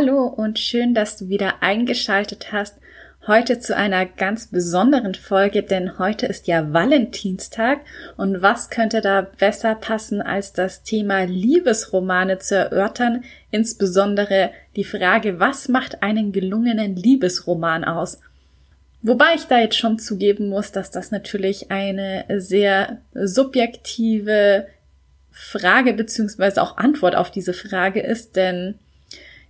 Hallo 0.00 0.26
und 0.26 0.60
schön, 0.60 0.94
dass 0.94 1.16
du 1.16 1.28
wieder 1.28 1.60
eingeschaltet 1.60 2.52
hast. 2.52 2.76
Heute 3.26 3.58
zu 3.58 3.74
einer 3.74 4.06
ganz 4.06 4.46
besonderen 4.46 5.16
Folge, 5.16 5.64
denn 5.64 5.98
heute 5.98 6.26
ist 6.26 6.46
ja 6.46 6.72
Valentinstag 6.72 7.80
und 8.16 8.40
was 8.40 8.70
könnte 8.70 9.00
da 9.00 9.22
besser 9.22 9.74
passen, 9.74 10.22
als 10.22 10.52
das 10.52 10.84
Thema 10.84 11.24
Liebesromane 11.24 12.38
zu 12.38 12.54
erörtern, 12.54 13.24
insbesondere 13.50 14.52
die 14.76 14.84
Frage, 14.84 15.40
was 15.40 15.66
macht 15.66 16.00
einen 16.00 16.30
gelungenen 16.30 16.94
Liebesroman 16.94 17.82
aus? 17.82 18.20
Wobei 19.02 19.34
ich 19.34 19.46
da 19.46 19.58
jetzt 19.58 19.78
schon 19.78 19.98
zugeben 19.98 20.48
muss, 20.48 20.70
dass 20.70 20.92
das 20.92 21.10
natürlich 21.10 21.72
eine 21.72 22.24
sehr 22.38 22.98
subjektive 23.14 24.68
Frage 25.32 25.92
beziehungsweise 25.92 26.62
auch 26.62 26.76
Antwort 26.76 27.16
auf 27.16 27.32
diese 27.32 27.52
Frage 27.52 27.98
ist, 27.98 28.36
denn 28.36 28.78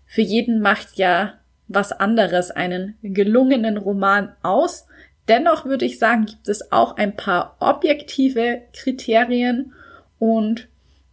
für 0.09 0.23
jeden 0.23 0.61
macht 0.61 0.97
ja 0.97 1.35
was 1.69 1.93
anderes 1.93 2.51
einen 2.51 2.97
gelungenen 3.03 3.77
Roman 3.77 4.35
aus. 4.43 4.87
Dennoch 5.29 5.67
würde 5.67 5.85
ich 5.85 5.99
sagen, 5.99 6.25
gibt 6.25 6.49
es 6.49 6.73
auch 6.73 6.97
ein 6.97 7.15
paar 7.15 7.57
objektive 7.61 8.63
Kriterien 8.73 9.75
und 10.19 10.67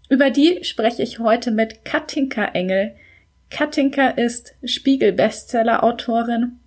über 0.10 0.30
die 0.30 0.64
spreche 0.64 1.04
ich 1.04 1.20
heute 1.20 1.52
mit 1.52 1.84
Katinka 1.84 2.46
Engel. 2.46 2.96
Katinka 3.50 4.10
ist 4.10 4.56
Spiegel-Bestseller-Autorin 4.64 6.60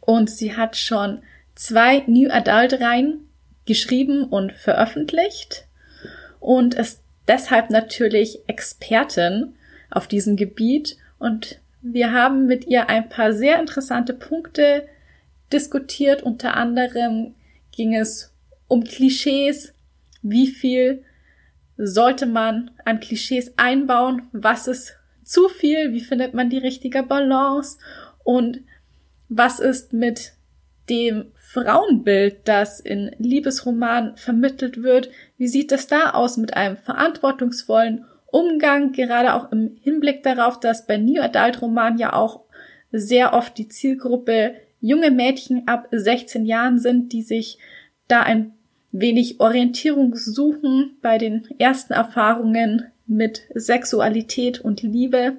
und 0.00 0.30
sie 0.30 0.56
hat 0.56 0.76
schon 0.76 1.22
zwei 1.54 2.04
New 2.06 2.30
Adult 2.30 2.80
Reihen 2.80 3.28
geschrieben 3.66 4.24
und 4.24 4.52
veröffentlicht 4.52 5.66
und 6.40 6.74
ist 6.74 7.02
deshalb 7.28 7.68
natürlich 7.68 8.40
Expertin 8.46 9.54
auf 9.90 10.08
diesem 10.08 10.36
Gebiet 10.36 10.96
und 11.24 11.58
wir 11.80 12.12
haben 12.12 12.44
mit 12.44 12.66
ihr 12.66 12.90
ein 12.90 13.08
paar 13.08 13.32
sehr 13.32 13.58
interessante 13.58 14.12
Punkte 14.12 14.86
diskutiert. 15.54 16.22
Unter 16.22 16.54
anderem 16.54 17.34
ging 17.72 17.94
es 17.94 18.34
um 18.68 18.84
Klischees. 18.84 19.72
Wie 20.20 20.48
viel 20.48 21.02
sollte 21.78 22.26
man 22.26 22.72
an 22.84 23.00
Klischees 23.00 23.54
einbauen? 23.56 24.28
Was 24.32 24.66
ist 24.66 24.98
zu 25.22 25.48
viel? 25.48 25.94
Wie 25.94 26.00
findet 26.00 26.34
man 26.34 26.50
die 26.50 26.58
richtige 26.58 27.02
Balance? 27.02 27.78
Und 28.22 28.60
was 29.30 29.60
ist 29.60 29.94
mit 29.94 30.34
dem 30.90 31.32
Frauenbild, 31.36 32.36
das 32.44 32.80
in 32.80 33.16
Liebesromanen 33.16 34.18
vermittelt 34.18 34.82
wird? 34.82 35.08
Wie 35.38 35.48
sieht 35.48 35.72
es 35.72 35.86
da 35.86 36.10
aus 36.10 36.36
mit 36.36 36.54
einem 36.54 36.76
verantwortungsvollen 36.76 38.04
Umgang, 38.34 38.90
gerade 38.90 39.34
auch 39.34 39.52
im 39.52 39.76
Hinblick 39.80 40.24
darauf, 40.24 40.58
dass 40.58 40.88
bei 40.88 40.96
New 40.96 41.22
Adult 41.22 41.62
Roman 41.62 41.98
ja 41.98 42.14
auch 42.14 42.40
sehr 42.90 43.32
oft 43.32 43.56
die 43.56 43.68
Zielgruppe 43.68 44.56
junge 44.80 45.12
Mädchen 45.12 45.68
ab 45.68 45.86
16 45.92 46.44
Jahren 46.44 46.80
sind, 46.80 47.12
die 47.12 47.22
sich 47.22 47.58
da 48.08 48.24
ein 48.24 48.52
wenig 48.90 49.38
Orientierung 49.38 50.16
suchen 50.16 50.96
bei 51.00 51.16
den 51.16 51.46
ersten 51.58 51.92
Erfahrungen 51.92 52.86
mit 53.06 53.42
Sexualität 53.54 54.60
und 54.60 54.82
Liebe. 54.82 55.36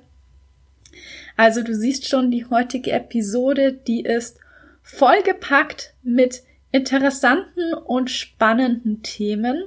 Also 1.35 1.63
du 1.63 1.75
siehst 1.75 2.07
schon, 2.07 2.31
die 2.31 2.45
heutige 2.45 2.93
Episode, 2.93 3.73
die 3.73 4.03
ist 4.03 4.39
vollgepackt 4.83 5.95
mit 6.01 6.43
interessanten 6.71 7.73
und 7.73 8.09
spannenden 8.09 9.03
Themen, 9.03 9.65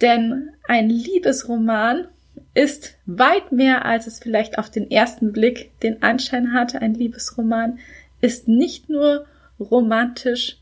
denn 0.00 0.50
ein 0.66 0.90
Liebesroman 0.90 2.08
ist 2.58 2.96
weit 3.06 3.52
mehr, 3.52 3.84
als 3.84 4.08
es 4.08 4.18
vielleicht 4.18 4.58
auf 4.58 4.68
den 4.68 4.90
ersten 4.90 5.30
Blick 5.30 5.70
den 5.80 6.02
Anschein 6.02 6.52
hatte. 6.52 6.82
Ein 6.82 6.94
Liebesroman 6.94 7.78
ist 8.20 8.48
nicht 8.48 8.88
nur 8.88 9.26
romantisch, 9.60 10.58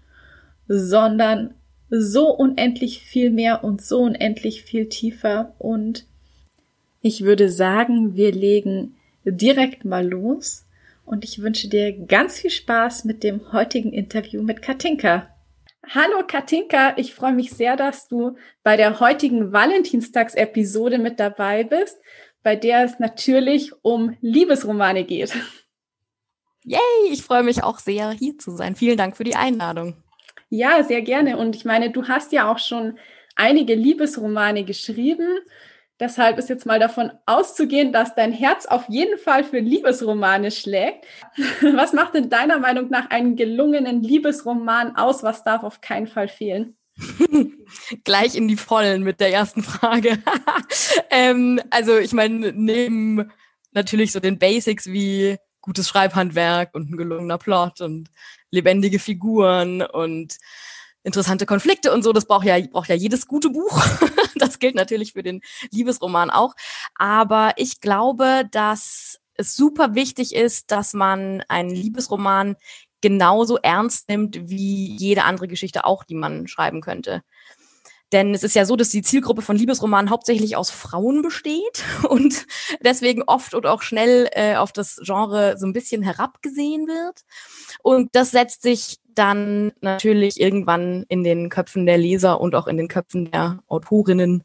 sondern 0.69 1.55
so 1.89 2.29
unendlich 2.29 3.01
viel 3.01 3.31
mehr 3.31 3.65
und 3.65 3.81
so 3.81 4.01
unendlich 4.01 4.63
viel 4.63 4.91
tiefer. 4.91 5.55
Und 5.59 6.05
ich 7.01 7.23
würde 7.23 7.49
sagen, 7.49 8.15
wir 8.15 8.31
legen 8.31 8.97
direkt 9.25 9.87
mal 9.87 10.07
los. 10.07 10.67
Und 11.07 11.25
ich 11.25 11.41
wünsche 11.41 11.69
dir 11.69 11.93
ganz 11.93 12.41
viel 12.41 12.51
Spaß 12.51 13.07
mit 13.07 13.23
dem 13.23 13.53
heutigen 13.53 13.95
Interview 13.95 14.43
mit 14.43 14.61
Katinka. 14.61 15.31
Hallo 15.89 16.25
Katinka, 16.27 16.95
ich 16.97 17.15
freue 17.15 17.33
mich 17.33 17.51
sehr, 17.51 17.77
dass 17.77 18.09
du 18.09 18.37
bei 18.65 18.77
der 18.77 18.99
heutigen 18.99 19.53
Valentinstagsepisode 19.53 20.99
mit 20.99 21.21
dabei 21.21 21.63
bist, 21.63 21.97
bei 22.43 22.57
der 22.57 22.83
es 22.85 22.99
natürlich 22.99 23.73
um 23.83 24.17
Liebesromane 24.21 25.05
geht. 25.05 25.37
Yay, 26.65 26.81
ich 27.13 27.23
freue 27.23 27.45
mich 27.45 27.63
auch 27.63 27.79
sehr, 27.79 28.11
hier 28.11 28.37
zu 28.37 28.57
sein. 28.57 28.75
Vielen 28.75 28.97
Dank 28.97 29.17
für 29.17 29.23
die 29.23 29.37
Einladung. 29.37 30.03
Ja, 30.49 30.83
sehr 30.83 31.03
gerne. 31.03 31.37
Und 31.37 31.55
ich 31.55 31.65
meine, 31.65 31.91
du 31.91 32.09
hast 32.09 32.33
ja 32.33 32.51
auch 32.51 32.59
schon 32.59 32.99
einige 33.37 33.77
Liebesromane 33.77 34.65
geschrieben. 34.65 35.39
Deshalb 35.99 36.37
ist 36.39 36.51
jetzt 36.51 36.67
mal 36.67 36.79
davon 36.79 37.11
auszugehen, 37.25 37.91
dass 37.91 38.15
dein 38.15 38.33
Herz 38.33 38.67
auf 38.67 38.87
jeden 38.89 39.19
Fall 39.19 39.45
für 39.45 39.61
Liebesromane 39.61 40.51
schlägt. 40.51 41.07
Was 41.75 41.95
macht 41.95 42.15
denn 42.15 42.29
deiner 42.29 42.59
Meinung 42.59 42.91
nach 42.91 43.09
einen 43.11 43.35
gelungenen 43.35 44.03
Liebesroman 44.03 44.97
aus? 44.97 45.23
Was 45.23 45.43
darf 45.43 45.63
auf 45.63 45.81
keinen 45.81 46.07
Fall 46.07 46.29
fehlen? 46.29 46.77
Gleich 48.05 48.35
in 48.35 48.49
die 48.49 48.57
Vollen 48.57 49.03
mit 49.03 49.21
der 49.21 49.33
ersten 49.33 49.63
Frage. 49.63 50.19
ähm, 51.11 51.61
also 51.71 51.97
ich 51.97 52.13
meine, 52.13 52.53
neben 52.53 53.31
natürlich 53.73 54.13
so 54.13 54.21
den 54.21 54.39
Basics 54.39 54.87
wie 54.87 55.37
gutes 55.63 55.89
Schreibhandwerk 55.89 56.75
und 56.75 56.91
ein 56.91 56.97
gelungener 56.97 57.39
Plot 57.39 57.81
und 57.81 58.11
lebendige 58.51 58.99
Figuren 58.99 59.83
und 59.83 60.37
interessante 61.03 61.47
Konflikte 61.47 61.93
und 61.93 62.03
so. 62.03 62.13
Das 62.13 62.27
braucht 62.27 62.47
ja, 62.47 62.59
braucht 62.71 62.89
ja 62.89 62.95
jedes 62.95 63.27
gute 63.27 63.49
Buch. 63.49 63.83
das 64.39 64.59
gilt 64.59 64.75
natürlich 64.75 65.13
für 65.13 65.23
den 65.23 65.41
Liebesroman 65.71 66.31
auch. 66.31 66.55
Aber 66.95 67.55
ich 67.57 67.81
glaube, 67.81 68.45
dass 68.51 69.19
es 69.35 69.55
super 69.55 69.95
wichtig 69.95 70.35
ist, 70.35 70.71
dass 70.71 70.95
man 70.95 71.43
einen 71.49 71.71
Liebesroman 71.71 72.57
genauso 73.03 73.59
ernst 73.59 74.09
nimmt 74.09 74.49
wie 74.49 74.97
jede 74.97 75.25
andere 75.25 75.49
Geschichte 75.49 75.85
auch, 75.85 76.05
die 76.05 76.15
man 76.15 76.49
schreiben 76.49 76.81
könnte. 76.81 77.23
Denn 78.13 78.35
es 78.35 78.45
ist 78.45 78.55
ja 78.55 78.65
so, 78.65 78.77
dass 78.77 78.91
die 78.91 79.03
Zielgruppe 79.03 79.43
von 79.43 79.57
Liebesromanen 79.57 80.11
hauptsächlich 80.11 80.57
aus 80.57 80.71
Frauen 80.71 81.23
besteht 81.23 81.83
und 82.09 82.47
deswegen 82.81 83.23
oft 83.25 83.55
und 83.55 83.67
auch 83.67 83.83
schnell 83.83 84.29
äh, 84.33 84.57
auf 84.57 84.73
das 84.73 85.01
Genre 85.03 85.57
so 85.59 85.67
ein 85.67 85.73
bisschen 85.73 86.03
herabgesehen 86.03 86.87
wird. 86.87 87.23
Und 87.83 88.15
das 88.15 88.31
setzt 88.31 88.63
sich 88.63 88.99
dann 89.15 89.73
natürlich 89.81 90.41
irgendwann 90.41 91.05
in 91.09 91.25
den 91.25 91.49
Köpfen 91.49 91.87
der 91.87 91.99
Leser 91.99 92.41
und 92.41 92.55
auch 92.55 92.67
in 92.67 92.77
den 92.77 92.89
Köpfen 92.89 93.31
der 93.31 93.61
Autorinnen 93.67 94.45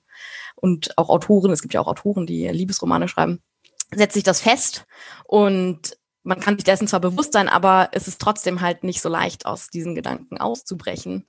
und 0.56 0.98
auch 0.98 1.10
Autoren, 1.10 1.52
es 1.52 1.62
gibt 1.62 1.74
ja 1.74 1.82
auch 1.82 1.88
Autoren, 1.88 2.26
die 2.26 2.48
Liebesromane 2.48 3.08
schreiben, 3.08 3.42
setzt 3.94 4.14
sich 4.14 4.24
das 4.24 4.42
fest 4.42 4.86
und 5.26 5.98
man 6.24 6.40
kann 6.40 6.56
sich 6.56 6.64
dessen 6.64 6.88
zwar 6.88 7.00
bewusst 7.00 7.34
sein, 7.34 7.50
aber 7.50 7.90
es 7.94 8.08
ist 8.08 8.22
trotzdem 8.22 8.62
halt 8.62 8.84
nicht 8.84 9.02
so 9.02 9.10
leicht, 9.10 9.46
aus 9.46 9.70
diesen 9.70 9.96
Gedanken 9.96 10.38
auszubrechen. 10.38 11.28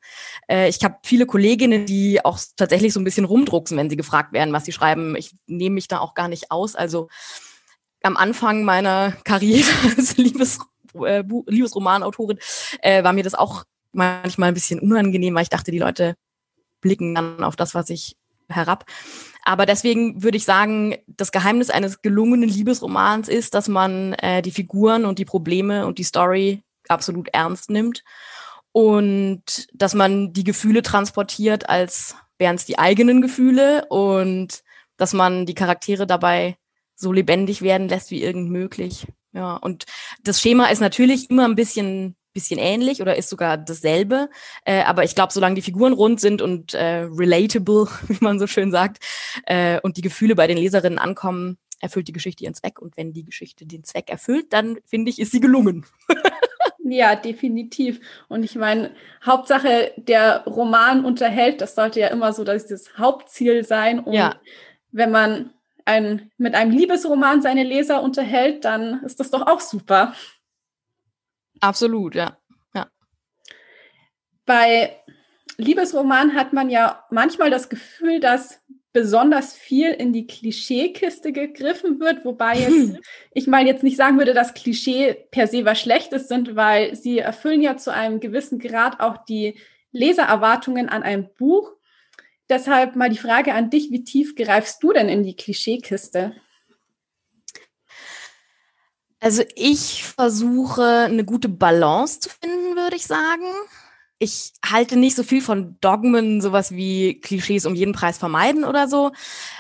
Äh, 0.49 0.69
ich 0.69 0.85
habe 0.85 0.97
viele 1.05 1.27
Kolleginnen, 1.27 1.87
die 1.87 2.25
auch 2.25 2.39
tatsächlich 2.57 2.93
so 2.93 3.01
ein 3.01 3.05
bisschen 3.05 3.25
rumdrucksen, 3.25 3.77
wenn 3.77 3.89
sie 3.89 3.97
gefragt 3.97 4.33
werden, 4.33 4.53
was 4.53 4.65
sie 4.65 4.73
schreiben. 4.73 5.17
Ich 5.17 5.35
nehme 5.47 5.75
mich 5.75 5.89
da 5.89 6.01
auch 6.01 6.15
gar 6.15 6.29
nicht 6.29 6.51
aus. 6.51 6.75
Also 6.77 7.09
am 8.03 8.17
Anfang 8.17 8.65
meiner 8.65 9.13
Karriere 9.25 9.71
als 9.97 10.17
Liebes, 10.17 10.59
äh, 10.95 11.25
Liebesromanautorin 11.47 12.39
äh, 12.81 13.03
war 13.03 13.13
mir 13.13 13.25
das 13.25 13.35
auch 13.35 13.65
manchmal 13.93 14.49
ein 14.49 14.55
bisschen 14.55 14.81
unangenehm, 14.81 15.35
weil 15.35 15.45
ich 15.45 15.49
dachte, 15.49 15.71
die 15.71 15.79
Leute 15.79 16.17
blicken 16.81 17.15
dann 17.15 17.45
auf 17.45 17.57
das, 17.57 17.75
was 17.75 17.89
ich 17.91 18.17
herab. 18.53 18.85
Aber 19.45 19.67
deswegen 19.67 20.23
würde 20.23 20.37
ich 20.37 20.45
sagen, 20.45 20.97
das 21.07 21.33
Geheimnis 21.33 21.71
eines 21.71 22.01
gelungenen 22.01 22.49
Liebesromans 22.49 23.29
ist, 23.29 23.55
dass 23.55 23.69
man 23.69 24.13
äh, 24.15 24.41
die 24.43 24.53
Figuren 24.53 25.05
und 25.05 25.19
die 25.19 25.25
Probleme 25.25 25.87
und 25.87 25.99
die 25.99 26.05
Story 26.05 26.63
absolut 26.89 27.29
ernst 27.33 27.71
nimmt 27.71 28.05
und 28.73 29.67
dass 29.75 29.95
man 29.95 30.33
die 30.33 30.45
Gefühle 30.45 30.83
transportiert, 30.83 31.69
als 31.69 32.17
wären 32.39 32.57
es 32.57 32.65
die 32.65 32.79
eigenen 32.79 33.21
Gefühle 33.21 33.87
und 33.89 34.63
dass 34.97 35.13
man 35.13 35.47
die 35.47 35.55
Charaktere 35.55 36.07
dabei 36.07 36.57
so 36.95 37.13
lebendig 37.13 37.63
werden 37.63 37.89
lässt 37.89 38.11
wie 38.11 38.23
irgend 38.23 38.51
möglich. 38.51 39.07
Ja, 39.33 39.57
und 39.57 39.87
das 40.23 40.41
Schema 40.41 40.67
ist 40.67 40.81
natürlich 40.81 41.31
immer 41.31 41.47
ein 41.47 41.57
bisschen 41.57 42.17
bisschen 42.33 42.59
ähnlich 42.59 43.01
oder 43.03 43.17
ist 43.17 43.29
sogar 43.29 43.57
dasselbe. 43.57 44.29
Äh, 44.65 44.83
aber 44.83 45.05
ich 45.05 45.15
glaube, 45.15 45.33
solange 45.33 45.55
die 45.55 45.63
Figuren 45.63 45.93
rund 45.93 46.21
sind 46.21 46.43
und 46.43 46.75
äh, 46.75 47.07
relatable, 47.11 47.89
wie 48.09 48.19
man 48.21 48.39
so 48.39 48.47
schön 48.47 48.71
sagt, 48.71 49.05
äh, 49.47 49.81
und 49.81 49.97
die 49.97 50.03
Gefühle 50.03 50.35
bei 50.35 50.47
den 50.47 50.59
Leserinnen 50.59 50.99
ankommen, 50.99 51.59
erfüllt 51.81 52.09
die 52.09 52.13
Geschichte 52.13 52.45
ihren 52.45 52.55
Zweck. 52.55 52.81
Und 52.81 52.97
wenn 52.97 53.13
die 53.13 53.25
Geschichte 53.25 53.67
den 53.67 53.85
Zweck 53.85 54.09
erfüllt, 54.09 54.53
dann 54.53 54.79
finde 54.87 55.11
ich, 55.11 55.19
ist 55.19 55.33
sie 55.33 55.41
gelungen. 55.41 55.85
Ja, 56.85 57.15
definitiv. 57.15 58.01
Und 58.29 58.43
ich 58.43 58.57
meine, 58.57 58.91
Hauptsache, 59.25 59.93
der 59.97 60.45
Roman 60.45 61.05
unterhält, 61.05 61.61
das 61.61 61.75
sollte 61.75 62.01
ja 62.01 62.09
immer 62.09 62.33
so 62.33 62.43
das 62.45 62.69
Hauptziel 62.99 63.65
sein. 63.65 64.01
Und 64.01 64.15
ja. 64.15 64.35
wenn 64.91 65.11
man 65.11 65.51
ein, 65.85 66.31
mit 66.39 66.55
einem 66.55 66.71
Liebesroman 66.71 67.41
seine 67.41 67.65
Leser 67.65 68.03
unterhält, 68.03 68.65
dann 68.65 69.03
ist 69.05 69.21
das 69.21 69.31
doch 69.31 69.47
auch 69.47 69.61
super. 69.61 70.15
Absolut, 71.63 72.17
ja. 72.17 72.37
ja. 72.75 72.91
Bei 74.45 74.97
Liebesroman 75.57 76.35
hat 76.35 76.53
man 76.53 76.69
ja 76.69 77.05
manchmal 77.11 77.51
das 77.51 77.69
Gefühl, 77.69 78.19
dass 78.19 78.61
besonders 78.93 79.55
viel 79.55 79.91
in 79.91 80.13
die 80.13 80.27
Klischeekiste 80.27 81.33
gegriffen 81.33 82.01
wird, 82.01 82.25
wobei 82.25 82.59
jetzt 82.59 83.01
ich 83.33 83.47
mal 83.47 83.65
jetzt 83.65 83.85
nicht 83.85 83.97
sagen 83.97 84.19
würde, 84.19 84.35
dass 84.35 84.55
Klischee 84.55 85.15
per 85.31 85.47
se 85.47 85.65
was 85.65 85.81
Schlechtes 85.81 86.27
sind, 86.27 86.57
weil 86.57 86.97
sie 86.97 87.21
erfüllen 87.21 87.63
ja 87.63 87.77
zu 87.77 87.93
einem 87.93 88.19
gewissen 88.19 88.59
Grad 88.59 89.01
auch 89.01 89.25
die 89.25 89.57
Lesererwartungen 89.93 90.89
an 90.89 91.05
ein 91.05 91.33
Buch. 91.39 91.73
Deshalb 92.49 92.97
mal 92.97 93.09
die 93.09 93.19
Frage 93.19 93.55
an 93.55 93.71
dich, 93.71 93.93
wie 93.93 94.03
tief 94.03 94.35
greifst 94.35 94.83
du 94.83 94.93
denn 94.93 95.09
in 95.09 95.23
die 95.23 95.37
Klischeekiste? 95.37 96.35
Also 99.23 99.43
ich 99.55 100.05
versuche 100.05 100.83
eine 100.83 101.25
gute 101.25 101.49
Balance 101.49 102.21
zu 102.21 102.29
finden, 102.29 102.77
würde 102.77 102.97
ich 102.97 103.07
sagen 103.07 103.47
ich 104.23 104.53
halte 104.65 104.97
nicht 104.97 105.17
so 105.17 105.25
viel 105.25 105.43
von 105.43 105.79
Dogmen, 105.81 106.41
sowas 106.41 106.71
wie 106.71 107.21
Klischees 107.21 107.67
um 107.67 107.75
jeden 107.75 107.93
Preis 107.93 108.19
vermeiden 108.19 108.63
oder 108.63 108.87
so, 108.87 109.11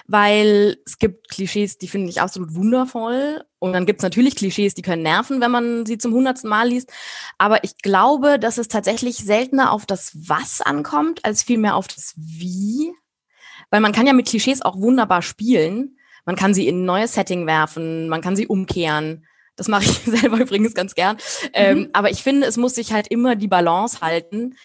weil 0.06 0.78
es 0.86 0.98
gibt 0.98 1.30
Klischees, 1.30 1.78
die 1.78 1.88
finde 1.88 2.10
ich 2.10 2.20
absolut 2.20 2.54
wundervoll. 2.54 3.44
Und 3.58 3.72
dann 3.72 3.86
gibt 3.86 4.00
es 4.00 4.02
natürlich 4.04 4.36
Klischees, 4.36 4.74
die 4.74 4.82
können 4.82 5.02
nerven, 5.02 5.40
wenn 5.40 5.50
man 5.50 5.84
sie 5.84 5.98
zum 5.98 6.12
hundertsten 6.12 6.48
Mal 6.48 6.68
liest. 6.68 6.92
Aber 7.38 7.64
ich 7.64 7.78
glaube, 7.78 8.38
dass 8.38 8.56
es 8.56 8.68
tatsächlich 8.68 9.16
seltener 9.16 9.72
auf 9.72 9.84
das 9.84 10.12
Was 10.28 10.60
ankommt, 10.60 11.24
als 11.24 11.42
vielmehr 11.42 11.74
auf 11.74 11.88
das 11.88 12.14
Wie. 12.16 12.92
Weil 13.70 13.80
man 13.80 13.92
kann 13.92 14.06
ja 14.06 14.12
mit 14.12 14.28
Klischees 14.28 14.62
auch 14.62 14.78
wunderbar 14.78 15.22
spielen. 15.22 15.98
Man 16.24 16.36
kann 16.36 16.54
sie 16.54 16.68
in 16.68 16.82
ein 16.82 16.84
neues 16.84 17.14
Setting 17.14 17.48
werfen, 17.48 18.08
man 18.08 18.20
kann 18.20 18.36
sie 18.36 18.46
umkehren. 18.46 19.26
Das 19.56 19.68
mache 19.68 19.84
ich 19.84 19.98
selber 20.04 20.38
übrigens 20.38 20.74
ganz 20.74 20.94
gern. 20.94 21.16
Ähm, 21.52 21.76
mhm. 21.76 21.82
Ähm, 21.84 21.90
aber 21.92 22.10
ich 22.10 22.22
finde, 22.22 22.46
es 22.46 22.56
muss 22.56 22.74
sich 22.74 22.92
halt 22.92 23.08
immer 23.08 23.36
die 23.36 23.48
Balance 23.48 24.00
halten, 24.00 24.56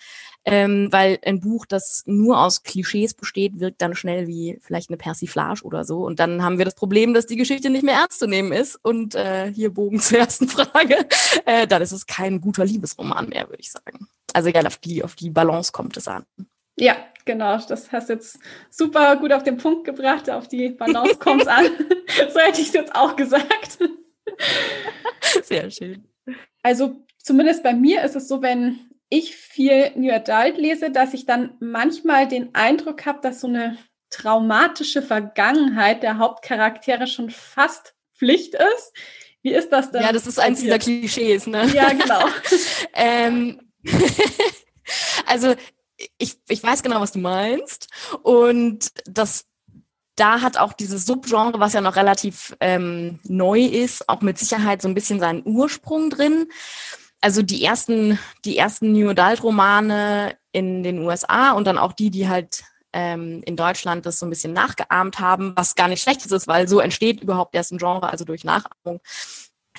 ähm, 0.49 0.87
weil 0.91 1.19
ein 1.25 1.41
Buch, 1.41 1.65
das 1.65 2.03
nur 2.05 2.39
aus 2.39 2.63
Klischees 2.63 3.13
besteht, 3.13 3.59
wirkt 3.59 3.81
dann 3.81 3.95
schnell 3.95 4.27
wie 4.27 4.57
vielleicht 4.61 4.89
eine 4.89 4.95
Persiflage 4.95 5.63
oder 5.63 5.83
so. 5.83 6.05
Und 6.05 6.21
dann 6.21 6.41
haben 6.41 6.57
wir 6.57 6.63
das 6.63 6.75
Problem, 6.75 7.13
dass 7.13 7.25
die 7.25 7.35
Geschichte 7.35 7.69
nicht 7.69 7.83
mehr 7.83 7.95
ernst 7.95 8.19
zu 8.19 8.27
nehmen 8.27 8.53
ist. 8.53 8.79
Und 8.81 9.13
äh, 9.13 9.51
hier 9.53 9.73
Bogen 9.73 9.99
zur 10.01 10.19
ersten 10.19 10.47
Frage. 10.47 11.05
Äh, 11.45 11.67
dann 11.67 11.81
ist 11.81 11.91
es 11.91 12.07
kein 12.07 12.39
guter 12.39 12.63
Liebesroman 12.63 13.27
mehr, 13.27 13.49
würde 13.49 13.59
ich 13.59 13.71
sagen. 13.71 14.07
Also 14.31 14.47
ja, 14.47 14.65
auf 14.65 14.77
die, 14.77 15.03
auf 15.03 15.15
die 15.15 15.31
Balance 15.31 15.73
kommt 15.73 15.97
es 15.97 16.07
an. 16.07 16.23
Ja, 16.79 16.95
genau. 17.25 17.59
Das 17.67 17.91
hast 17.91 18.07
jetzt 18.07 18.39
super 18.69 19.17
gut 19.17 19.33
auf 19.33 19.43
den 19.43 19.57
Punkt 19.57 19.83
gebracht. 19.83 20.29
Auf 20.29 20.47
die 20.47 20.69
Balance 20.69 21.15
kommt 21.15 21.41
es 21.41 21.47
an. 21.49 21.65
so 22.31 22.39
hätte 22.39 22.61
ich 22.61 22.67
es 22.67 22.73
jetzt 22.73 22.95
auch 22.95 23.17
gesagt. 23.17 23.79
Sehr 25.43 25.69
schön. 25.71 26.07
Also 26.63 27.05
zumindest 27.17 27.63
bei 27.63 27.73
mir 27.73 28.03
ist 28.03 28.15
es 28.15 28.27
so, 28.27 28.41
wenn 28.41 28.79
ich 29.09 29.35
viel 29.35 29.91
New 29.95 30.11
Adult 30.11 30.57
lese, 30.57 30.91
dass 30.91 31.13
ich 31.13 31.25
dann 31.25 31.55
manchmal 31.59 32.27
den 32.27 32.53
Eindruck 32.53 33.05
habe, 33.05 33.19
dass 33.21 33.41
so 33.41 33.47
eine 33.47 33.77
traumatische 34.09 35.01
Vergangenheit 35.01 36.03
der 36.03 36.17
Hauptcharaktere 36.17 37.07
schon 37.07 37.29
fast 37.29 37.93
Pflicht 38.17 38.55
ist. 38.55 38.93
Wie 39.41 39.53
ist 39.53 39.69
das 39.69 39.91
denn? 39.91 40.01
Ja, 40.01 40.11
das 40.11 40.27
ist 40.27 40.39
eins 40.39 40.59
dieser 40.59 40.79
Klischees, 40.79 41.47
ne? 41.47 41.67
Ja, 41.73 41.89
genau. 41.91 42.25
ähm, 42.93 43.61
also 45.25 45.55
ich, 46.17 46.37
ich 46.47 46.63
weiß 46.63 46.83
genau, 46.83 47.01
was 47.01 47.11
du 47.11 47.19
meinst. 47.19 47.87
Und 48.23 48.89
das 49.05 49.45
da 50.17 50.41
hat 50.41 50.57
auch 50.57 50.73
dieses 50.73 51.05
Subgenre, 51.05 51.59
was 51.59 51.73
ja 51.73 51.81
noch 51.81 51.95
relativ 51.95 52.55
ähm, 52.59 53.19
neu 53.23 53.61
ist, 53.61 54.09
auch 54.09 54.21
mit 54.21 54.37
Sicherheit 54.37 54.81
so 54.81 54.87
ein 54.87 54.95
bisschen 54.95 55.19
seinen 55.19 55.43
Ursprung 55.45 56.09
drin. 56.09 56.47
Also 57.21 57.41
die 57.41 57.63
ersten, 57.63 58.19
die 58.43 58.57
ersten 58.57 58.91
New 58.91 59.09
Adult 59.09 59.43
Romane 59.43 60.35
in 60.51 60.83
den 60.83 60.99
USA 60.99 61.51
und 61.51 61.65
dann 61.65 61.77
auch 61.77 61.93
die, 61.93 62.09
die 62.09 62.27
halt 62.27 62.63
ähm, 62.93 63.41
in 63.45 63.55
Deutschland 63.55 64.05
das 64.05 64.17
so 64.19 64.25
ein 64.25 64.29
bisschen 64.29 64.53
nachgeahmt 64.53 65.19
haben, 65.19 65.53
was 65.55 65.75
gar 65.75 65.87
nicht 65.87 66.01
schlecht 66.01 66.25
ist, 66.25 66.47
weil 66.47 66.67
so 66.67 66.79
entsteht 66.79 67.21
überhaupt 67.21 67.53
erst 67.53 67.71
ein 67.71 67.77
Genre, 67.77 68.09
also 68.09 68.25
durch 68.25 68.43
Nachahmung. 68.43 68.99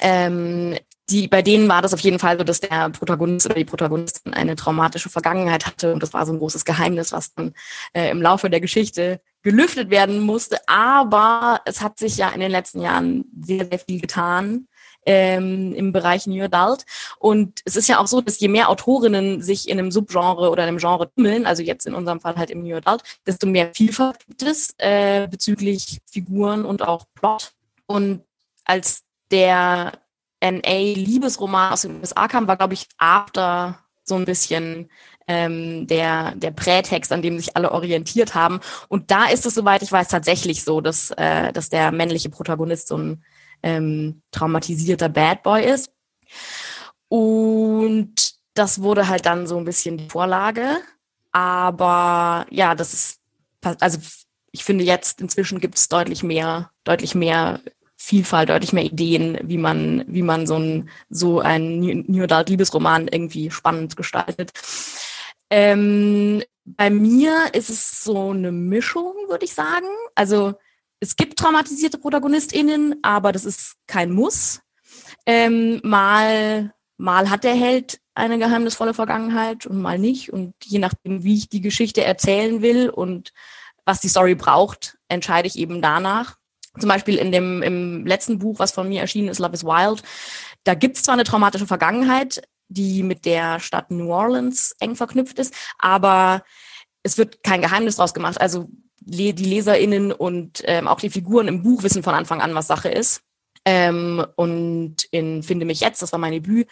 Ähm, 0.01 0.77
die, 1.11 1.27
bei 1.27 1.43
denen 1.43 1.69
war 1.69 1.81
das 1.81 1.95
auf 1.95 2.01
jeden 2.01 2.19
Fall 2.19 2.39
so, 2.39 2.45
dass 2.45 2.61
der 2.61 2.91
Protagonist 2.91 3.47
oder 3.47 3.55
die 3.55 3.65
Protagonistin 3.65 4.35
eine 4.35 4.57
traumatische 4.57 5.09
Vergangenheit 5.09 5.67
hatte 5.67 5.93
und 5.93 6.03
das 6.03 6.13
war 6.13 6.27
so 6.27 6.33
ein 6.33 6.39
großes 6.39 6.65
Geheimnis, 6.65 7.13
was 7.13 7.35
dann 7.35 7.55
äh, 7.95 8.11
im 8.11 8.21
Laufe 8.21 8.51
der 8.51 8.61
Geschichte 8.61 9.21
gelüftet 9.49 9.89
werden 9.89 10.21
musste. 10.21 10.59
Aber 10.67 11.63
es 11.65 11.81
hat 11.81 11.99
sich 11.99 12.19
ja 12.19 12.29
in 12.29 12.41
den 12.41 12.51
letzten 12.51 12.83
Jahren 12.83 13.25
sehr, 13.41 13.65
sehr 13.65 13.79
viel 13.79 14.01
getan 14.01 14.69
ähm, 15.07 15.73
im 15.75 15.91
Bereich 15.91 16.27
New 16.27 16.45
Adult. 16.45 16.85
Und 17.19 17.61
es 17.65 17.77
ist 17.77 17.89
ja 17.89 17.99
auch 17.99 18.07
so, 18.07 18.21
dass 18.21 18.41
je 18.41 18.49
mehr 18.49 18.69
Autorinnen 18.69 19.41
sich 19.41 19.69
in 19.71 19.79
einem 19.79 19.91
Subgenre 19.91 20.51
oder 20.51 20.65
einem 20.65 20.77
Genre 20.77 21.11
tummeln, 21.15 21.47
also 21.47 21.63
jetzt 21.63 21.87
in 21.87 21.95
unserem 21.95 22.21
Fall 22.21 22.37
halt 22.37 22.51
im 22.51 22.63
New 22.63 22.77
Adult, 22.77 23.03
desto 23.27 23.47
mehr 23.47 23.71
Vielfalt 23.75 24.19
gibt 24.27 24.43
es 24.43 24.75
äh, 24.77 25.27
bezüglich 25.29 26.01
Figuren 26.05 26.67
und 26.67 26.83
auch 26.83 27.07
Plot. 27.15 27.53
Und 27.87 28.23
als 28.65 29.03
der 29.31 29.93
NA-Liebesroman 30.43 31.73
aus 31.73 31.83
den 31.83 32.01
USA 32.01 32.29
kam, 32.29 32.47
war, 32.47 32.59
glaube 32.59 32.75
ich, 32.75 32.87
After 32.99 33.79
so 34.05 34.15
ein 34.15 34.27
bisschen 34.27 34.91
ähm, 35.29 35.87
der, 35.87 36.35
der 36.35 36.51
Prätext, 36.51 37.13
an 37.13 37.23
dem 37.23 37.39
sich 37.39 37.57
alle 37.57 37.71
orientiert 37.71 38.35
haben. 38.35 38.61
Und 38.89 39.11
da 39.11 39.27
ist 39.27 39.47
es, 39.47 39.55
soweit 39.55 39.83
ich 39.83 39.93
weiß, 39.93 40.09
tatsächlich 40.09 40.65
so, 40.65 40.81
dass, 40.81 41.11
äh, 41.13 41.53
dass 41.53 41.69
der 41.69 41.93
männliche 41.93 42.31
Protagonist 42.31 42.89
so 42.89 42.97
ein 42.97 43.25
ähm, 43.63 44.23
traumatisierter 44.33 45.09
Bad 45.09 45.43
Boy 45.43 45.65
ist. 45.65 45.93
Und 47.09 48.35
das 48.55 48.83
wurde 48.83 49.09
halt 49.09 49.27
dann 49.27 49.47
so 49.47 49.59
ein 49.59 49.65
bisschen 49.65 49.99
die 49.99 50.09
Vorlage. 50.09 50.79
Aber 51.31 52.47
ja, 52.51 52.75
das 52.75 52.95
ist, 52.95 53.21
also 53.63 53.99
ich 54.51 54.65
finde 54.65 54.85
jetzt 54.85 55.21
inzwischen 55.21 55.61
gibt 55.61 55.77
es 55.77 55.89
deutlich 55.89 56.23
mehr, 56.23 56.71
deutlich 56.85 57.15
mehr 57.15 57.61
Vielfalt, 58.01 58.49
deutlich 58.49 58.73
mehr 58.73 58.85
Ideen, 58.85 59.39
wie 59.43 59.59
man, 59.59 60.05
wie 60.07 60.23
man 60.23 60.47
so 60.47 60.57
ein, 60.57 60.89
so 61.11 61.41
ein 61.41 61.81
New 62.07 62.23
Adult 62.23 62.49
Liebesroman 62.49 63.09
irgendwie 63.09 63.51
spannend 63.51 63.97
gestaltet. 63.97 64.53
Ähm, 65.51 66.43
bei 66.65 66.91
mir 66.91 67.55
ist 67.55 67.71
es 67.71 68.05
so 68.05 68.31
eine 68.31 68.53
Mischung, 68.53 69.15
würde 69.29 69.45
ich 69.45 69.55
sagen. 69.55 69.87
Also 70.15 70.55
es 71.01 71.17
gibt 71.17 71.39
traumatisierte 71.39 71.99
ProtagonistInnen, 71.99 72.97
aber 73.03 73.33
das 73.33 73.45
ist 73.45 73.77
kein 73.87 74.11
Muss. 74.11 74.61
Ähm, 75.27 75.81
mal, 75.83 76.75
mal 76.97 77.31
hat 77.31 77.45
der 77.45 77.55
Held 77.55 78.01
eine 78.15 78.39
geheimnisvolle 78.39 78.95
Vergangenheit 78.95 79.65
und 79.67 79.81
mal 79.81 79.99
nicht. 79.99 80.33
Und 80.33 80.55
je 80.65 80.79
nachdem, 80.79 81.23
wie 81.23 81.37
ich 81.37 81.49
die 81.49 81.61
Geschichte 81.61 82.05
erzählen 82.05 82.63
will 82.63 82.91
und 82.91 83.33
was 83.85 84.01
die 84.01 84.09
Story 84.09 84.35
braucht, 84.35 84.99
entscheide 85.09 85.49
ich 85.49 85.57
eben 85.57 85.81
danach. 85.81 86.37
Zum 86.79 86.89
Beispiel 86.89 87.17
in 87.17 87.33
dem 87.33 87.63
im 87.63 88.07
letzten 88.07 88.39
Buch, 88.39 88.59
was 88.59 88.73
von 88.73 88.89
mir 88.89 89.01
erschienen 89.01 89.29
ist, 89.29 89.39
Love 89.39 89.55
is 89.55 89.65
Wild, 89.65 90.03
da 90.65 90.75
gibt 90.75 90.97
es 90.97 91.03
zwar 91.03 91.15
eine 91.15 91.25
traumatische 91.25 91.67
Vergangenheit, 91.67 92.43
die 92.69 93.03
mit 93.03 93.25
der 93.25 93.61
Stadt 93.61 93.91
New 93.91 94.13
Orleans 94.13 94.75
eng 94.81 94.97
verknüpft 94.97 95.39
ist, 95.39 95.55
aber 95.79 96.43
es 97.03 97.19
wird 97.19 97.43
kein 97.43 97.63
Geheimnis 97.63 97.97
draus 97.97 98.15
gemacht. 98.15 98.41
Also 98.41 98.69
die 99.01 99.33
LeserInnen 99.33 100.13
und 100.13 100.63
ähm, 100.65 100.87
auch 100.87 101.01
die 101.01 101.11
Figuren 101.11 101.49
im 101.49 101.63
Buch 101.63 101.83
wissen 101.83 102.03
von 102.03 102.15
Anfang 102.15 102.43
an, 102.43 102.55
was 102.55 102.67
Sache 102.67 102.89
ist. 102.89 103.23
Ähm, 103.65 104.25
und 104.37 105.05
in 105.11 105.43
Finde 105.43 105.67
mich 105.67 105.81
jetzt, 105.81 106.03
das 106.03 106.13
war 106.13 106.19
mein 106.19 106.33
Debüt, 106.33 106.69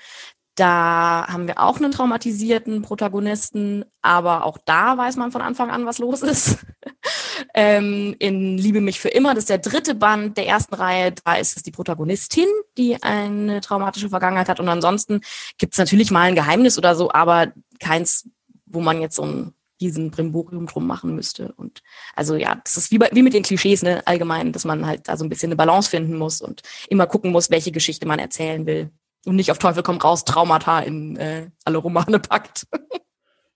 da 0.57 1.27
haben 1.29 1.47
wir 1.47 1.61
auch 1.61 1.77
einen 1.77 1.93
traumatisierten 1.93 2.81
Protagonisten, 2.83 3.85
aber 4.01 4.45
auch 4.45 4.57
da 4.65 4.97
weiß 4.97 5.17
man 5.17 5.31
von 5.31 5.43
Anfang 5.43 5.71
an, 5.71 5.85
was 5.85 5.99
los 5.99 6.23
ist. 6.23 6.59
ähm, 7.57 8.15
in 8.19 8.59
Liebe 8.59 8.83
mich 8.83 9.01
für 9.01 9.09
immer, 9.09 9.35
das 9.35 9.45
ist 9.45 9.51
der 9.51 9.59
dritte 9.59 9.95
Band 9.95 10.37
der 10.37 10.47
ersten 10.47 10.75
Reihe, 10.75 11.13
da 11.25 11.37
ist 11.37 11.57
es 11.57 11.63
die 11.63 11.71
Protagonistin, 11.71 12.47
die 12.77 13.03
eine 13.03 13.63
traumatische 13.63 14.11
Vergangenheit 14.11 14.51
hat. 14.51 14.61
Und 14.61 14.69
ansonsten 14.69 15.23
gibt 15.57 15.73
es 15.73 15.79
natürlich 15.79 16.11
mal 16.11 16.29
ein 16.29 16.35
Geheimnis 16.35 16.77
oder 16.77 16.95
so, 16.95 17.11
aber 17.11 17.53
keins, 17.81 18.29
wo 18.67 18.81
man 18.81 19.01
jetzt 19.01 19.17
so 19.17 19.23
ein 19.25 19.55
diesen 19.81 20.11
Brimborium 20.11 20.67
drum 20.67 20.87
machen 20.87 21.15
müsste. 21.15 21.53
Und 21.57 21.83
also 22.15 22.35
ja, 22.35 22.55
das 22.65 22.77
ist 22.77 22.91
wie, 22.91 22.99
bei, 22.99 23.11
wie 23.13 23.23
mit 23.23 23.35
den 23.35 23.43
Klischees, 23.43 23.83
ne, 23.83 24.07
allgemein, 24.07 24.53
dass 24.53 24.65
man 24.65 24.87
halt 24.87 25.09
da 25.09 25.17
so 25.17 25.25
ein 25.25 25.29
bisschen 25.29 25.49
eine 25.49 25.57
Balance 25.57 25.91
finden 25.91 26.17
muss 26.17 26.41
und 26.41 26.63
immer 26.89 27.07
gucken 27.07 27.33
muss, 27.33 27.51
welche 27.51 27.73
Geschichte 27.73 28.07
man 28.07 28.19
erzählen 28.19 28.65
will. 28.67 28.91
Und 29.27 29.37
nicht 29.37 29.51
auf 29.51 29.59
Teufel 29.59 29.83
komm 29.83 29.99
raus, 29.99 30.25
Traumata 30.25 30.81
in 30.81 31.17
äh, 31.17 31.51
alle 31.65 31.79
Romane 31.79 32.21
packt. 32.21 32.67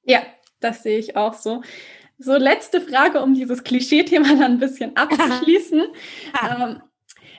Ja, 0.03 0.23
das 0.61 0.83
sehe 0.83 0.99
ich 0.99 1.15
auch 1.15 1.35
so. 1.35 1.63
So, 2.23 2.37
letzte 2.37 2.83
Frage, 2.83 3.23
um 3.23 3.33
dieses 3.33 3.65
Klischee-Thema 3.65 4.29
dann 4.29 4.53
ein 4.53 4.59
bisschen 4.59 4.95
abzuschließen. 4.95 5.85
ähm, 6.51 6.83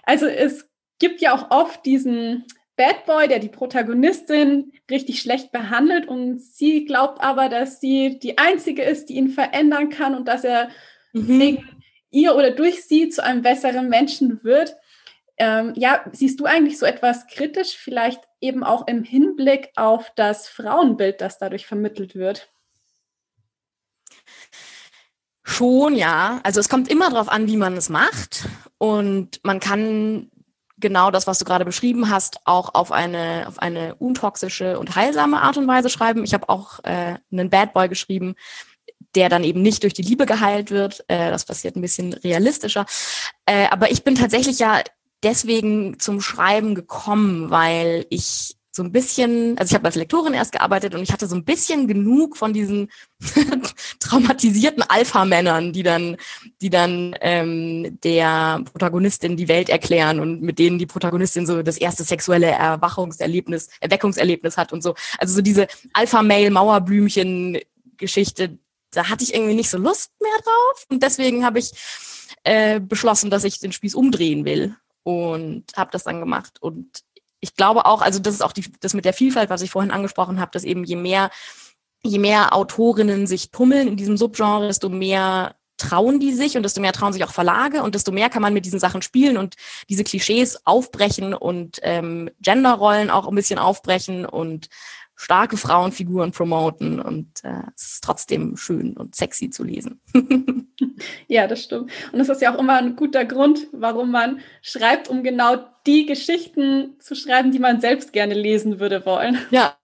also 0.03 0.25
es 0.25 0.67
gibt 0.97 1.21
ja 1.21 1.35
auch 1.35 1.51
oft 1.51 1.85
diesen 1.85 2.45
Bad 2.77 3.05
Boy, 3.05 3.27
der 3.27 3.37
die 3.37 3.49
Protagonistin 3.49 4.71
richtig 4.89 5.21
schlecht 5.21 5.51
behandelt 5.51 6.07
und 6.07 6.41
sie 6.41 6.85
glaubt 6.85 7.21
aber, 7.21 7.47
dass 7.47 7.79
sie 7.79 8.17
die 8.17 8.39
einzige 8.39 8.81
ist, 8.81 9.09
die 9.09 9.17
ihn 9.17 9.29
verändern 9.29 9.89
kann 9.89 10.15
und 10.15 10.27
dass 10.27 10.43
er 10.43 10.69
mhm. 11.13 11.39
wegen 11.39 11.83
ihr 12.09 12.35
oder 12.35 12.49
durch 12.49 12.83
sie 12.83 13.09
zu 13.09 13.23
einem 13.23 13.43
besseren 13.43 13.87
Menschen 13.87 14.43
wird. 14.43 14.75
Ähm, 15.37 15.73
ja, 15.75 16.03
siehst 16.11 16.39
du 16.39 16.45
eigentlich 16.45 16.79
so 16.79 16.87
etwas 16.87 17.27
kritisch, 17.27 17.77
vielleicht 17.77 18.23
eben 18.41 18.63
auch 18.63 18.87
im 18.87 19.03
Hinblick 19.03 19.69
auf 19.75 20.11
das 20.15 20.47
Frauenbild, 20.47 21.21
das 21.21 21.37
dadurch 21.37 21.67
vermittelt 21.67 22.15
wird? 22.15 22.50
Schon, 25.43 25.95
ja. 25.95 26.39
Also 26.43 26.59
es 26.59 26.69
kommt 26.69 26.89
immer 26.89 27.09
darauf 27.09 27.29
an, 27.29 27.47
wie 27.47 27.57
man 27.57 27.75
es 27.75 27.89
macht. 27.89 28.47
Und 28.77 29.39
man 29.43 29.59
kann 29.59 30.29
genau 30.77 31.11
das, 31.11 31.27
was 31.27 31.39
du 31.39 31.45
gerade 31.45 31.65
beschrieben 31.65 32.09
hast, 32.09 32.39
auch 32.45 32.73
auf 32.73 32.91
eine, 32.91 33.45
auf 33.47 33.59
eine 33.59 33.95
untoxische 33.95 34.79
und 34.79 34.95
heilsame 34.95 35.41
Art 35.41 35.57
und 35.57 35.67
Weise 35.67 35.89
schreiben. 35.89 36.23
Ich 36.23 36.33
habe 36.33 36.49
auch 36.49 36.79
äh, 36.83 37.15
einen 37.31 37.49
Bad 37.49 37.73
Boy 37.73 37.87
geschrieben, 37.87 38.35
der 39.15 39.29
dann 39.29 39.43
eben 39.43 39.61
nicht 39.61 39.83
durch 39.83 39.93
die 39.93 40.01
Liebe 40.01 40.25
geheilt 40.25 40.71
wird. 40.71 41.03
Äh, 41.07 41.31
das 41.31 41.45
passiert 41.45 41.75
ein 41.75 41.81
bisschen 41.81 42.13
realistischer. 42.13 42.85
Äh, 43.45 43.67
aber 43.69 43.91
ich 43.91 44.03
bin 44.03 44.15
tatsächlich 44.15 44.59
ja 44.59 44.81
deswegen 45.23 45.99
zum 45.99 46.21
Schreiben 46.21 46.75
gekommen, 46.75 47.49
weil 47.49 48.05
ich 48.09 48.57
so 48.73 48.83
ein 48.83 48.93
bisschen, 48.93 49.57
also 49.57 49.71
ich 49.71 49.75
habe 49.75 49.85
als 49.85 49.95
Lektorin 49.95 50.33
erst 50.33 50.53
gearbeitet 50.53 50.95
und 50.95 51.03
ich 51.03 51.11
hatte 51.11 51.27
so 51.27 51.35
ein 51.35 51.43
bisschen 51.43 51.87
genug 51.87 52.37
von 52.37 52.53
diesen 52.53 52.89
traumatisierten 53.99 54.81
Alpha-Männern, 54.87 55.73
die 55.73 55.83
dann, 55.83 56.15
die 56.61 56.69
dann 56.69 57.13
ähm, 57.19 57.99
der 58.01 58.63
Protagonistin 58.71 59.35
die 59.35 59.49
Welt 59.49 59.67
erklären 59.67 60.21
und 60.21 60.41
mit 60.41 60.57
denen 60.57 60.79
die 60.79 60.85
Protagonistin 60.85 61.45
so 61.45 61.63
das 61.63 61.75
erste 61.77 62.05
sexuelle 62.05 62.47
Erwachungserlebnis, 62.47 63.67
Erweckungserlebnis 63.81 64.55
hat 64.55 64.71
und 64.71 64.81
so. 64.81 64.95
Also 65.17 65.35
so 65.35 65.41
diese 65.41 65.67
Alpha-Mail-Mauerbblümchen-Geschichte, 65.93 68.57
da 68.91 69.09
hatte 69.09 69.25
ich 69.25 69.33
irgendwie 69.33 69.55
nicht 69.55 69.69
so 69.69 69.77
Lust 69.77 70.11
mehr 70.21 70.37
drauf 70.37 70.85
und 70.89 71.03
deswegen 71.03 71.43
habe 71.43 71.59
ich 71.59 71.73
äh, 72.43 72.79
beschlossen, 72.79 73.29
dass 73.29 73.43
ich 73.43 73.59
den 73.59 73.73
Spieß 73.73 73.95
umdrehen 73.95 74.45
will 74.45 74.77
und 75.03 75.65
habe 75.75 75.91
das 75.91 76.03
dann 76.03 76.21
gemacht 76.21 76.61
und 76.61 77.03
ich 77.41 77.55
glaube 77.55 77.85
auch, 77.85 78.01
also 78.01 78.19
das 78.19 78.35
ist 78.35 78.41
auch 78.41 78.53
die, 78.53 78.71
das 78.79 78.93
mit 78.93 79.03
der 79.03 79.13
Vielfalt, 79.13 79.49
was 79.49 79.61
ich 79.61 79.71
vorhin 79.71 79.91
angesprochen 79.91 80.39
habe, 80.39 80.51
dass 80.51 80.63
eben 80.63 80.83
je 80.83 80.95
mehr, 80.95 81.31
je 82.03 82.19
mehr 82.19 82.55
Autorinnen 82.55 83.27
sich 83.27 83.51
tummeln 83.51 83.87
in 83.87 83.97
diesem 83.97 84.15
Subgenre, 84.15 84.67
desto 84.67 84.89
mehr 84.89 85.55
trauen 85.77 86.19
die 86.19 86.33
sich 86.33 86.55
und 86.55 86.63
desto 86.63 86.79
mehr 86.79 86.93
trauen 86.93 87.11
sich 87.11 87.23
auch 87.23 87.31
Verlage 87.31 87.81
und 87.81 87.95
desto 87.95 88.11
mehr 88.11 88.29
kann 88.29 88.43
man 88.43 88.53
mit 88.53 88.65
diesen 88.65 88.79
Sachen 88.79 89.01
spielen 89.01 89.37
und 89.37 89.55
diese 89.89 90.03
Klischees 90.03 90.59
aufbrechen 90.65 91.33
und 91.33 91.79
ähm, 91.81 92.29
Genderrollen 92.39 93.09
auch 93.09 93.27
ein 93.27 93.33
bisschen 93.33 93.57
aufbrechen 93.57 94.25
und 94.25 94.69
starke 95.21 95.55
Frauenfiguren 95.55 96.31
promoten 96.31 96.99
und 96.99 97.43
äh, 97.43 97.61
es 97.75 97.93
ist 97.93 98.03
trotzdem 98.03 98.57
schön 98.57 98.97
und 98.97 99.13
sexy 99.13 99.51
zu 99.51 99.63
lesen. 99.63 100.01
ja, 101.27 101.45
das 101.45 101.63
stimmt. 101.63 101.91
Und 102.11 102.19
es 102.19 102.27
ist 102.27 102.41
ja 102.41 102.55
auch 102.55 102.59
immer 102.59 102.77
ein 102.77 102.95
guter 102.95 103.23
Grund, 103.25 103.67
warum 103.71 104.09
man 104.09 104.39
schreibt, 104.63 105.09
um 105.09 105.21
genau 105.21 105.57
die 105.85 106.07
Geschichten 106.07 106.99
zu 106.99 107.13
schreiben, 107.13 107.51
die 107.51 107.59
man 107.59 107.81
selbst 107.81 108.13
gerne 108.13 108.33
lesen 108.33 108.79
würde 108.79 109.05
wollen. 109.05 109.37
Ja. 109.51 109.77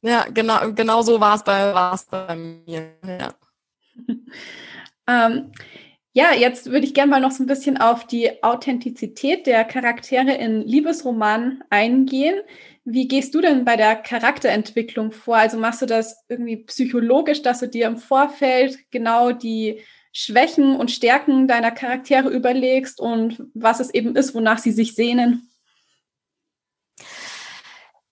Ja, 0.00 0.24
genau, 0.32 0.72
genau 0.72 1.02
so 1.02 1.20
war 1.20 1.34
es 1.34 1.44
bei, 1.44 1.74
war's 1.74 2.06
bei 2.06 2.36
mir. 2.36 2.94
Ja. 3.06 3.34
ähm, 5.06 5.52
ja, 6.12 6.32
jetzt 6.32 6.70
würde 6.70 6.86
ich 6.86 6.94
gerne 6.94 7.10
mal 7.10 7.20
noch 7.20 7.32
so 7.32 7.42
ein 7.42 7.46
bisschen 7.46 7.76
auf 7.76 8.06
die 8.06 8.42
Authentizität 8.42 9.46
der 9.46 9.64
Charaktere 9.64 10.32
in 10.32 10.62
Liebesromanen 10.62 11.62
eingehen. 11.68 12.40
Wie 12.88 13.08
gehst 13.08 13.34
du 13.34 13.40
denn 13.40 13.64
bei 13.64 13.76
der 13.76 13.96
Charakterentwicklung 13.96 15.10
vor? 15.10 15.36
Also 15.36 15.58
machst 15.58 15.82
du 15.82 15.86
das 15.86 16.24
irgendwie 16.28 16.58
psychologisch, 16.58 17.42
dass 17.42 17.58
du 17.58 17.68
dir 17.68 17.88
im 17.88 17.96
Vorfeld 17.96 18.78
genau 18.92 19.32
die 19.32 19.80
Schwächen 20.12 20.76
und 20.76 20.92
Stärken 20.92 21.48
deiner 21.48 21.72
Charaktere 21.72 22.28
überlegst 22.28 23.00
und 23.00 23.42
was 23.54 23.80
es 23.80 23.92
eben 23.92 24.14
ist, 24.14 24.36
wonach 24.36 24.58
sie 24.58 24.70
sich 24.70 24.94
sehnen? 24.94 25.50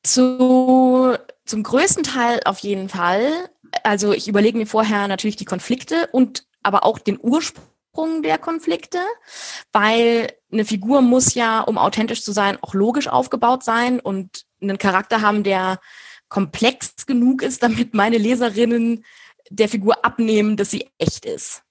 Zu, 0.03 1.17
zum 1.45 1.63
größten 1.63 2.03
Teil 2.03 2.41
auf 2.45 2.59
jeden 2.59 2.89
Fall. 2.89 3.49
Also 3.85 4.13
ich 4.13 4.27
überlege 4.27 4.59
mir 4.59 4.67
vorher 4.67 5.07
natürlich 5.07 5.37
die 5.37 5.45
Konflikte 5.45 6.09
und 6.11 6.49
aber 6.65 6.85
auch 6.85 6.99
den 6.99 7.21
Ursprung 7.23 7.65
der 8.23 8.39
Konflikte, 8.39 8.99
weil 9.73 10.33
eine 10.53 10.65
Figur 10.65 11.03
muss 11.03 11.35
ja, 11.35 11.61
um 11.61 11.79
authentisch 11.79 12.23
zu 12.23 12.33
sein, 12.33 12.59
auch 12.61 12.75
logisch 12.75 13.09
aufgebaut 13.09 13.65
sein 13.65 14.01
und 14.01 14.45
einen 14.61 14.79
Charakter 14.79 15.21
haben, 15.21 15.43
der 15.43 15.81
komplex 16.29 17.07
genug 17.07 17.43
ist, 17.43 17.63
damit 17.63 17.95
meine 17.95 18.19
Leserinnen 18.19 19.05
der 19.51 19.69
Figur 19.69 20.05
abnehmen, 20.05 20.57
dass 20.57 20.71
sie 20.71 20.91
echt 20.99 21.25
ist. 21.25 21.63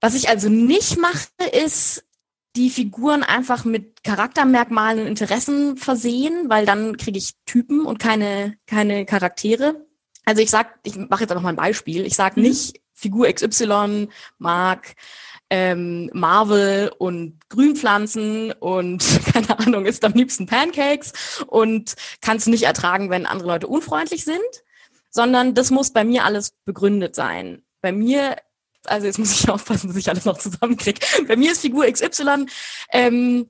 Was 0.00 0.14
ich 0.14 0.28
also 0.28 0.48
nicht 0.48 0.98
mache, 0.98 1.28
ist 1.52 2.04
die 2.56 2.70
Figuren 2.70 3.22
einfach 3.22 3.64
mit 3.64 4.02
Charaktermerkmalen 4.02 5.00
und 5.00 5.06
Interessen 5.06 5.76
versehen, 5.76 6.48
weil 6.48 6.66
dann 6.66 6.96
kriege 6.96 7.18
ich 7.18 7.34
Typen 7.46 7.86
und 7.86 7.98
keine, 7.98 8.56
keine 8.66 9.04
Charaktere. 9.06 9.86
Also 10.24 10.42
ich 10.42 10.50
sag, 10.50 10.80
ich 10.82 10.96
mache 10.96 11.22
jetzt 11.22 11.30
einfach 11.30 11.42
mal 11.42 11.50
ein 11.50 11.56
Beispiel. 11.56 12.04
Ich 12.04 12.16
sage 12.16 12.40
mhm. 12.40 12.46
nicht, 12.46 12.80
Figur 13.00 13.32
XY 13.32 14.08
mag 14.38 14.94
ähm, 15.48 16.10
Marvel 16.12 16.92
und 16.98 17.40
Grünpflanzen 17.48 18.52
und 18.52 19.04
keine 19.32 19.58
Ahnung, 19.58 19.86
isst 19.86 20.04
am 20.04 20.12
liebsten 20.12 20.46
Pancakes 20.46 21.42
und 21.46 21.94
kann 22.20 22.36
es 22.36 22.46
nicht 22.46 22.62
ertragen, 22.64 23.10
wenn 23.10 23.26
andere 23.26 23.48
Leute 23.48 23.66
unfreundlich 23.66 24.24
sind, 24.24 24.38
sondern 25.10 25.54
das 25.54 25.70
muss 25.70 25.92
bei 25.92 26.04
mir 26.04 26.24
alles 26.24 26.52
begründet 26.64 27.16
sein. 27.16 27.62
Bei 27.80 27.90
mir 27.92 28.36
also 28.86 29.06
jetzt 29.06 29.18
muss 29.18 29.32
ich 29.32 29.48
aufpassen, 29.50 29.88
dass 29.88 29.96
ich 29.96 30.08
alles 30.08 30.24
noch 30.24 30.38
zusammenkriege. 30.38 31.00
Bei 31.26 31.36
mir 31.36 31.52
ist 31.52 31.60
Figur 31.60 31.90
XY 31.90 32.46
ähm, 32.90 33.48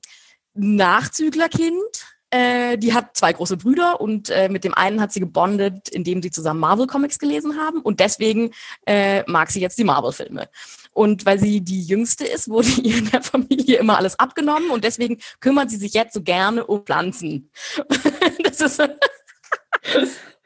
Nachzüglerkind. 0.53 2.05
Äh, 2.31 2.77
die 2.77 2.93
hat 2.93 3.17
zwei 3.17 3.33
große 3.33 3.57
Brüder 3.57 3.99
und 3.99 4.29
äh, 4.29 4.47
mit 4.47 4.63
dem 4.63 4.73
einen 4.73 5.01
hat 5.01 5.11
sie 5.11 5.19
gebondet, 5.19 5.89
indem 5.89 6.21
sie 6.21 6.31
zusammen 6.31 6.61
Marvel 6.61 6.87
Comics 6.87 7.19
gelesen 7.19 7.57
haben 7.59 7.81
und 7.81 7.99
deswegen 7.99 8.51
äh, 8.85 9.29
mag 9.29 9.51
sie 9.51 9.59
jetzt 9.59 9.77
die 9.77 9.83
Marvel 9.83 10.13
Filme. 10.13 10.47
Und 10.93 11.25
weil 11.25 11.39
sie 11.39 11.61
die 11.61 11.83
Jüngste 11.83 12.25
ist, 12.25 12.49
wurde 12.49 12.69
ihr 12.83 12.99
in 12.99 13.11
der 13.11 13.21
Familie 13.21 13.77
immer 13.79 13.97
alles 13.97 14.17
abgenommen 14.17 14.69
und 14.71 14.85
deswegen 14.85 15.19
kümmert 15.41 15.69
sie 15.69 15.77
sich 15.77 15.93
jetzt 15.93 16.13
so 16.13 16.21
gerne 16.21 16.65
um 16.65 16.85
Pflanzen. 16.85 17.51
das 18.43 18.61
ist 18.61 18.81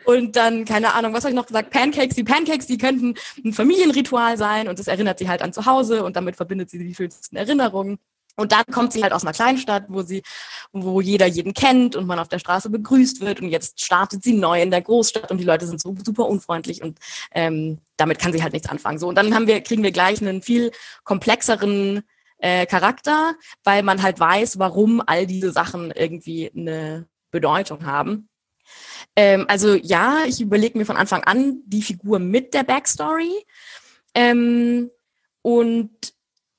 Und 0.05 0.35
dann, 0.35 0.65
keine 0.65 0.93
Ahnung, 0.93 1.13
was 1.13 1.23
habe 1.23 1.31
ich 1.31 1.35
noch 1.35 1.47
gesagt? 1.47 1.71
Pancakes. 1.71 2.15
Die 2.15 2.23
Pancakes, 2.23 2.67
die 2.67 2.77
könnten 2.77 3.15
ein 3.43 3.53
Familienritual 3.53 4.37
sein 4.37 4.67
und 4.67 4.77
das 4.77 4.87
erinnert 4.87 5.19
sie 5.19 5.27
halt 5.27 5.41
an 5.41 5.51
zu 5.51 5.65
Hause 5.65 6.03
und 6.03 6.15
damit 6.15 6.35
verbindet 6.35 6.69
sie 6.69 6.77
die 6.77 6.93
schönsten 6.93 7.35
Erinnerungen. 7.35 7.97
Und 8.35 8.51
dann 8.51 8.65
kommt 8.71 8.93
sie 8.93 9.01
halt 9.01 9.13
aus 9.13 9.23
einer 9.23 9.33
Kleinstadt, 9.33 9.85
wo 9.87 10.01
sie, 10.01 10.21
wo 10.71 11.01
jeder 11.01 11.25
jeden 11.25 11.53
kennt 11.53 11.95
und 11.95 12.05
man 12.05 12.19
auf 12.19 12.27
der 12.27 12.39
Straße 12.39 12.69
begrüßt 12.69 13.21
wird. 13.21 13.41
Und 13.41 13.49
jetzt 13.49 13.81
startet 13.81 14.23
sie 14.23 14.33
neu 14.33 14.61
in 14.61 14.71
der 14.71 14.81
Großstadt 14.81 15.31
und 15.31 15.37
die 15.37 15.45
Leute 15.45 15.67
sind 15.67 15.81
so 15.81 15.95
super 16.03 16.27
unfreundlich 16.27 16.81
und 16.81 16.99
ähm, 17.31 17.79
damit 17.97 18.19
kann 18.19 18.33
sie 18.33 18.43
halt 18.43 18.53
nichts 18.53 18.69
anfangen. 18.69 18.99
So 18.99 19.07
und 19.07 19.15
dann 19.15 19.33
haben 19.33 19.47
wir, 19.47 19.61
kriegen 19.61 19.83
wir 19.83 19.91
gleich 19.91 20.21
einen 20.21 20.41
viel 20.41 20.71
komplexeren 21.03 22.03
äh, 22.39 22.65
Charakter, 22.65 23.35
weil 23.63 23.83
man 23.83 24.01
halt 24.01 24.19
weiß, 24.19 24.59
warum 24.59 25.01
all 25.05 25.25
diese 25.25 25.51
Sachen 25.51 25.91
irgendwie 25.91 26.51
eine 26.55 27.07
Bedeutung 27.31 27.85
haben. 27.85 28.29
Ähm, 29.15 29.45
also 29.47 29.75
ja, 29.75 30.23
ich 30.27 30.41
überlege 30.41 30.77
mir 30.77 30.85
von 30.85 30.97
Anfang 30.97 31.23
an 31.23 31.61
die 31.65 31.81
Figur 31.81 32.19
mit 32.19 32.53
der 32.53 32.63
Backstory. 32.63 33.45
Ähm, 34.13 34.89
und 35.41 36.14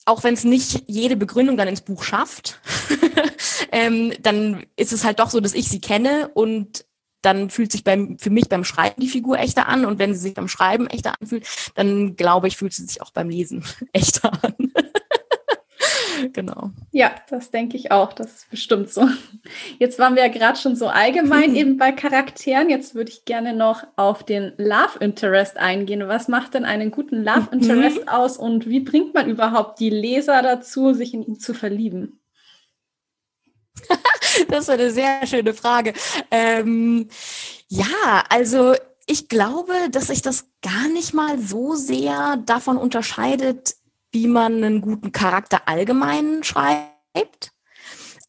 auch 0.07 0.25
wenn 0.25 0.35
es 0.35 0.45
nicht 0.45 0.85
jede 0.87 1.17
Begründung 1.17 1.57
dann 1.57 1.69
ins 1.69 1.83
Buch 1.83 2.03
schafft, 2.03 2.61
ähm, 3.73 4.13
dann 4.23 4.65
ist 4.77 4.93
es 4.93 5.05
halt 5.05 5.19
doch 5.19 5.31
so, 5.31 5.41
dass 5.41 5.53
ich 5.53 5.69
sie 5.69 5.81
kenne 5.81 6.31
und 6.33 6.87
dann 7.23 7.51
fühlt 7.51 7.73
sich 7.73 7.83
beim, 7.83 8.19
für 8.19 8.31
mich 8.31 8.49
beim 8.49 8.65
Schreiben 8.65 9.01
die 9.01 9.09
Figur 9.09 9.39
echter 9.39 9.67
an 9.69 9.85
und 9.85 9.99
wenn 9.99 10.15
sie 10.15 10.21
sich 10.21 10.35
beim 10.35 10.49
Schreiben 10.49 10.87
echter 10.87 11.15
anfühlt, 11.21 11.47
dann 11.75 12.15
glaube 12.15 12.47
ich, 12.47 12.57
fühlt 12.57 12.73
sie 12.73 12.87
sich 12.87 13.03
auch 13.03 13.11
beim 13.11 13.29
Lesen 13.29 13.65
echter 13.93 14.33
an. 14.43 14.73
genau. 16.33 16.71
Ja, 16.93 17.15
das 17.29 17.51
denke 17.51 17.77
ich 17.77 17.91
auch, 17.91 18.13
das 18.13 18.33
ist 18.33 18.51
bestimmt 18.51 18.91
so. 18.91 19.09
Jetzt 19.79 19.99
waren 19.99 20.15
wir 20.15 20.23
ja 20.23 20.33
gerade 20.33 20.59
schon 20.59 20.77
so 20.77 20.89
allgemein 20.89 21.55
eben 21.55 21.77
bei 21.77 21.93
Charakteren. 21.93 22.71
Jetzt 22.71 22.95
würde 22.95 23.11
ich 23.11 23.25
gerne 23.25 23.53
noch 23.53 23.85
auf 23.97 24.23
den 24.25 24.53
Love 24.57 24.99
Interest 25.01 25.57
eingehen. 25.57 26.09
Was 26.09 26.29
macht 26.29 26.55
denn 26.55 26.65
einen 26.65 26.91
guten 26.91 27.25
Love 27.25 27.49
mhm. 27.53 27.61
Interest 27.61 28.03
mhm. 28.03 28.09
aus 28.09 28.37
und 28.37 28.69
wie 28.69 28.81
bringt 28.81 29.15
man 29.15 29.29
überhaupt 29.29 29.81
die 29.81 29.91
Leser 29.91 30.43
dazu, 30.43 30.93
sich 30.93 31.15
in 31.15 31.23
ihn 31.23 31.39
zu 31.39 31.55
verlieben? 31.55 32.21
das 34.49 34.61
ist 34.61 34.71
eine 34.71 34.91
sehr 34.91 35.27
schöne 35.27 35.55
Frage. 35.55 35.93
Ähm, 36.31 37.09
ja, 37.69 38.25
also 38.29 38.75
ich 39.07 39.29
glaube, 39.29 39.73
dass 39.91 40.09
sich 40.09 40.23
das 40.23 40.47
gar 40.63 40.89
nicht 40.89 41.15
mal 41.15 41.39
so 41.39 41.75
sehr 41.75 42.37
davon 42.45 42.77
unterscheidet, 42.77 43.77
wie 44.13 44.27
man 44.27 44.63
einen 44.63 44.81
guten 44.81 45.13
Charakter 45.13 45.69
allgemein 45.69 46.43
schreibt. 46.43 47.53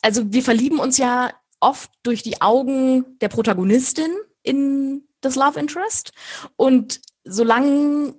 Also 0.02 0.32
wir 0.32 0.44
verlieben 0.44 0.80
uns 0.80 0.98
ja 0.98 1.32
oft 1.60 1.90
durch 2.04 2.24
die 2.24 2.42
Augen 2.42 3.18
der 3.20 3.30
Protagonistin 3.30 4.12
in 4.44 5.04
das 5.22 5.36
Love 5.36 5.60
Interest. 5.60 6.12
Und 6.56 7.02
solange 7.24 8.16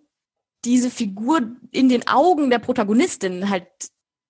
diese 0.65 0.91
Figur 0.91 1.43
in 1.71 1.89
den 1.89 2.07
Augen 2.09 2.51
der 2.51 2.59
Protagonistin 2.59 3.49
halt 3.49 3.67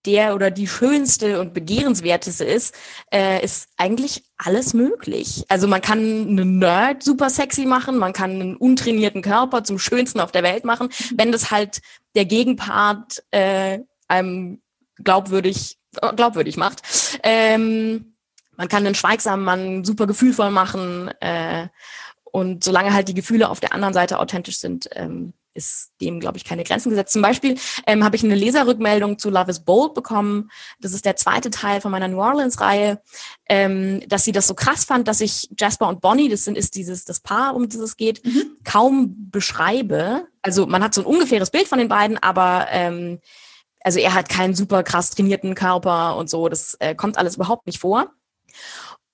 der 0.07 0.35
oder 0.35 0.51
die 0.51 0.67
schönste 0.67 1.41
und 1.41 1.53
begehrenswerteste 1.53 2.45
ist, 2.45 2.75
äh, 3.13 3.45
ist 3.45 3.69
eigentlich 3.77 4.25
alles 4.37 4.73
möglich. 4.73 5.45
Also 5.49 5.67
man 5.67 5.81
kann 5.81 5.99
einen 5.99 6.59
Nerd 6.59 7.03
super 7.03 7.29
sexy 7.31 7.67
machen, 7.67 7.99
man 7.99 8.13
kann 8.13 8.31
einen 8.31 8.57
untrainierten 8.57 9.23
Körper 9.23 9.65
zum 9.65 9.79
schönsten 9.79 10.21
auf 10.21 10.33
der 10.33 10.45
Welt 10.45 10.65
machen, 10.65 10.89
wenn 11.17 11.33
das 11.33 11.51
halt 11.51 11.81
der 12.19 12.25
Gegenpart 12.25 13.23
äh, 13.31 13.79
einem 14.09 14.61
glaubwürdig 14.97 15.79
glaubwürdig 16.17 16.57
macht. 16.57 16.83
Ähm, 17.23 18.17
man 18.57 18.69
kann 18.69 18.85
einen 18.85 18.97
schweigsamen 18.97 19.45
Mann 19.45 19.85
super 19.85 20.09
gefühlvoll 20.09 20.51
machen 20.51 21.09
äh, 21.21 21.69
und 22.25 22.65
solange 22.65 22.93
halt 22.93 23.07
die 23.07 23.15
Gefühle 23.15 23.49
auf 23.49 23.61
der 23.61 23.73
anderen 23.73 23.95
Seite 23.95 24.19
authentisch 24.19 24.59
sind, 24.59 24.89
ähm, 24.95 25.33
ist 25.59 25.93
dem, 26.01 26.21
glaube 26.21 26.39
ich, 26.39 26.45
keine 26.45 26.65
Grenzen 26.65 26.89
gesetzt. 26.89 27.13
Zum 27.13 27.21
Beispiel 27.21 27.59
ähm, 27.87 28.03
habe 28.05 28.17
ich 28.17 28.25
eine 28.25 28.35
Leserrückmeldung 28.35 29.19
zu 29.19 29.29
Love 29.29 29.51
is 29.51 29.61
Bold 29.61 29.93
bekommen. 29.93 30.51
Das 30.81 30.95
ist 30.95 31.05
der 31.05 31.17
zweite 31.17 31.51
Teil 31.51 31.83
von 31.83 31.91
meiner 31.91 32.09
New 32.09 32.21
Orleans-Reihe, 32.21 33.03
ähm, 33.49 34.03
dass 34.09 34.25
sie 34.25 34.33
das 34.33 34.47
so 34.47 34.55
krass 34.55 34.85
fand, 34.85 35.09
dass 35.09 35.21
ich 35.21 35.51
Jasper 35.59 35.89
und 35.89 36.01
Bonnie, 36.01 36.31
das 36.31 36.45
sind 36.45 36.57
ist 36.57 36.75
dieses 36.75 37.05
das 37.05 37.21
Paar, 37.21 37.55
um 37.55 37.69
das 37.69 37.81
es 37.81 37.97
geht, 37.97 38.25
mhm. 38.25 38.57
kaum 38.65 39.31
beschreibe. 39.31 40.27
Also 40.41 40.67
man 40.67 40.83
hat 40.83 40.95
so 40.95 41.03
ein 41.03 41.07
ungefähres 41.07 41.51
Bild 41.51 41.69
von 41.69 41.79
den 41.79 41.89
beiden, 41.89 42.17
aber 42.17 42.69
ähm, 42.71 43.19
also 43.83 43.99
er 43.99 44.15
hat 44.15 44.29
keinen 44.29 44.55
super 44.55 44.83
krass 44.83 45.11
trainierten 45.11 45.55
Körper 45.55 46.17
und 46.17 46.31
so. 46.31 46.49
Das 46.49 46.75
äh, 46.81 46.95
kommt 46.95 47.19
alles 47.19 47.37
überhaupt 47.37 47.67
nicht 47.67 47.81
vor. 47.81 48.13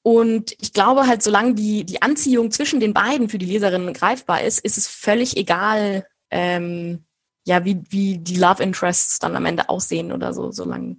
Und 0.07 0.53
ich 0.61 0.75
glaube 0.75 1.07
halt, 1.07 1.23
solange 1.23 1.55
die, 1.55 1.85
die 1.85 2.03
Anziehung 2.03 2.51
zwischen 2.51 2.79
den 2.79 2.93
beiden 2.93 3.31
für 3.31 3.39
die 3.39 3.47
Leserinnen 3.47 3.95
greifbar 3.95 4.43
ist, 4.43 4.59
ist 4.59 4.77
es 4.77 4.87
völlig 4.87 5.39
egal, 5.39 6.07
ähm, 6.31 7.05
ja, 7.47 7.65
wie, 7.65 7.83
wie 7.91 8.19
die 8.19 8.37
Love 8.37 8.63
Interests 8.63 9.19
dann 9.19 9.37
am 9.37 9.47
Ende 9.47 9.69
aussehen 9.69 10.13
oder 10.13 10.33
so, 10.33 10.51
solange, 10.51 10.97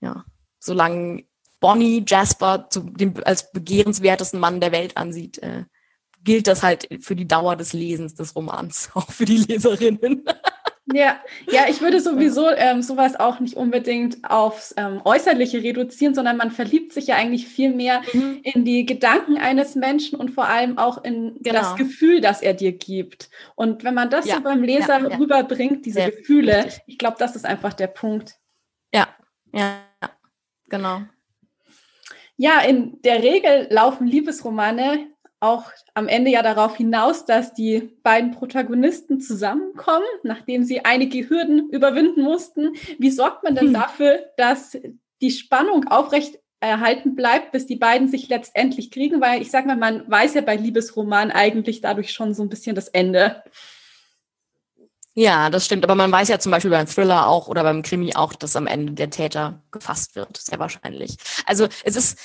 ja, 0.00 0.24
solange 0.58 1.24
Bonnie 1.60 2.04
Jasper 2.06 2.68
zu 2.70 2.80
dem, 2.90 3.14
als 3.24 3.50
begehrenswertesten 3.52 4.38
Mann 4.38 4.60
der 4.60 4.72
Welt 4.72 4.96
ansieht, 4.96 5.38
äh, 5.38 5.64
gilt 6.22 6.46
das 6.46 6.62
halt 6.62 6.88
für 7.00 7.16
die 7.16 7.28
Dauer 7.28 7.56
des 7.56 7.72
Lesens 7.72 8.14
des 8.14 8.36
Romans, 8.36 8.90
auch 8.94 9.10
für 9.10 9.24
die 9.24 9.38
Leserinnen. 9.38 10.24
Ja, 10.92 11.20
ja, 11.50 11.64
ich 11.68 11.80
würde 11.80 12.00
sowieso 12.00 12.48
ähm, 12.50 12.80
sowas 12.80 13.18
auch 13.18 13.40
nicht 13.40 13.56
unbedingt 13.56 14.18
aufs 14.22 14.72
ähm, 14.76 15.00
Äußerliche 15.04 15.62
reduzieren, 15.62 16.14
sondern 16.14 16.36
man 16.36 16.52
verliebt 16.52 16.92
sich 16.92 17.08
ja 17.08 17.16
eigentlich 17.16 17.48
viel 17.48 17.74
mehr 17.74 18.02
mhm. 18.12 18.40
in 18.44 18.64
die 18.64 18.86
Gedanken 18.86 19.36
eines 19.36 19.74
Menschen 19.74 20.16
und 20.16 20.30
vor 20.30 20.46
allem 20.46 20.78
auch 20.78 21.02
in 21.02 21.38
genau. 21.40 21.58
das 21.58 21.74
Gefühl, 21.74 22.20
das 22.20 22.40
er 22.40 22.54
dir 22.54 22.70
gibt. 22.70 23.30
Und 23.56 23.82
wenn 23.82 23.94
man 23.94 24.10
das 24.10 24.26
ja. 24.26 24.36
so 24.36 24.42
beim 24.42 24.62
Leser 24.62 25.00
ja, 25.00 25.08
ja. 25.08 25.16
rüberbringt, 25.16 25.84
diese 25.84 26.00
Sehr 26.00 26.10
Gefühle, 26.12 26.64
richtig. 26.64 26.82
ich 26.86 26.98
glaube, 26.98 27.16
das 27.18 27.34
ist 27.34 27.46
einfach 27.46 27.72
der 27.72 27.88
Punkt. 27.88 28.36
Ja, 28.94 29.08
ja, 29.52 29.80
genau. 30.68 31.02
Ja, 32.36 32.60
in 32.60 33.00
der 33.02 33.22
Regel 33.22 33.66
laufen 33.70 34.06
Liebesromane 34.06 35.08
auch 35.40 35.64
am 35.94 36.08
Ende 36.08 36.30
ja 36.30 36.42
darauf 36.42 36.76
hinaus, 36.76 37.24
dass 37.24 37.52
die 37.52 37.90
beiden 38.02 38.30
Protagonisten 38.30 39.20
zusammenkommen, 39.20 40.06
nachdem 40.22 40.64
sie 40.64 40.84
einige 40.84 41.28
Hürden 41.28 41.68
überwinden 41.70 42.22
mussten. 42.22 42.74
Wie 42.98 43.10
sorgt 43.10 43.44
man 43.44 43.54
denn 43.54 43.68
hm. 43.68 43.74
dafür, 43.74 44.20
dass 44.36 44.76
die 45.20 45.30
Spannung 45.30 45.88
aufrecht 45.88 46.38
erhalten 46.60 47.14
bleibt, 47.14 47.52
bis 47.52 47.66
die 47.66 47.76
beiden 47.76 48.08
sich 48.08 48.28
letztendlich 48.28 48.90
kriegen? 48.90 49.20
Weil 49.20 49.42
ich 49.42 49.50
sag 49.50 49.66
mal, 49.66 49.76
man 49.76 50.10
weiß 50.10 50.34
ja 50.34 50.40
bei 50.40 50.56
Liebesromanen 50.56 51.30
eigentlich 51.30 51.80
dadurch 51.82 52.12
schon 52.12 52.34
so 52.34 52.42
ein 52.42 52.48
bisschen 52.48 52.74
das 52.74 52.88
Ende. 52.88 53.42
Ja, 55.18 55.48
das 55.48 55.64
stimmt. 55.64 55.84
Aber 55.84 55.94
man 55.94 56.12
weiß 56.12 56.28
ja 56.28 56.38
zum 56.38 56.52
Beispiel 56.52 56.70
beim 56.70 56.86
Thriller 56.86 57.26
auch 57.26 57.48
oder 57.48 57.62
beim 57.62 57.82
Krimi 57.82 58.14
auch, 58.14 58.34
dass 58.34 58.56
am 58.56 58.66
Ende 58.66 58.92
der 58.92 59.10
Täter 59.10 59.62
gefasst 59.70 60.14
wird. 60.14 60.36
Sehr 60.36 60.58
wahrscheinlich. 60.58 61.16
Also 61.46 61.68
es 61.84 61.96
ist, 61.96 62.18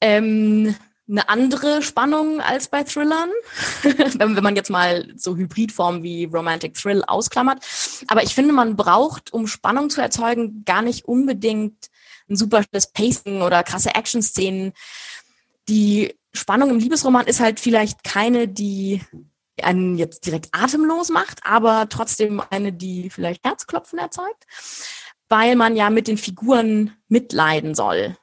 ähm, 0.00 0.74
eine 1.08 1.28
andere 1.28 1.82
Spannung 1.82 2.40
als 2.40 2.68
bei 2.68 2.82
Thrillern, 2.82 3.30
wenn, 3.82 4.36
wenn 4.36 4.42
man 4.42 4.56
jetzt 4.56 4.70
mal 4.70 5.12
so 5.16 5.36
Hybridformen 5.36 6.02
wie 6.02 6.24
Romantic 6.24 6.74
Thrill 6.74 7.04
ausklammert. 7.06 7.64
Aber 8.08 8.22
ich 8.22 8.34
finde, 8.34 8.52
man 8.52 8.76
braucht, 8.76 9.32
um 9.32 9.46
Spannung 9.46 9.88
zu 9.90 10.00
erzeugen, 10.00 10.64
gar 10.64 10.82
nicht 10.82 11.04
unbedingt 11.04 11.90
ein 12.28 12.36
super 12.36 12.64
Pacing 12.94 13.42
oder 13.42 13.62
krasse 13.62 13.94
Action-Szenen. 13.94 14.72
Die 15.68 16.14
Spannung 16.32 16.70
im 16.70 16.78
Liebesroman 16.78 17.26
ist 17.26 17.40
halt 17.40 17.60
vielleicht 17.60 18.02
keine, 18.02 18.48
die 18.48 19.00
einen 19.62 19.96
jetzt 19.96 20.26
direkt 20.26 20.48
atemlos 20.52 21.08
macht, 21.08 21.40
aber 21.44 21.88
trotzdem 21.88 22.42
eine, 22.50 22.72
die 22.72 23.10
vielleicht 23.10 23.44
Herzklopfen 23.44 23.98
erzeugt, 23.98 24.44
weil 25.28 25.56
man 25.56 25.76
ja 25.76 25.88
mit 25.88 26.08
den 26.08 26.18
Figuren 26.18 26.94
mitleiden 27.08 27.74
soll. 27.74 28.16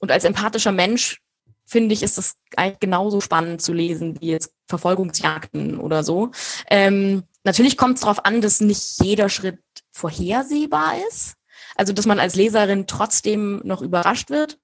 Und 0.00 0.12
als 0.12 0.24
empathischer 0.24 0.72
Mensch 0.72 1.22
finde 1.66 1.92
ich, 1.92 2.02
ist 2.02 2.16
das 2.16 2.36
eigentlich 2.56 2.80
genauso 2.80 3.20
spannend 3.20 3.60
zu 3.60 3.72
lesen 3.72 4.20
wie 4.20 4.28
jetzt 4.28 4.52
Verfolgungsjagden 4.68 5.78
oder 5.78 6.04
so. 6.04 6.30
Ähm, 6.70 7.24
natürlich 7.44 7.76
kommt 7.76 7.96
es 7.96 8.02
darauf 8.02 8.24
an, 8.24 8.40
dass 8.40 8.60
nicht 8.60 9.02
jeder 9.02 9.28
Schritt 9.28 9.60
vorhersehbar 9.92 10.94
ist. 11.08 11.34
Also, 11.74 11.92
dass 11.92 12.06
man 12.06 12.20
als 12.20 12.36
Leserin 12.36 12.86
trotzdem 12.86 13.60
noch 13.64 13.82
überrascht 13.82 14.30
wird. 14.30 14.58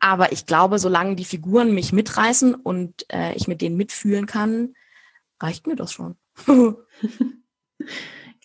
Aber 0.00 0.32
ich 0.32 0.46
glaube, 0.46 0.78
solange 0.78 1.16
die 1.16 1.24
Figuren 1.24 1.72
mich 1.72 1.92
mitreißen 1.92 2.54
und 2.54 3.06
äh, 3.12 3.32
ich 3.34 3.48
mit 3.48 3.62
denen 3.62 3.76
mitfühlen 3.76 4.26
kann, 4.26 4.74
reicht 5.40 5.66
mir 5.66 5.76
das 5.76 5.92
schon. 5.92 6.16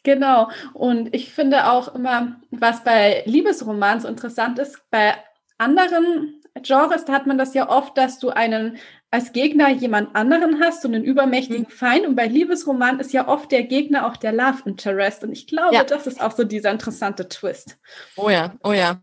genau. 0.04 0.50
Und 0.74 1.14
ich 1.14 1.32
finde 1.32 1.70
auch 1.72 1.94
immer, 1.94 2.40
was 2.52 2.84
bei 2.84 3.24
Liebesromanen 3.26 4.02
so 4.02 4.08
interessant 4.08 4.58
ist, 4.60 4.80
bei 4.90 5.16
anderen 5.58 6.43
Genres, 6.62 7.06
da 7.06 7.14
hat 7.14 7.26
man 7.26 7.38
das 7.38 7.54
ja 7.54 7.70
oft, 7.70 7.98
dass 7.98 8.20
du 8.20 8.30
einen 8.30 8.78
als 9.10 9.32
Gegner 9.32 9.70
jemand 9.70 10.16
anderen 10.16 10.60
hast, 10.60 10.82
so 10.82 10.88
einen 10.88 11.04
übermächtigen 11.04 11.68
mhm. 11.70 11.72
Feind. 11.72 12.08
Und 12.08 12.16
bei 12.16 12.28
Liebesroman 12.28 13.00
ist 13.00 13.14
ja 13.14 13.28
oft 13.28 13.52
der 13.52 13.64
Gegner 13.64 14.08
auch 14.08 14.18
der 14.18 14.32
Love 14.32 14.64
Interest. 14.66 15.24
Und 15.24 15.32
ich 15.32 15.48
glaube, 15.48 15.76
ja. 15.76 15.84
das 15.84 16.08
ist 16.08 16.22
auch 16.22 16.32
so 16.32 16.44
dieser 16.44 16.72
interessante 16.72 17.28
Twist. 17.30 17.78
Oh 18.16 18.30
ja, 18.30 18.54
oh 18.64 18.72
ja. 18.72 19.02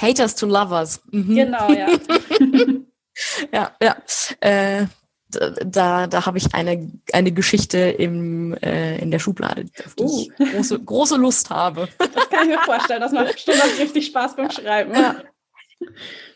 Haters 0.00 0.34
to 0.34 0.46
Lovers. 0.46 1.00
Mhm. 1.10 1.34
Genau, 1.34 1.70
ja. 1.72 1.86
ja, 3.52 3.70
ja. 3.80 3.96
Äh, 4.40 4.86
da, 5.28 6.06
da 6.06 6.26
habe 6.26 6.38
ich 6.38 6.54
eine, 6.54 6.90
eine 7.12 7.32
Geschichte 7.32 7.78
im, 7.78 8.54
äh, 8.54 8.98
in 8.98 9.10
der 9.10 9.18
Schublade, 9.18 9.66
auf 9.86 9.94
die 9.94 10.02
uh. 10.02 10.26
ich 10.38 10.52
große, 10.52 10.78
große 10.80 11.16
Lust 11.16 11.50
habe. 11.50 11.88
Das 11.98 12.30
kann 12.30 12.42
ich 12.42 12.56
mir 12.56 12.62
vorstellen. 12.64 13.00
Das 13.00 13.12
macht 13.12 13.32
bestimmt 13.32 13.62
richtig 13.78 14.06
Spaß 14.06 14.36
beim 14.36 14.50
Schreiben. 14.50 14.94
Ja. 14.94 15.22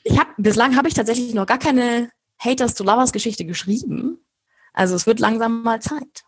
Ich 0.05 0.19
habe 0.19 0.31
bislang 0.37 0.77
habe 0.77 0.89
ich 0.89 0.95
tatsächlich 0.95 1.35
noch 1.35 1.47
gar 1.47 1.59
keine 1.59 2.11
Haters 2.39 2.75
to 2.75 2.85
Lovers 2.85 3.13
Geschichte 3.13 3.45
geschrieben. 3.45 4.19
Also 4.73 4.95
es 4.95 5.07
wird 5.07 5.21
langsam 5.21 5.63
mal 5.63 5.81
Zeit. 5.81 6.23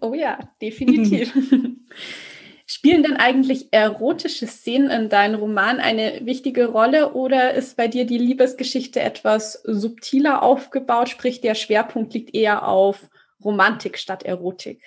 Oh 0.00 0.14
ja, 0.14 0.38
definitiv. 0.60 1.32
Spielen 2.66 3.02
denn 3.02 3.16
eigentlich 3.16 3.68
erotische 3.70 4.46
Szenen 4.46 4.90
in 4.90 5.08
deinem 5.08 5.40
Roman 5.40 5.80
eine 5.80 6.20
wichtige 6.26 6.66
Rolle 6.66 7.14
oder 7.14 7.54
ist 7.54 7.78
bei 7.78 7.88
dir 7.88 8.04
die 8.04 8.18
Liebesgeschichte 8.18 9.00
etwas 9.00 9.54
subtiler 9.64 10.42
aufgebaut, 10.42 11.08
sprich 11.08 11.40
der 11.40 11.54
Schwerpunkt 11.54 12.12
liegt 12.12 12.34
eher 12.34 12.68
auf 12.68 13.08
Romantik 13.42 13.96
statt 13.96 14.22
Erotik? 14.22 14.82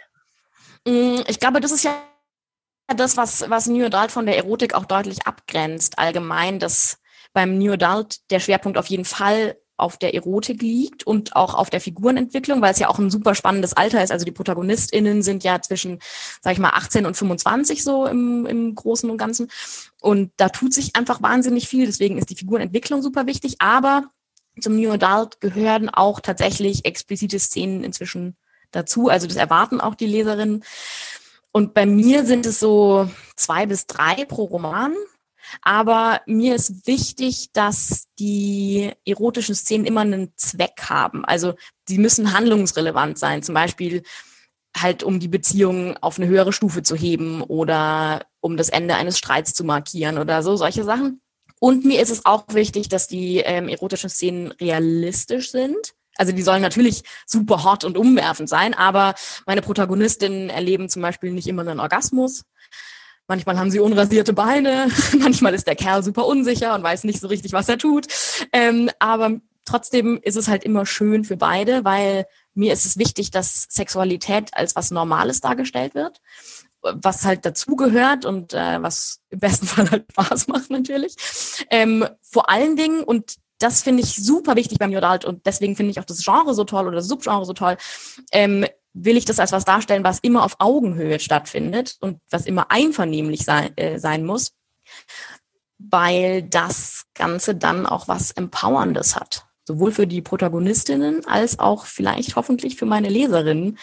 Mm, 0.85 1.21
ich 1.27 1.39
glaube, 1.39 1.59
das 1.59 1.71
ist 1.71 1.83
ja 1.83 2.03
das, 2.95 3.17
was, 3.17 3.49
was 3.49 3.65
New 3.65 3.85
Adult 3.85 4.11
von 4.11 4.27
der 4.27 4.37
Erotik 4.37 4.75
auch 4.75 4.85
deutlich 4.85 5.25
abgrenzt. 5.25 5.97
Allgemein, 5.97 6.59
dass 6.59 7.00
beim 7.33 7.57
New 7.57 7.73
Adult 7.73 8.17
der 8.29 8.39
Schwerpunkt 8.39 8.77
auf 8.77 8.87
jeden 8.87 9.05
Fall 9.05 9.57
auf 9.81 9.97
der 9.97 10.13
Erotik 10.13 10.61
liegt 10.61 11.05
und 11.05 11.35
auch 11.35 11.55
auf 11.55 11.69
der 11.71 11.81
Figurenentwicklung, 11.81 12.61
weil 12.61 12.71
es 12.71 12.79
ja 12.79 12.87
auch 12.87 12.99
ein 12.99 13.09
super 13.09 13.33
spannendes 13.33 13.73
Alter 13.73 14.03
ist. 14.03 14.11
Also 14.11 14.25
die 14.25 14.31
ProtagonistInnen 14.31 15.23
sind 15.23 15.43
ja 15.43 15.59
zwischen, 15.61 15.99
sag 16.41 16.53
ich 16.53 16.59
mal, 16.59 16.69
18 16.69 17.05
und 17.05 17.17
25 17.17 17.83
so 17.83 18.05
im, 18.05 18.45
im 18.45 18.75
Großen 18.75 19.09
und 19.09 19.17
Ganzen. 19.17 19.49
Und 19.99 20.31
da 20.37 20.49
tut 20.49 20.73
sich 20.73 20.95
einfach 20.95 21.21
wahnsinnig 21.23 21.67
viel. 21.67 21.87
Deswegen 21.87 22.19
ist 22.19 22.29
die 22.29 22.35
Figurenentwicklung 22.35 23.01
super 23.01 23.25
wichtig. 23.25 23.55
Aber 23.57 24.03
zum 24.59 24.75
New 24.75 24.91
Adult 24.91 25.41
gehören 25.41 25.89
auch 25.89 26.19
tatsächlich 26.19 26.85
explizite 26.85 27.39
Szenen 27.39 27.83
inzwischen 27.83 28.37
dazu. 28.69 29.09
Also 29.09 29.25
das 29.25 29.37
erwarten 29.37 29.81
auch 29.81 29.95
die 29.95 30.05
Leserinnen. 30.05 30.63
Und 31.51 31.73
bei 31.73 31.85
mir 31.85 32.25
sind 32.25 32.45
es 32.45 32.59
so 32.59 33.09
zwei 33.35 33.65
bis 33.65 33.87
drei 33.87 34.25
pro 34.25 34.43
Roman. 34.43 34.93
Aber 35.61 36.21
mir 36.25 36.55
ist 36.55 36.87
wichtig, 36.87 37.51
dass 37.53 38.07
die 38.19 38.91
erotischen 39.05 39.55
Szenen 39.55 39.85
immer 39.85 40.01
einen 40.01 40.33
Zweck 40.35 40.83
haben. 40.89 41.25
Also 41.25 41.53
sie 41.87 41.97
müssen 41.97 42.33
handlungsrelevant 42.33 43.17
sein. 43.17 43.43
Zum 43.43 43.55
Beispiel 43.55 44.03
halt 44.77 45.03
um 45.03 45.19
die 45.19 45.27
Beziehung 45.27 45.97
auf 45.97 46.17
eine 46.17 46.27
höhere 46.27 46.53
Stufe 46.53 46.83
zu 46.83 46.95
heben 46.95 47.41
oder 47.41 48.25
um 48.39 48.57
das 48.57 48.69
Ende 48.69 48.95
eines 48.95 49.17
Streits 49.17 49.53
zu 49.53 49.63
markieren 49.63 50.17
oder 50.17 50.43
so, 50.43 50.55
solche 50.55 50.83
Sachen. 50.83 51.21
Und 51.59 51.85
mir 51.85 52.01
ist 52.01 52.09
es 52.09 52.25
auch 52.25 52.45
wichtig, 52.49 52.89
dass 52.89 53.07
die 53.07 53.37
ähm, 53.37 53.67
erotischen 53.67 54.09
Szenen 54.09 54.51
realistisch 54.53 55.51
sind. 55.51 55.93
Also 56.17 56.33
die 56.33 56.41
sollen 56.41 56.61
natürlich 56.61 57.03
super 57.25 57.63
hot 57.63 57.83
und 57.83 57.97
umwerfend 57.97 58.49
sein, 58.49 58.73
aber 58.73 59.15
meine 59.45 59.61
Protagonistinnen 59.61 60.49
erleben 60.49 60.89
zum 60.89 61.01
Beispiel 61.01 61.31
nicht 61.31 61.47
immer 61.47 61.61
einen 61.61 61.79
Orgasmus. 61.79 62.43
Manchmal 63.31 63.57
haben 63.57 63.71
sie 63.71 63.79
unrasierte 63.79 64.33
Beine, 64.33 64.89
manchmal 65.17 65.53
ist 65.53 65.65
der 65.65 65.77
Kerl 65.77 66.03
super 66.03 66.25
unsicher 66.25 66.75
und 66.75 66.83
weiß 66.83 67.05
nicht 67.05 67.21
so 67.21 67.29
richtig, 67.29 67.53
was 67.53 67.69
er 67.69 67.77
tut. 67.77 68.07
Ähm, 68.51 68.89
aber 68.99 69.39
trotzdem 69.63 70.19
ist 70.21 70.35
es 70.35 70.49
halt 70.49 70.65
immer 70.65 70.85
schön 70.85 71.23
für 71.23 71.37
beide, 71.37 71.85
weil 71.85 72.25
mir 72.55 72.73
ist 72.73 72.85
es 72.85 72.97
wichtig, 72.97 73.31
dass 73.31 73.67
Sexualität 73.69 74.49
als 74.51 74.75
was 74.75 74.91
Normales 74.91 75.39
dargestellt 75.39 75.95
wird 75.95 76.19
was 76.81 77.25
halt 77.25 77.45
dazugehört 77.45 78.25
und 78.25 78.53
äh, 78.53 78.81
was 78.81 79.21
im 79.29 79.39
besten 79.39 79.65
Fall 79.67 79.89
halt 79.89 80.07
Spaß 80.11 80.47
macht 80.47 80.71
natürlich. 80.71 81.15
Ähm, 81.69 82.05
vor 82.21 82.49
allen 82.49 82.75
Dingen, 82.75 83.03
und 83.03 83.35
das 83.59 83.83
finde 83.83 84.01
ich 84.03 84.15
super 84.15 84.55
wichtig 84.55 84.79
beim 84.79 84.91
Jodalt 84.91 85.23
und 85.23 85.45
deswegen 85.45 85.75
finde 85.75 85.91
ich 85.91 85.99
auch 85.99 86.05
das 86.05 86.23
Genre 86.23 86.55
so 86.55 86.63
toll 86.63 86.87
oder 86.87 86.95
das 86.95 87.07
Subgenre 87.07 87.45
so 87.45 87.53
toll, 87.53 87.77
ähm, 88.31 88.65
will 88.93 89.17
ich 89.17 89.25
das 89.25 89.39
als 89.39 89.51
was 89.51 89.65
darstellen, 89.65 90.03
was 90.03 90.19
immer 90.19 90.43
auf 90.43 90.55
Augenhöhe 90.59 91.19
stattfindet 91.19 91.97
und 92.01 92.19
was 92.29 92.45
immer 92.45 92.71
einvernehmlich 92.71 93.45
sein, 93.45 93.75
äh, 93.77 93.99
sein 93.99 94.25
muss, 94.25 94.53
weil 95.77 96.43
das 96.43 97.05
Ganze 97.13 97.55
dann 97.55 97.85
auch 97.85 98.07
was 98.07 98.31
Empowerndes 98.31 99.15
hat. 99.15 99.45
Sowohl 99.65 99.91
für 99.91 100.07
die 100.07 100.21
Protagonistinnen 100.21 101.25
als 101.25 101.59
auch 101.59 101.85
vielleicht 101.85 102.35
hoffentlich 102.35 102.75
für 102.75 102.85
meine 102.85 103.09
Leserinnen. 103.09 103.77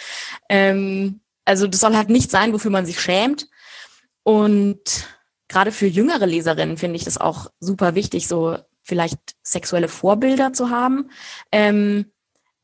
Ähm, 0.49 1.21
also 1.45 1.67
das 1.67 1.81
soll 1.81 1.97
halt 1.97 2.11
nicht 2.11 2.31
sein, 2.31 2.53
wofür 2.53 2.71
man 2.71 2.85
sich 2.85 3.01
schämt. 3.01 3.49
Und 4.23 5.09
gerade 5.49 5.73
für 5.73 5.87
jüngere 5.87 6.27
Leserinnen 6.27 6.77
finde 6.77 6.97
ich 6.97 7.05
das 7.05 7.17
auch 7.17 7.51
super 7.61 7.95
wichtig, 7.95 8.29
so 8.29 8.59
vielleicht 8.83 9.19
sexuelle 9.43 9.89
Vorbilder 9.89 10.53
zu 10.53 10.71
haben. 10.71 11.11
Ähm, 11.53 12.11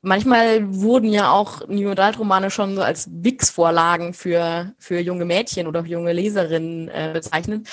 manchmal 0.05 0.75
wurden 0.75 1.11
ja 1.11 1.31
auch 1.31 1.67
New 1.69 1.91
Adult 1.91 2.19
Romane 2.19 2.51
schon 2.51 2.77
so 2.77 2.83
als 2.83 3.09
Wix-Vorlagen 3.11 4.15
für, 4.15 4.73
für 4.79 5.01
junge 5.01 5.25
Mädchen 5.25 5.67
oder 5.67 5.85
junge 5.85 6.13
Leserinnen 6.13 6.89
äh, 6.89 7.11
bezeichnet. 7.13 7.69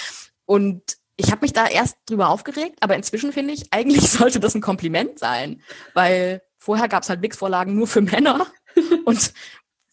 Und 0.45 0.81
ich 1.17 1.31
habe 1.31 1.41
mich 1.41 1.53
da 1.53 1.67
erst 1.67 1.97
drüber 2.07 2.29
aufgeregt, 2.29 2.77
aber 2.81 2.95
inzwischen 2.95 3.31
finde 3.31 3.53
ich, 3.53 3.65
eigentlich 3.71 4.09
sollte 4.09 4.39
das 4.39 4.55
ein 4.55 4.61
Kompliment 4.61 5.19
sein, 5.19 5.61
weil 5.93 6.41
vorher 6.57 6.87
gab 6.87 7.03
es 7.03 7.09
halt 7.09 7.21
Wix-Vorlagen 7.21 7.75
nur 7.75 7.87
für 7.87 8.01
Männer 8.01 8.47
und 9.05 9.33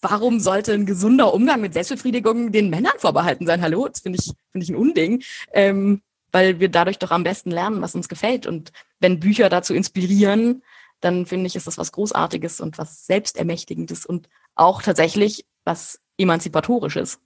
warum 0.01 0.41
sollte 0.41 0.73
ein 0.73 0.87
gesunder 0.87 1.35
Umgang 1.35 1.61
mit 1.61 1.75
Selbstbefriedigung 1.75 2.53
den 2.53 2.71
Männern 2.71 2.99
vorbehalten 2.99 3.47
sein? 3.47 3.63
Hallo, 3.63 3.89
das 3.89 4.01
finde 4.01 4.19
ich, 4.21 4.33
finde 4.53 4.65
ich 4.65 4.71
ein 4.71 4.77
Unding. 4.77 5.23
Ähm, 5.53 6.03
weil 6.33 6.61
wir 6.61 6.69
dadurch 6.69 6.99
doch 6.99 7.11
am 7.11 7.25
besten 7.25 7.51
lernen, 7.51 7.81
was 7.81 7.95
uns 7.95 8.09
gefällt. 8.09 8.47
Und 8.47 8.73
wenn 9.01 9.21
Bücher 9.21 9.49
dazu 9.49 9.75
inspirieren, 9.75 10.63
dann 11.01 11.27
finde 11.27 11.47
ich, 11.47 11.57
ist 11.57 11.67
das 11.67 11.79
was 11.79 11.93
Großartiges 11.93 12.61
und 12.61 12.79
was 12.79 13.07
Selbstermächtigendes 13.07 14.07
und 14.07 14.29
auch 14.55 14.83
tatsächlich 14.83 15.47
was 15.65 16.01
Emanzipatorisches. 16.19 17.21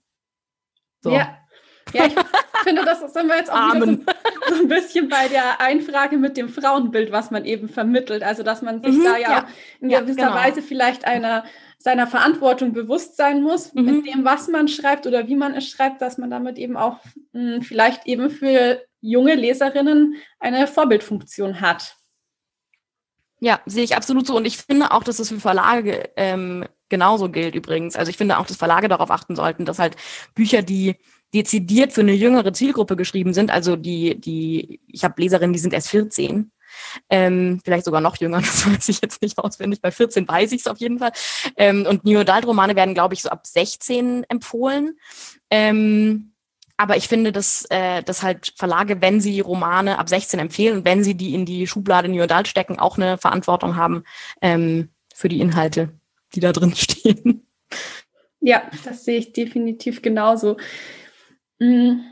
So. 1.01 1.11
Ja. 1.11 1.37
Ja, 1.91 2.05
ich 2.05 2.13
finde, 2.63 2.85
das 2.85 3.01
sind 3.13 3.27
wir 3.27 3.35
jetzt 3.35 3.51
auch 3.51 3.73
so, 3.73 3.79
so, 4.55 4.61
ein 4.61 4.67
bisschen 4.69 5.09
bei 5.09 5.27
der 5.27 5.59
Einfrage 5.59 6.17
mit 6.17 6.37
dem 6.37 6.47
Frauenbild, 6.47 7.11
was 7.11 7.29
man 7.29 7.43
eben 7.43 7.67
vermittelt. 7.67 8.23
Also, 8.23 8.43
dass 8.43 8.61
man 8.61 8.81
sich 8.81 8.93
mhm, 8.95 9.03
da 9.03 9.17
ja, 9.17 9.29
ja, 9.29 9.47
in 9.81 9.89
gewisser 9.89 10.19
ja, 10.19 10.27
genau. 10.29 10.39
Weise 10.39 10.61
vielleicht 10.61 11.05
einer 11.05 11.43
seiner 11.77 12.07
Verantwortung 12.07 12.71
bewusst 12.71 13.17
sein 13.17 13.41
muss, 13.41 13.73
mhm. 13.73 13.85
mit 13.85 14.07
dem, 14.07 14.23
was 14.23 14.47
man 14.47 14.69
schreibt 14.69 15.05
oder 15.05 15.27
wie 15.27 15.35
man 15.35 15.53
es 15.53 15.67
schreibt, 15.67 16.01
dass 16.01 16.17
man 16.17 16.29
damit 16.29 16.57
eben 16.57 16.77
auch 16.77 16.99
mh, 17.33 17.55
hm, 17.55 17.61
vielleicht 17.61 18.07
eben 18.07 18.29
für 18.29 18.81
junge 19.01 19.35
Leserinnen 19.35 20.15
eine 20.39 20.65
Vorbildfunktion 20.65 21.59
hat. 21.59 21.97
Ja, 23.43 23.59
sehe 23.65 23.83
ich 23.83 23.93
absolut 23.93 24.25
so. 24.25 24.37
Und 24.37 24.45
ich 24.45 24.55
finde 24.55 24.91
auch, 24.91 25.03
dass 25.03 25.19
es 25.19 25.27
für 25.27 25.39
Verlage 25.41 26.09
ähm, 26.15 26.63
genauso 26.87 27.27
gilt 27.27 27.55
übrigens. 27.55 27.97
Also 27.97 28.09
ich 28.09 28.15
finde 28.15 28.37
auch, 28.37 28.45
dass 28.45 28.55
Verlage 28.55 28.87
darauf 28.87 29.11
achten 29.11 29.35
sollten, 29.35 29.65
dass 29.65 29.79
halt 29.79 29.97
Bücher, 30.33 30.61
die 30.61 30.95
dezidiert 31.33 31.91
für 31.91 31.99
eine 31.99 32.13
jüngere 32.13 32.53
Zielgruppe 32.53 32.95
geschrieben 32.95 33.33
sind, 33.33 33.51
also 33.51 33.75
die, 33.75 34.17
die, 34.17 34.79
ich 34.87 35.03
habe 35.03 35.21
Leserinnen, 35.21 35.51
die 35.51 35.59
sind 35.59 35.73
erst 35.73 35.89
14, 35.89 36.53
ähm, 37.09 37.59
vielleicht 37.65 37.83
sogar 37.83 37.99
noch 37.99 38.15
jünger, 38.15 38.37
das 38.41 38.65
weiß 38.65 38.87
ich 38.87 39.01
jetzt 39.01 39.21
nicht 39.21 39.37
auswendig, 39.37 39.81
bei 39.81 39.91
14 39.91 40.25
weiß 40.25 40.53
ich 40.53 40.61
es 40.61 40.67
auf 40.67 40.77
jeden 40.77 40.99
Fall. 40.99 41.11
Ähm, 41.57 41.85
und 41.85 42.05
New 42.05 42.19
Adult 42.19 42.45
Romane 42.45 42.77
werden, 42.77 42.93
glaube 42.93 43.13
ich, 43.13 43.23
so 43.23 43.29
ab 43.29 43.45
16 43.45 44.23
empfohlen. 44.29 44.97
Ähm, 45.49 46.32
aber 46.77 46.97
ich 46.97 47.07
finde, 47.07 47.31
dass, 47.31 47.65
äh, 47.69 48.01
dass 48.03 48.23
halt 48.23 48.53
Verlage, 48.57 49.01
wenn 49.01 49.21
sie 49.21 49.39
Romane 49.39 49.99
ab 49.99 50.09
16 50.09 50.39
empfehlen 50.39 50.85
wenn 50.85 51.03
sie 51.03 51.15
die 51.15 51.33
in 51.33 51.45
die 51.45 51.67
Schublade 51.67 52.09
New 52.09 52.21
Adult 52.21 52.47
stecken, 52.47 52.79
auch 52.79 52.97
eine 52.97 53.17
Verantwortung 53.17 53.75
haben 53.75 54.03
ähm, 54.41 54.89
für 55.13 55.29
die 55.29 55.39
Inhalte, 55.39 55.89
die 56.33 56.39
da 56.39 56.51
drin 56.51 56.75
stehen. 56.75 57.47
Ja, 58.39 58.63
das 58.83 59.05
sehe 59.05 59.19
ich 59.19 59.33
definitiv 59.33 60.01
genauso. 60.01 60.57
Mhm. 61.59 62.03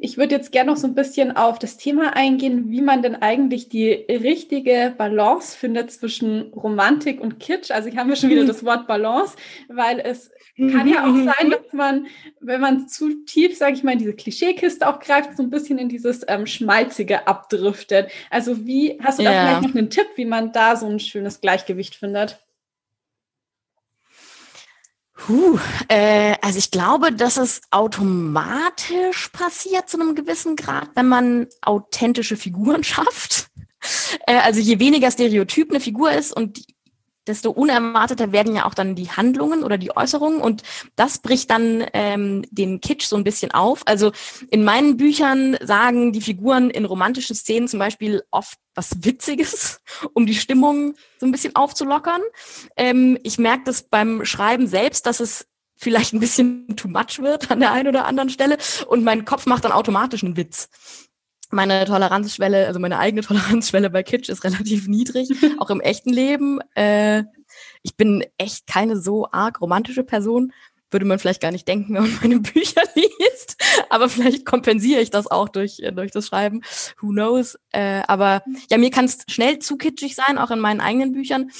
Ich 0.00 0.16
würde 0.16 0.36
jetzt 0.36 0.52
gerne 0.52 0.70
noch 0.70 0.76
so 0.76 0.86
ein 0.86 0.94
bisschen 0.94 1.36
auf 1.36 1.58
das 1.58 1.76
Thema 1.76 2.14
eingehen, 2.14 2.70
wie 2.70 2.82
man 2.82 3.02
denn 3.02 3.16
eigentlich 3.16 3.68
die 3.68 3.90
richtige 3.90 4.94
Balance 4.96 5.58
findet 5.58 5.90
zwischen 5.90 6.52
Romantik 6.52 7.20
und 7.20 7.40
Kitsch. 7.40 7.72
Also 7.72 7.88
ich 7.88 7.96
habe 7.96 8.10
ja 8.10 8.14
schon 8.14 8.30
wieder 8.30 8.44
mhm. 8.44 8.46
das 8.46 8.64
Wort 8.64 8.86
Balance, 8.86 9.36
weil 9.68 9.98
es 9.98 10.30
kann 10.56 10.86
ja 10.86 11.02
auch 11.02 11.12
mhm. 11.12 11.24
sein, 11.24 11.50
dass 11.50 11.72
man, 11.72 12.06
wenn 12.40 12.60
man 12.60 12.88
zu 12.88 13.24
tief, 13.24 13.56
sage 13.56 13.74
ich 13.74 13.82
mal, 13.82 13.90
in 13.90 13.98
diese 13.98 14.14
Klischeekiste 14.14 14.88
auch 14.88 15.00
greift, 15.00 15.36
so 15.36 15.42
ein 15.42 15.50
bisschen 15.50 15.78
in 15.78 15.88
dieses 15.88 16.24
ähm, 16.28 16.46
Schmalzige 16.46 17.26
abdriftet. 17.26 18.08
Also 18.30 18.66
wie, 18.66 19.00
hast 19.02 19.18
du 19.18 19.24
da 19.24 19.32
ja. 19.32 19.40
vielleicht 19.40 19.62
noch 19.62 19.74
einen 19.74 19.90
Tipp, 19.90 20.06
wie 20.14 20.26
man 20.26 20.52
da 20.52 20.76
so 20.76 20.86
ein 20.86 21.00
schönes 21.00 21.40
Gleichgewicht 21.40 21.96
findet? 21.96 22.38
Puh, 25.18 25.58
äh, 25.88 26.36
also 26.42 26.58
ich 26.58 26.70
glaube, 26.70 27.12
dass 27.12 27.36
es 27.36 27.60
automatisch 27.72 29.28
passiert 29.28 29.88
zu 29.88 30.00
einem 30.00 30.14
gewissen 30.14 30.54
Grad, 30.54 30.90
wenn 30.94 31.08
man 31.08 31.48
authentische 31.60 32.36
Figuren 32.36 32.84
schafft. 32.84 33.48
Äh, 34.26 34.36
also 34.38 34.60
je 34.60 34.78
weniger 34.78 35.10
Stereotyp 35.10 35.70
eine 35.70 35.80
Figur 35.80 36.12
ist 36.12 36.32
und 36.32 36.64
desto 37.28 37.50
unerwarteter 37.50 38.32
werden 38.32 38.54
ja 38.54 38.64
auch 38.64 38.74
dann 38.74 38.94
die 38.94 39.10
Handlungen 39.10 39.62
oder 39.62 39.78
die 39.78 39.96
Äußerungen 39.96 40.40
und 40.40 40.62
das 40.96 41.18
bricht 41.18 41.50
dann 41.50 41.84
ähm, 41.92 42.44
den 42.50 42.80
Kitsch 42.80 43.06
so 43.06 43.16
ein 43.16 43.24
bisschen 43.24 43.52
auf. 43.52 43.82
Also 43.86 44.12
in 44.50 44.64
meinen 44.64 44.96
Büchern 44.96 45.56
sagen 45.62 46.12
die 46.12 46.20
Figuren 46.20 46.70
in 46.70 46.84
romantischen 46.84 47.36
Szenen 47.36 47.68
zum 47.68 47.78
Beispiel 47.78 48.22
oft 48.30 48.58
was 48.74 49.04
Witziges, 49.04 49.80
um 50.14 50.26
die 50.26 50.34
Stimmung 50.34 50.94
so 51.18 51.26
ein 51.26 51.32
bisschen 51.32 51.54
aufzulockern. 51.54 52.22
Ähm, 52.76 53.18
ich 53.22 53.38
merke 53.38 53.64
das 53.64 53.82
beim 53.82 54.24
Schreiben 54.24 54.66
selbst, 54.66 55.06
dass 55.06 55.20
es 55.20 55.46
vielleicht 55.76 56.12
ein 56.12 56.20
bisschen 56.20 56.76
too 56.76 56.88
much 56.88 57.20
wird 57.20 57.50
an 57.50 57.60
der 57.60 57.72
einen 57.72 57.88
oder 57.88 58.04
anderen 58.04 58.30
Stelle 58.30 58.58
und 58.88 59.04
mein 59.04 59.24
Kopf 59.24 59.46
macht 59.46 59.64
dann 59.64 59.72
automatisch 59.72 60.24
einen 60.24 60.36
Witz 60.36 60.68
meine 61.50 61.84
Toleranzschwelle, 61.84 62.66
also 62.66 62.80
meine 62.80 62.98
eigene 62.98 63.22
Toleranzschwelle 63.26 63.90
bei 63.90 64.02
Kitsch 64.02 64.28
ist 64.28 64.44
relativ 64.44 64.88
niedrig, 64.88 65.30
auch 65.58 65.70
im 65.70 65.80
echten 65.80 66.10
Leben. 66.10 66.60
Äh, 66.74 67.24
ich 67.82 67.96
bin 67.96 68.24
echt 68.36 68.66
keine 68.66 68.96
so 68.96 69.28
arg 69.30 69.60
romantische 69.60 70.04
Person. 70.04 70.52
Würde 70.90 71.04
man 71.04 71.18
vielleicht 71.18 71.42
gar 71.42 71.50
nicht 71.50 71.68
denken, 71.68 71.94
wenn 71.94 72.02
man 72.02 72.18
meine 72.22 72.40
Bücher 72.40 72.82
liest. 72.94 73.56
Aber 73.90 74.08
vielleicht 74.08 74.46
kompensiere 74.46 75.00
ich 75.00 75.10
das 75.10 75.26
auch 75.26 75.48
durch, 75.48 75.80
äh, 75.80 75.92
durch 75.92 76.10
das 76.10 76.26
Schreiben. 76.26 76.62
Who 77.00 77.08
knows? 77.08 77.58
Äh, 77.72 78.02
aber 78.06 78.42
ja, 78.70 78.78
mir 78.78 78.90
kann 78.90 79.04
es 79.04 79.18
schnell 79.28 79.58
zu 79.58 79.76
kitschig 79.76 80.14
sein, 80.14 80.38
auch 80.38 80.50
in 80.50 80.60
meinen 80.60 80.80
eigenen 80.80 81.12
Büchern. 81.12 81.50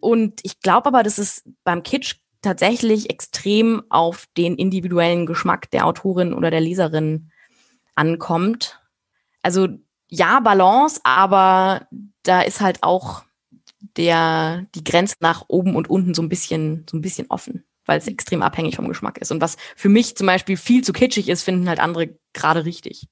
Und 0.00 0.40
ich 0.44 0.60
glaube 0.60 0.86
aber, 0.86 1.02
dass 1.02 1.18
es 1.18 1.42
beim 1.64 1.82
Kitsch 1.82 2.16
tatsächlich 2.40 3.10
extrem 3.10 3.82
auf 3.88 4.26
den 4.36 4.56
individuellen 4.56 5.26
Geschmack 5.26 5.70
der 5.72 5.86
Autorin 5.86 6.34
oder 6.34 6.52
der 6.52 6.60
Leserin 6.60 7.30
ankommt 7.96 8.77
also 9.48 9.68
ja, 10.10 10.40
Balance, 10.40 11.00
aber 11.04 11.88
da 12.22 12.42
ist 12.42 12.60
halt 12.60 12.82
auch 12.82 13.22
der, 13.96 14.66
die 14.74 14.84
Grenze 14.84 15.16
nach 15.20 15.46
oben 15.48 15.74
und 15.74 15.88
unten 15.88 16.12
so 16.12 16.20
ein 16.20 16.28
bisschen, 16.28 16.84
so 16.90 16.98
ein 16.98 17.00
bisschen 17.00 17.30
offen, 17.30 17.64
weil 17.86 17.96
es 17.98 18.06
extrem 18.06 18.42
abhängig 18.42 18.76
vom 18.76 18.88
Geschmack 18.88 19.16
ist. 19.18 19.30
Und 19.32 19.40
was 19.40 19.56
für 19.74 19.88
mich 19.88 20.16
zum 20.16 20.26
Beispiel 20.26 20.58
viel 20.58 20.84
zu 20.84 20.92
kitschig 20.92 21.30
ist, 21.30 21.42
finden 21.44 21.66
halt 21.66 21.80
andere 21.80 22.18
gerade 22.34 22.66
richtig. 22.66 23.08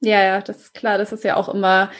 Ja, 0.00 0.22
ja, 0.22 0.40
das 0.42 0.58
ist 0.58 0.74
klar. 0.74 0.98
Das 0.98 1.12
ist 1.12 1.24
ja 1.24 1.36
auch 1.36 1.48
immer 1.48 1.90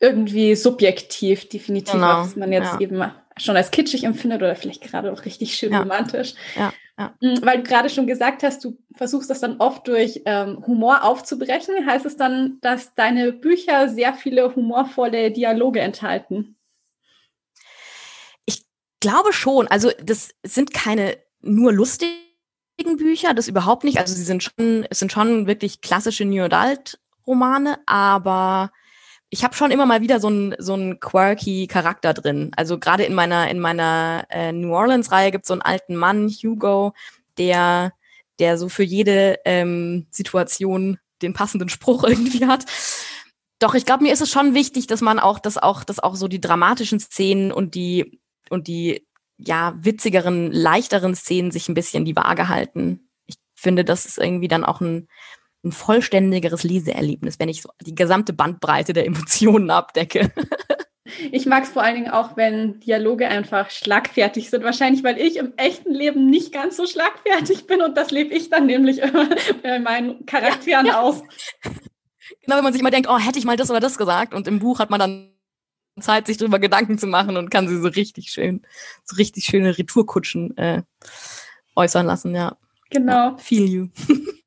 irgendwie 0.00 0.56
subjektiv, 0.56 1.48
definitiv, 1.48 1.92
Genau, 1.92 2.22
was 2.22 2.34
man 2.34 2.52
jetzt 2.52 2.74
ja. 2.74 2.80
eben 2.80 3.04
schon 3.36 3.56
als 3.56 3.70
kitschig 3.70 4.02
empfindet 4.02 4.42
oder 4.42 4.56
vielleicht 4.56 4.82
gerade 4.82 5.12
auch 5.12 5.24
richtig 5.24 5.54
schön 5.54 5.72
Ja. 5.72 5.80
romantisch. 5.80 6.34
Ja, 6.56 6.72
ja. 6.98 7.14
Mm, 7.20 7.36
Weil 7.42 7.58
du 7.58 7.62
gerade 7.64 7.88
schon 7.88 8.06
gesagt 8.06 8.42
hast, 8.42 8.64
du 8.64 8.78
versuchst 8.94 9.30
das 9.30 9.40
dann 9.40 9.56
oft 9.58 9.86
durch 9.88 10.22
ähm, 10.26 10.64
Humor 10.66 11.04
aufzubrechen. 11.04 11.86
Heißt 11.86 12.06
es 12.06 12.16
dann, 12.16 12.58
dass 12.60 12.94
deine 12.94 13.32
Bücher 13.32 13.88
sehr 13.88 14.14
viele 14.14 14.54
humorvolle 14.54 15.30
Dialoge 15.30 15.80
enthalten? 15.80 16.56
glaube 19.02 19.34
schon. 19.34 19.66
Also 19.66 19.90
das 20.02 20.30
sind 20.42 20.72
keine 20.72 21.18
nur 21.42 21.72
lustigen 21.72 22.16
Bücher, 22.96 23.34
das 23.34 23.48
überhaupt 23.48 23.84
nicht. 23.84 23.98
Also 23.98 24.14
sie 24.14 24.22
sind 24.22 24.42
schon, 24.42 24.86
es 24.88 25.00
sind 25.00 25.12
schon 25.12 25.46
wirklich 25.46 25.82
klassische 25.82 26.24
New 26.24 26.44
Adult 26.44 26.98
Romane, 27.26 27.78
aber 27.86 28.72
ich 29.34 29.44
habe 29.44 29.54
schon 29.56 29.70
immer 29.70 29.86
mal 29.86 30.02
wieder 30.02 30.20
so 30.20 30.28
einen 30.28 30.54
so 30.58 30.76
quirky 31.00 31.66
Charakter 31.66 32.12
drin. 32.12 32.50
Also 32.54 32.78
gerade 32.78 33.04
in 33.04 33.14
meiner 33.14 33.48
in 33.48 33.60
meiner 33.60 34.26
äh, 34.28 34.52
New 34.52 34.74
Orleans 34.74 35.10
Reihe 35.10 35.30
gibt 35.30 35.44
es 35.44 35.48
so 35.48 35.54
einen 35.54 35.62
alten 35.62 35.96
Mann 35.96 36.28
Hugo, 36.28 36.92
der 37.38 37.94
der 38.38 38.58
so 38.58 38.68
für 38.68 38.82
jede 38.82 39.38
ähm, 39.46 40.06
Situation 40.10 40.98
den 41.22 41.32
passenden 41.32 41.70
Spruch 41.70 42.04
irgendwie 42.06 42.46
hat. 42.46 42.66
Doch 43.58 43.74
ich 43.74 43.86
glaube, 43.86 44.02
mir 44.02 44.12
ist 44.12 44.20
es 44.20 44.30
schon 44.30 44.52
wichtig, 44.52 44.86
dass 44.86 45.00
man 45.00 45.18
auch, 45.18 45.38
dass 45.38 45.56
auch, 45.56 45.82
dass 45.82 45.98
auch 45.98 46.14
so 46.14 46.28
die 46.28 46.40
dramatischen 46.40 47.00
Szenen 47.00 47.52
und 47.52 47.74
die 47.74 48.20
und 48.50 48.66
die 48.66 49.06
ja 49.38 49.74
witzigeren, 49.78 50.52
leichteren 50.52 51.14
Szenen 51.14 51.52
sich 51.52 51.70
ein 51.70 51.74
bisschen 51.74 52.04
die 52.04 52.16
Waage 52.16 52.48
halten. 52.48 53.08
Ich 53.24 53.36
finde, 53.54 53.82
das 53.82 54.04
ist 54.04 54.18
irgendwie 54.18 54.48
dann 54.48 54.64
auch 54.64 54.82
ein, 54.82 55.08
ein 55.64 55.72
vollständigeres 55.72 56.64
Leseerlebnis, 56.64 57.38
wenn 57.38 57.48
ich 57.48 57.62
so 57.62 57.70
die 57.80 57.94
gesamte 57.94 58.32
Bandbreite 58.32 58.92
der 58.92 59.06
Emotionen 59.06 59.70
abdecke. 59.70 60.32
Ich 61.30 61.46
mag 61.46 61.64
es 61.64 61.70
vor 61.70 61.82
allen 61.82 61.96
Dingen 61.96 62.10
auch, 62.10 62.36
wenn 62.36 62.80
Dialoge 62.80 63.28
einfach 63.28 63.70
schlagfertig 63.70 64.50
sind. 64.50 64.64
Wahrscheinlich, 64.64 65.04
weil 65.04 65.18
ich 65.18 65.36
im 65.36 65.52
echten 65.56 65.92
Leben 65.92 66.26
nicht 66.26 66.52
ganz 66.52 66.76
so 66.76 66.86
schlagfertig 66.86 67.66
bin 67.66 67.82
und 67.82 67.96
das 67.96 68.10
lebe 68.10 68.34
ich 68.34 68.50
dann 68.50 68.66
nämlich 68.66 69.00
immer 69.00 69.28
bei 69.62 69.78
meinen 69.78 70.24
Charakteren 70.26 70.86
Ja, 70.86 70.92
ja. 70.92 71.00
aus. 71.00 71.22
Genau, 72.42 72.56
wenn 72.56 72.64
man 72.64 72.72
sich 72.72 72.80
immer 72.80 72.90
denkt, 72.90 73.08
oh, 73.10 73.18
hätte 73.18 73.38
ich 73.38 73.44
mal 73.44 73.56
das 73.56 73.70
oder 73.70 73.80
das 73.80 73.98
gesagt. 73.98 74.32
Und 74.32 74.48
im 74.48 74.58
Buch 74.58 74.78
hat 74.78 74.90
man 74.90 75.00
dann 75.00 75.32
Zeit, 76.00 76.26
sich 76.26 76.38
darüber 76.38 76.58
Gedanken 76.58 76.98
zu 76.98 77.06
machen 77.06 77.36
und 77.36 77.50
kann 77.50 77.68
sie 77.68 77.78
so 77.80 77.88
richtig 77.88 78.30
schön, 78.30 78.62
so 79.04 79.16
richtig 79.16 79.44
schöne 79.44 79.76
Retourkutschen 79.76 80.56
äh, 80.56 80.82
äußern 81.76 82.06
lassen, 82.06 82.34
ja. 82.34 82.56
Genau. 82.90 83.36
Feel 83.36 83.68
you. 83.68 83.88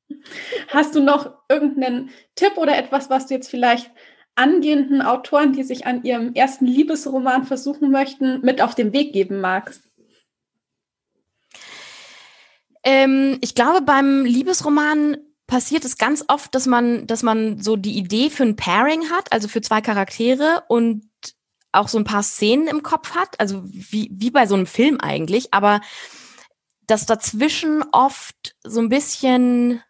Hast 0.69 0.95
du 0.95 1.01
noch 1.01 1.33
irgendeinen 1.49 2.09
Tipp 2.35 2.57
oder 2.57 2.77
etwas, 2.77 3.09
was 3.09 3.27
du 3.27 3.33
jetzt 3.33 3.49
vielleicht 3.49 3.91
angehenden 4.35 5.01
Autoren, 5.01 5.53
die 5.53 5.63
sich 5.63 5.85
an 5.85 6.03
ihrem 6.03 6.33
ersten 6.33 6.65
Liebesroman 6.65 7.45
versuchen 7.45 7.91
möchten, 7.91 8.41
mit 8.41 8.61
auf 8.61 8.75
den 8.75 8.93
Weg 8.93 9.13
geben 9.13 9.39
magst? 9.39 9.81
Ähm, 12.83 13.37
ich 13.41 13.55
glaube, 13.55 13.81
beim 13.81 14.25
Liebesroman 14.25 15.17
passiert 15.47 15.85
es 15.85 15.97
ganz 15.97 16.25
oft, 16.27 16.53
dass 16.53 16.65
man, 16.65 17.07
dass 17.07 17.23
man 17.23 17.61
so 17.61 17.75
die 17.75 17.97
Idee 17.97 18.29
für 18.29 18.43
ein 18.43 18.55
Pairing 18.55 19.09
hat, 19.09 19.31
also 19.31 19.47
für 19.47 19.61
zwei 19.61 19.81
Charaktere 19.81 20.63
und 20.67 21.09
auch 21.71 21.87
so 21.87 21.97
ein 21.97 22.03
paar 22.03 22.23
Szenen 22.23 22.67
im 22.67 22.83
Kopf 22.83 23.15
hat, 23.15 23.39
also 23.39 23.61
wie, 23.65 24.09
wie 24.11 24.31
bei 24.31 24.47
so 24.47 24.55
einem 24.55 24.65
Film 24.65 24.99
eigentlich, 24.99 25.53
aber 25.53 25.81
dass 26.87 27.05
dazwischen 27.05 27.83
oft 27.91 28.55
so 28.63 28.79
ein 28.79 28.89
bisschen 28.89 29.81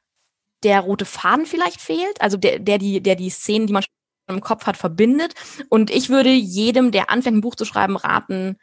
der 0.65 0.81
rote 0.81 1.05
Faden 1.05 1.45
vielleicht 1.45 1.79
fehlt, 1.79 2.19
also 2.19 2.35
der, 2.37 2.59
der 2.59 2.77
die, 2.77 3.01
der 3.01 3.15
die 3.15 3.29
Szenen, 3.29 3.67
die 3.67 3.73
man 3.73 3.83
im 4.27 4.41
Kopf 4.41 4.65
hat, 4.65 4.75
verbindet. 4.75 5.33
Und 5.69 5.91
ich 5.91 6.09
würde 6.09 6.31
jedem, 6.31 6.91
der 6.91 7.09
anfängt, 7.09 7.37
ein 7.37 7.41
Buch 7.41 7.55
zu 7.55 7.63
schreiben, 7.65 7.95
raten, 7.95 8.57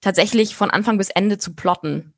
tatsächlich 0.00 0.54
von 0.54 0.70
Anfang 0.70 0.96
bis 0.96 1.10
Ende 1.10 1.38
zu 1.38 1.54
plotten. 1.54 2.14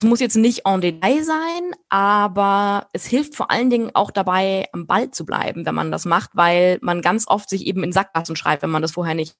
Es 0.00 0.08
muss 0.08 0.20
jetzt 0.20 0.36
nicht 0.36 0.66
en 0.66 0.80
Detail 0.80 1.22
sein, 1.22 1.72
aber 1.88 2.88
es 2.92 3.06
hilft 3.06 3.34
vor 3.34 3.50
allen 3.50 3.70
Dingen 3.70 3.90
auch 3.94 4.10
dabei, 4.10 4.66
am 4.72 4.86
Ball 4.86 5.10
zu 5.10 5.24
bleiben, 5.24 5.64
wenn 5.64 5.74
man 5.74 5.92
das 5.92 6.04
macht, 6.04 6.30
weil 6.34 6.78
man 6.82 7.00
ganz 7.00 7.28
oft 7.28 7.48
sich 7.48 7.66
eben 7.66 7.84
in 7.84 7.92
Sackgassen 7.92 8.36
schreibt, 8.36 8.62
wenn 8.62 8.70
man 8.70 8.82
das 8.82 8.92
vorher 8.92 9.14
nicht. 9.14 9.36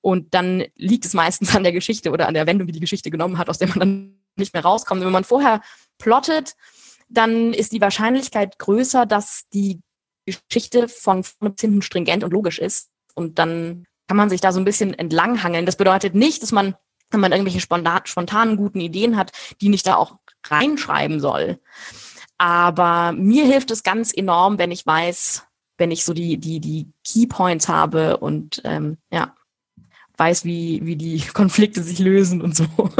Und 0.00 0.34
dann 0.34 0.64
liegt 0.76 1.04
es 1.06 1.14
meistens 1.14 1.56
an 1.56 1.62
der 1.62 1.72
Geschichte 1.72 2.10
oder 2.10 2.28
an 2.28 2.34
der 2.34 2.46
Wendung, 2.46 2.66
die 2.66 2.72
die 2.72 2.80
Geschichte 2.80 3.10
genommen 3.10 3.38
hat, 3.38 3.48
aus 3.48 3.58
der 3.58 3.68
man 3.68 3.80
dann 3.80 4.24
nicht 4.36 4.52
mehr 4.52 4.64
rauskommt. 4.64 5.00
Wenn 5.00 5.12
man 5.12 5.24
vorher 5.24 5.60
plottet, 5.98 6.56
dann 7.14 7.52
ist 7.52 7.72
die 7.72 7.80
Wahrscheinlichkeit 7.80 8.58
größer, 8.58 9.06
dass 9.06 9.44
die 9.52 9.80
Geschichte 10.26 10.88
von 10.88 11.24
vorne 11.24 11.54
bis 11.54 11.60
hinten 11.60 11.82
stringent 11.82 12.24
und 12.24 12.32
logisch 12.32 12.58
ist. 12.58 12.90
Und 13.14 13.38
dann 13.38 13.86
kann 14.08 14.16
man 14.16 14.30
sich 14.30 14.40
da 14.40 14.52
so 14.52 14.60
ein 14.60 14.64
bisschen 14.64 14.94
entlanghangeln. 14.94 15.66
Das 15.66 15.76
bedeutet 15.76 16.14
nicht, 16.14 16.42
dass 16.42 16.52
man, 16.52 16.74
wenn 17.10 17.20
man 17.20 17.32
irgendwelche 17.32 17.60
spontan, 17.60 18.02
spontanen 18.04 18.56
guten 18.56 18.80
Ideen 18.80 19.16
hat, 19.16 19.32
die 19.60 19.68
nicht 19.68 19.86
da 19.86 19.96
auch 19.96 20.18
reinschreiben 20.46 21.20
soll. 21.20 21.60
Aber 22.38 23.12
mir 23.12 23.44
hilft 23.44 23.70
es 23.70 23.82
ganz 23.82 24.12
enorm, 24.12 24.58
wenn 24.58 24.70
ich 24.70 24.84
weiß, 24.86 25.44
wenn 25.78 25.90
ich 25.90 26.04
so 26.04 26.12
die, 26.12 26.38
die, 26.38 26.60
die 26.60 26.92
Keypoints 27.04 27.68
habe 27.68 28.18
und 28.18 28.60
ähm, 28.64 28.98
ja, 29.10 29.34
weiß, 30.16 30.44
wie, 30.44 30.84
wie 30.84 30.96
die 30.96 31.20
Konflikte 31.34 31.82
sich 31.82 31.98
lösen 31.98 32.42
und 32.42 32.56
so. 32.56 32.66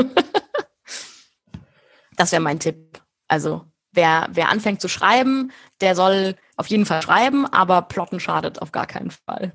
das 2.16 2.32
wäre 2.32 2.42
mein 2.42 2.60
Tipp. 2.60 3.00
Also 3.28 3.64
wer, 3.94 4.28
wer 4.30 4.48
anfängt 4.50 4.80
zu 4.80 4.88
schreiben, 4.88 5.52
der 5.80 5.94
soll 5.96 6.36
auf 6.56 6.66
jeden 6.68 6.86
Fall 6.86 7.02
schreiben, 7.02 7.46
aber 7.46 7.82
plotten 7.82 8.20
schadet 8.20 8.60
auf 8.60 8.72
gar 8.72 8.86
keinen 8.86 9.10
Fall. 9.10 9.52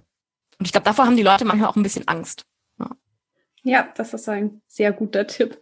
Und 0.58 0.66
ich 0.66 0.72
glaube, 0.72 0.86
davor 0.86 1.06
haben 1.06 1.18
die 1.18 1.24
Leute 1.24 1.46
manchmal 1.46 1.70
auch 1.70 1.76
ein 1.76 1.84
bisschen 1.84 2.08
Angst. 2.08 2.46
Ja. 2.80 2.90
Ja, 3.64 3.90
das 3.96 4.14
ist 4.14 4.28
ein 4.30 4.62
sehr 4.68 4.92
guter 4.92 5.28
Tipp. 5.28 5.62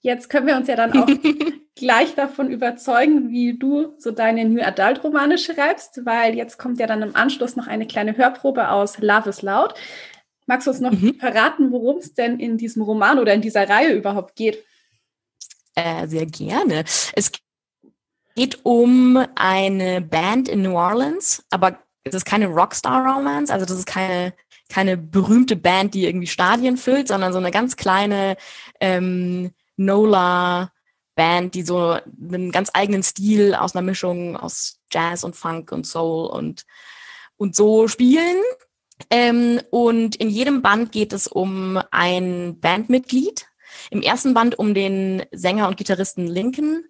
Jetzt 0.00 0.30
können 0.30 0.46
wir 0.46 0.56
uns 0.56 0.68
ja 0.68 0.76
dann 0.76 0.92
auch 0.92 1.06
gleich 1.76 2.14
davon 2.14 2.50
überzeugen, 2.50 3.30
wie 3.30 3.58
du 3.58 3.94
so 3.98 4.10
deine 4.10 4.44
New 4.46 4.62
Adult 4.62 5.04
Romane 5.04 5.38
schreibst, 5.38 6.04
weil 6.04 6.34
jetzt 6.34 6.58
kommt 6.58 6.78
ja 6.80 6.86
dann 6.86 7.02
im 7.02 7.16
Anschluss 7.16 7.56
noch 7.56 7.66
eine 7.66 7.86
kleine 7.86 8.16
Hörprobe 8.16 8.70
aus 8.70 8.98
Love 8.98 9.28
is 9.30 9.42
Loud. 9.42 9.74
Magst 10.46 10.66
du 10.66 10.70
uns 10.70 10.80
noch 10.80 10.92
Mhm. 10.92 11.14
verraten, 11.14 11.70
worum 11.70 11.98
es 11.98 12.14
denn 12.14 12.40
in 12.40 12.58
diesem 12.58 12.82
Roman 12.82 13.18
oder 13.18 13.32
in 13.34 13.40
dieser 13.42 13.68
Reihe 13.68 13.92
überhaupt 13.94 14.36
geht? 14.36 14.64
Äh, 15.74 16.06
sehr 16.08 16.26
gerne. 16.26 16.84
Es 17.14 17.30
geht 18.40 18.60
um 18.62 19.22
eine 19.34 20.00
Band 20.00 20.48
in 20.48 20.62
New 20.62 20.74
Orleans, 20.74 21.44
aber 21.50 21.78
es 22.04 22.14
ist 22.14 22.24
keine 22.24 22.46
Rockstar-Romance, 22.46 23.52
also 23.52 23.66
das 23.66 23.76
ist 23.76 23.84
keine, 23.84 24.32
keine 24.70 24.96
berühmte 24.96 25.56
Band, 25.56 25.92
die 25.92 26.06
irgendwie 26.06 26.26
Stadien 26.26 26.78
füllt, 26.78 27.08
sondern 27.08 27.34
so 27.34 27.38
eine 27.38 27.50
ganz 27.50 27.76
kleine 27.76 28.38
ähm, 28.80 29.50
Nola-Band, 29.76 31.54
die 31.54 31.60
so 31.60 31.98
einen 32.18 32.50
ganz 32.50 32.70
eigenen 32.72 33.02
Stil 33.02 33.54
aus 33.54 33.76
einer 33.76 33.84
Mischung 33.84 34.38
aus 34.38 34.78
Jazz 34.90 35.22
und 35.22 35.36
Funk 35.36 35.70
und 35.70 35.86
Soul 35.86 36.30
und, 36.30 36.64
und 37.36 37.54
so 37.54 37.88
spielen. 37.88 38.40
Ähm, 39.10 39.60
und 39.70 40.16
in 40.16 40.30
jedem 40.30 40.62
Band 40.62 40.92
geht 40.92 41.12
es 41.12 41.26
um 41.26 41.78
ein 41.90 42.58
Bandmitglied. 42.58 43.48
Im 43.90 44.00
ersten 44.00 44.32
Band 44.32 44.58
um 44.58 44.72
den 44.72 45.26
Sänger 45.30 45.68
und 45.68 45.76
Gitarristen 45.76 46.26
Lincoln 46.26 46.86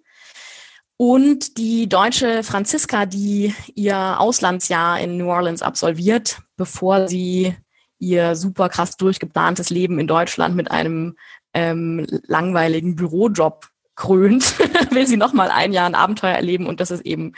und 1.00 1.56
die 1.56 1.88
deutsche 1.88 2.42
Franziska, 2.42 3.06
die 3.06 3.54
ihr 3.74 4.20
Auslandsjahr 4.20 5.00
in 5.00 5.16
New 5.16 5.30
Orleans 5.30 5.62
absolviert, 5.62 6.42
bevor 6.58 7.08
sie 7.08 7.56
ihr 7.98 8.36
super 8.36 8.68
krass 8.68 8.98
durchgeplantes 8.98 9.70
Leben 9.70 9.98
in 9.98 10.06
Deutschland 10.06 10.56
mit 10.56 10.70
einem 10.70 11.16
ähm, 11.54 12.06
langweiligen 12.26 12.96
Bürojob 12.96 13.70
krönt, 13.94 14.58
will 14.90 15.06
sie 15.06 15.16
noch 15.16 15.32
mal 15.32 15.48
ein 15.48 15.72
Jahr 15.72 15.86
ein 15.86 15.94
Abenteuer 15.94 16.34
erleben 16.34 16.66
und 16.66 16.80
das 16.80 16.90
ist 16.90 17.06
eben 17.06 17.32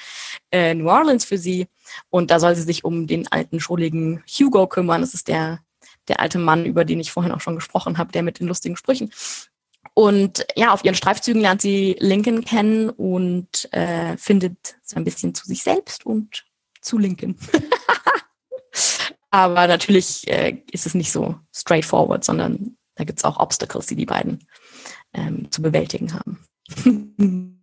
äh, 0.50 0.74
New 0.74 0.88
Orleans 0.88 1.24
für 1.24 1.38
sie 1.38 1.68
und 2.10 2.32
da 2.32 2.40
soll 2.40 2.56
sie 2.56 2.62
sich 2.62 2.82
um 2.82 3.06
den 3.06 3.30
alten 3.30 3.60
schrulligen 3.60 4.24
Hugo 4.26 4.66
kümmern. 4.66 5.02
Das 5.02 5.14
ist 5.14 5.28
der 5.28 5.60
der 6.08 6.18
alte 6.18 6.38
Mann, 6.38 6.66
über 6.66 6.84
den 6.84 6.98
ich 6.98 7.12
vorhin 7.12 7.30
auch 7.30 7.40
schon 7.40 7.54
gesprochen 7.54 7.96
habe, 7.96 8.10
der 8.10 8.24
mit 8.24 8.40
den 8.40 8.48
lustigen 8.48 8.76
Sprüchen. 8.76 9.12
Und 9.94 10.46
ja, 10.56 10.72
auf 10.72 10.84
ihren 10.84 10.94
Streifzügen 10.94 11.42
lernt 11.42 11.60
sie 11.60 11.96
Lincoln 11.98 12.44
kennen 12.44 12.88
und 12.88 13.72
äh, 13.72 14.16
findet 14.16 14.76
so 14.82 14.96
ein 14.96 15.04
bisschen 15.04 15.34
zu 15.34 15.46
sich 15.46 15.62
selbst 15.62 16.06
und 16.06 16.44
zu 16.80 16.98
Lincoln. 16.98 17.36
Aber 19.30 19.66
natürlich 19.66 20.26
äh, 20.28 20.62
ist 20.70 20.86
es 20.86 20.94
nicht 20.94 21.12
so 21.12 21.36
straightforward, 21.54 22.24
sondern 22.24 22.76
da 22.94 23.04
gibt's 23.04 23.24
auch 23.24 23.38
Obstacles, 23.38 23.86
die 23.86 23.96
die 23.96 24.06
beiden 24.06 24.46
ähm, 25.14 25.50
zu 25.50 25.62
bewältigen 25.62 26.14
haben. 26.14 26.38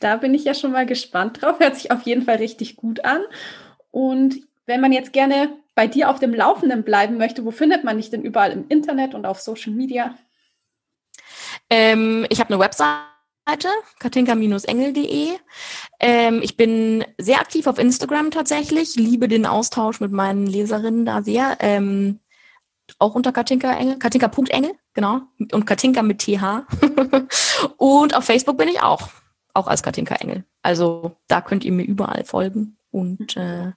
Da 0.00 0.16
bin 0.16 0.34
ich 0.34 0.44
ja 0.44 0.52
schon 0.52 0.72
mal 0.72 0.84
gespannt 0.84 1.40
drauf. 1.40 1.60
Hört 1.60 1.76
sich 1.76 1.90
auf 1.90 2.02
jeden 2.02 2.26
Fall 2.26 2.36
richtig 2.36 2.76
gut 2.76 3.06
an. 3.06 3.22
Und 3.90 4.36
wenn 4.66 4.82
man 4.82 4.92
jetzt 4.92 5.14
gerne 5.14 5.56
bei 5.74 5.86
dir 5.86 6.10
auf 6.10 6.18
dem 6.18 6.34
Laufenden 6.34 6.82
bleiben 6.82 7.16
möchte, 7.16 7.46
wo 7.46 7.50
findet 7.50 7.84
man 7.84 7.96
dich 7.96 8.10
denn 8.10 8.20
überall 8.20 8.52
im 8.52 8.68
Internet 8.68 9.14
und 9.14 9.24
auf 9.24 9.40
Social 9.40 9.72
Media? 9.72 10.14
Ähm, 11.70 12.26
ich 12.30 12.40
habe 12.40 12.52
eine 12.52 12.62
Website, 12.62 13.00
katinka-engel.de. 13.98 15.28
Ähm, 16.00 16.40
ich 16.42 16.56
bin 16.56 17.04
sehr 17.18 17.40
aktiv 17.40 17.66
auf 17.66 17.78
Instagram 17.78 18.30
tatsächlich, 18.30 18.96
liebe 18.96 19.28
den 19.28 19.46
Austausch 19.46 20.00
mit 20.00 20.12
meinen 20.12 20.46
Leserinnen 20.46 21.04
da 21.04 21.22
sehr. 21.22 21.58
Ähm, 21.60 22.20
auch 22.98 23.14
unter 23.14 23.32
Katinka 23.32 23.72
Engel, 23.72 23.98
Katinka.engel, 23.98 24.72
genau. 24.92 25.22
Und 25.52 25.66
Katinka 25.66 26.02
mit 26.02 26.18
TH. 26.20 26.66
und 27.76 28.14
auf 28.14 28.24
Facebook 28.24 28.58
bin 28.58 28.68
ich 28.68 28.82
auch, 28.82 29.08
auch 29.54 29.68
als 29.68 29.82
Katinka 29.82 30.16
Engel. 30.16 30.44
Also 30.62 31.16
da 31.28 31.40
könnt 31.40 31.64
ihr 31.64 31.72
mir 31.72 31.84
überall 31.84 32.24
folgen. 32.24 32.76
Und 32.90 33.36
äh, 33.36 33.72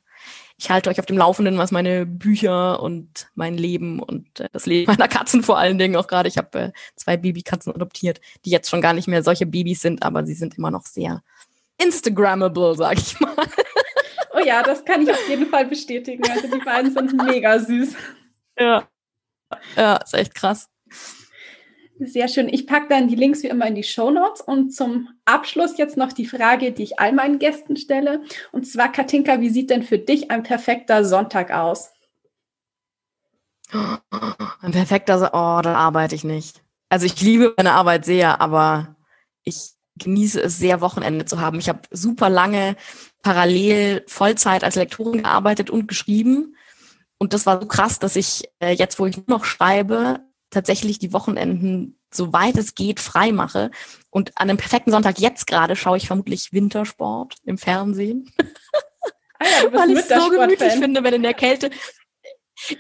ich 0.60 0.72
halte 0.72 0.90
euch 0.90 1.00
auf 1.00 1.06
dem 1.06 1.18
Laufenden, 1.18 1.58
was 1.58 1.72
meine 1.72 2.06
Bücher 2.06 2.82
und 2.82 3.30
mein 3.36 3.58
Leben 3.58 4.00
und 4.00 4.40
äh, 4.40 4.50
das 4.52 4.66
Leben 4.66 4.92
meiner 4.92 5.08
Katzen 5.08 5.44
vor 5.44 5.58
allen 5.58 5.78
Dingen 5.78 5.96
auch 5.96 6.08
gerade. 6.08 6.28
Ich 6.28 6.38
habe 6.38 6.60
äh, 6.60 6.72
zwei 6.96 7.18
Babykatzen 7.18 7.74
adoptiert, 7.74 8.20
die 8.44 8.50
jetzt 8.50 8.70
schon 8.70 8.82
gar 8.82 8.94
nicht 8.94 9.08
mehr 9.08 9.24
solche 9.24 9.46
Babys 9.46 9.82
sind, 9.82 10.04
aber 10.04 10.26
sie 10.26 10.34
sind 10.34 10.58
immer 10.58 10.72
noch 10.72 10.86
sehr 10.86 11.22
Instagrammable, 11.78 12.76
sag 12.76 12.98
ich 12.98 13.20
mal. 13.20 13.36
Oh 14.34 14.46
ja, 14.46 14.62
das 14.62 14.86
kann 14.86 15.02
ich 15.02 15.10
auf 15.10 15.30
jeden 15.30 15.48
Fall 15.48 15.66
bestätigen. 15.66 16.22
Also 16.30 16.48
die 16.48 16.64
beiden 16.64 16.94
sind 16.94 17.12
mega 17.24 17.58
süß. 17.58 17.96
Ja. 18.60 18.88
Ja, 19.76 19.96
ist 19.96 20.14
echt 20.14 20.36
krass. 20.36 20.70
Sehr 22.00 22.28
schön. 22.28 22.48
Ich 22.50 22.68
packe 22.68 22.88
dann 22.90 23.08
die 23.08 23.16
Links 23.16 23.42
wie 23.42 23.48
immer 23.48 23.66
in 23.68 23.76
die 23.76 23.84
Show 23.84 24.12
Notes 24.12 24.42
und 24.42 24.72
zum 24.72 25.10
Abschluss 25.26 25.78
jetzt 25.78 25.98
noch 25.98 26.14
die 26.14 26.28
Frage, 26.28 26.72
die 26.72 26.84
ich 26.84 27.00
all 27.00 27.12
meinen 27.12 27.40
Gästen 27.40 27.76
stelle. 27.76 28.22
Und 28.52 28.68
zwar, 28.68 28.92
Katinka, 28.92 29.42
wie 29.42 29.50
sieht 29.50 29.70
denn 29.70 29.84
für 29.84 29.98
dich 29.98 30.30
ein 30.30 30.44
perfekter 30.44 31.04
Sonntag 31.04 31.52
aus? 31.52 31.92
Ein 34.62 34.72
perfekter, 34.72 35.20
Sonntag, 35.20 35.36
oh, 35.36 35.62
da 35.62 35.76
arbeite 35.76 36.16
ich 36.16 36.24
nicht. 36.24 36.64
Also 36.90 37.06
ich 37.06 37.22
liebe 37.22 37.54
meine 37.58 37.74
Arbeit 37.74 38.06
sehr, 38.06 38.42
aber 38.42 38.96
ich 39.44 39.72
genieße 39.98 40.42
es 40.42 40.58
sehr, 40.58 40.82
Wochenende 40.82 41.26
zu 41.26 41.42
haben. 41.42 41.60
Ich 41.60 41.70
habe 41.70 41.82
super 41.92 42.30
lange 42.30 42.76
parallel 43.24 44.04
Vollzeit 44.08 44.64
als 44.64 44.76
Lektorin 44.76 45.24
gearbeitet 45.24 45.70
und 45.70 45.88
geschrieben. 45.88 46.56
Und 47.18 47.34
das 47.34 47.46
war 47.46 47.60
so 47.62 47.68
krass, 47.68 48.00
dass 48.00 48.16
ich 48.16 48.44
äh, 48.60 48.72
jetzt, 48.72 49.00
wo 49.00 49.06
ich 49.06 49.18
nur 49.18 49.26
noch 49.28 49.46
schreibe, 49.46 50.22
tatsächlich 50.50 51.00
die 51.00 51.14
Wochenenden, 51.14 52.00
soweit 52.12 52.58
es 52.58 52.76
geht, 52.76 53.00
frei 53.00 53.32
mache. 53.32 53.72
Und 54.10 54.32
an 54.38 54.50
einem 54.50 54.58
perfekten 54.58 54.92
Sonntag 54.92 55.20
jetzt 55.20 55.48
gerade 55.48 55.76
schaue 55.76 55.98
ich 55.98 56.08
vermutlich 56.08 56.54
Wintersport 56.54 57.36
im 57.44 57.58
Fernsehen. 57.58 58.32
Ah 59.40 59.46
ja, 59.46 59.72
Weil 59.72 59.92
ich 59.92 60.00
es 60.00 60.08
so 60.08 60.30
gemütlich 60.30 60.74
finde, 60.74 61.04
wenn 61.04 61.14
in 61.14 61.22
der 61.22 61.36
Kälte. 61.36 61.70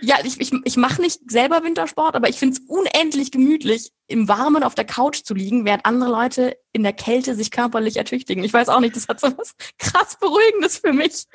Ja, 0.01 0.15
ich, 0.23 0.39
ich, 0.41 0.51
ich 0.63 0.75
mache 0.75 1.01
nicht 1.01 1.29
selber 1.29 1.63
Wintersport, 1.63 2.15
aber 2.15 2.29
ich 2.29 2.39
finde 2.39 2.57
es 2.57 2.67
unendlich 2.67 3.31
gemütlich, 3.31 3.91
im 4.07 4.27
Warmen 4.27 4.63
auf 4.63 4.73
der 4.73 4.85
Couch 4.85 5.23
zu 5.23 5.35
liegen, 5.35 5.65
während 5.65 5.85
andere 5.85 6.09
Leute 6.09 6.57
in 6.73 6.81
der 6.81 6.93
Kälte 6.93 7.35
sich 7.35 7.51
körperlich 7.51 7.97
ertüchtigen. 7.97 8.43
Ich 8.43 8.53
weiß 8.53 8.69
auch 8.69 8.79
nicht, 8.79 8.95
das 8.95 9.07
hat 9.07 9.19
so 9.19 9.37
was 9.37 9.53
krass 9.77 10.17
Beruhigendes 10.19 10.79
für 10.79 10.93
mich. 10.93 11.25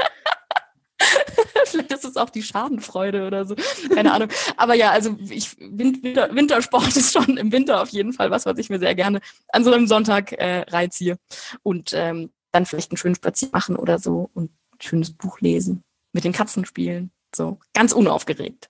Vielleicht 1.65 1.93
ist 1.93 2.05
es 2.05 2.17
auch 2.17 2.31
die 2.31 2.43
Schadenfreude 2.43 3.27
oder 3.27 3.45
so. 3.45 3.55
Keine 3.95 4.13
Ahnung. 4.13 4.29
Aber 4.57 4.75
ja, 4.75 4.91
also 4.91 5.17
ich, 5.29 5.57
Winter, 5.59 6.35
Wintersport 6.35 6.89
ist 6.97 7.13
schon 7.13 7.37
im 7.37 7.53
Winter 7.53 7.81
auf 7.83 7.89
jeden 7.91 8.13
Fall 8.13 8.31
was, 8.31 8.47
was 8.47 8.59
ich 8.59 8.71
mir 8.71 8.79
sehr 8.79 8.95
gerne 8.95 9.21
an 9.49 9.65
so 9.65 9.73
einem 9.73 9.87
Sonntag 9.87 10.33
äh, 10.33 10.65
reinziehe. 10.69 11.19
Und 11.63 11.93
ähm, 11.95 12.31
dann 12.53 12.67
vielleicht 12.67 12.91
einen 12.91 12.99
schönen 12.99 13.15
Spaziergang 13.15 13.59
machen 13.59 13.77
oder 13.77 13.99
so 13.99 14.31
und 14.35 14.53
ein 14.53 14.81
schönes 14.81 15.13
Buch 15.13 15.41
lesen, 15.41 15.83
mit 16.13 16.25
den 16.25 16.33
Katzen 16.33 16.65
spielen. 16.65 17.11
So, 17.35 17.59
ganz 17.73 17.93
unaufgeregt. 17.93 18.69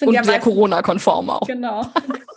Und 0.00 0.12
ja 0.12 0.24
sehr 0.24 0.40
Corona-konform 0.40 1.30
auch. 1.30 1.46
Genau. 1.46 1.86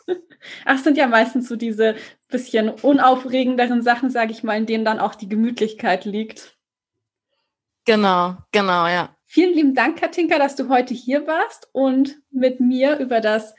Ach, 0.65 0.77
sind 0.77 0.97
ja 0.97 1.07
meistens 1.07 1.49
so 1.49 1.55
diese 1.55 1.95
bisschen 2.29 2.69
unaufregenderen 2.69 3.81
Sachen, 3.81 4.10
sage 4.10 4.31
ich 4.31 4.43
mal, 4.43 4.57
in 4.57 4.65
denen 4.65 4.86
dann 4.86 4.99
auch 4.99 5.15
die 5.15 5.27
Gemütlichkeit 5.27 6.05
liegt. 6.05 6.56
Genau, 7.88 8.36
genau, 8.52 8.86
ja. 8.86 9.15
Vielen 9.26 9.56
lieben 9.56 9.73
Dank, 9.73 9.97
Katinka, 9.97 10.38
dass 10.38 10.58
du 10.58 10.67
heute 10.67 10.93
hier 10.93 11.26
warst 11.26 11.69
und 11.71 12.17
mit 12.32 12.60
mir 12.60 13.00
über 13.00 13.21
das 13.21 13.56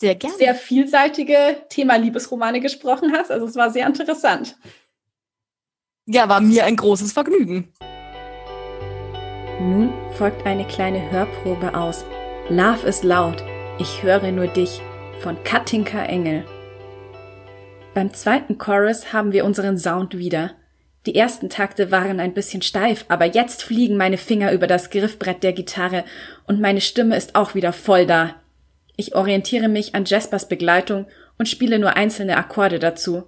sehr, 0.00 0.16
sehr 0.38 0.54
vielseitige 0.54 1.64
Thema 1.68 1.96
Liebesromane 1.96 2.60
gesprochen 2.60 3.12
hast. 3.12 3.32
Also 3.32 3.46
es 3.46 3.56
war 3.56 3.70
sehr 3.70 3.86
interessant. 3.86 4.56
Ja, 6.06 6.28
war 6.28 6.40
mir 6.40 6.64
ein 6.64 6.76
großes 6.76 7.12
Vergnügen. 7.12 7.72
Nun 9.60 9.92
folgt 10.12 10.46
eine 10.46 10.66
kleine 10.66 11.10
Hörprobe 11.10 11.74
aus 11.74 12.04
Love 12.48 12.86
is 12.86 13.02
Loud. 13.02 13.42
Ich 13.78 14.04
höre 14.04 14.30
nur 14.30 14.46
dich 14.46 14.80
von 15.20 15.42
Katinka 15.42 16.04
Engel. 16.04 16.44
Beim 17.92 18.12
zweiten 18.12 18.56
Chorus 18.56 19.12
haben 19.12 19.32
wir 19.32 19.44
unseren 19.44 19.78
Sound 19.78 20.16
wieder. 20.16 20.52
Die 21.06 21.14
ersten 21.14 21.50
Takte 21.50 21.90
waren 21.90 22.18
ein 22.18 22.32
bisschen 22.32 22.62
steif, 22.62 23.04
aber 23.08 23.26
jetzt 23.26 23.62
fliegen 23.62 23.96
meine 23.96 24.16
Finger 24.16 24.52
über 24.52 24.66
das 24.66 24.88
Griffbrett 24.88 25.42
der 25.42 25.52
Gitarre 25.52 26.04
und 26.46 26.60
meine 26.60 26.80
Stimme 26.80 27.16
ist 27.16 27.34
auch 27.34 27.54
wieder 27.54 27.72
voll 27.72 28.06
da. 28.06 28.36
Ich 28.96 29.14
orientiere 29.14 29.68
mich 29.68 29.94
an 29.94 30.04
Jaspers 30.06 30.48
Begleitung 30.48 31.06
und 31.36 31.48
spiele 31.48 31.78
nur 31.78 31.96
einzelne 31.96 32.36
Akkorde 32.36 32.78
dazu. 32.78 33.24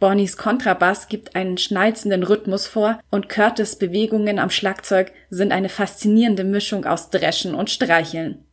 Bonnies 0.00 0.36
Kontrabass 0.36 1.06
gibt 1.06 1.36
einen 1.36 1.58
schnalzenden 1.58 2.24
Rhythmus 2.24 2.66
vor 2.66 2.98
und 3.10 3.28
Curtis 3.28 3.76
Bewegungen 3.76 4.40
am 4.40 4.50
Schlagzeug 4.50 5.12
sind 5.30 5.52
eine 5.52 5.68
faszinierende 5.68 6.42
Mischung 6.42 6.86
aus 6.86 7.10
Dreschen 7.10 7.54
und 7.54 7.70
Streicheln. 7.70 8.44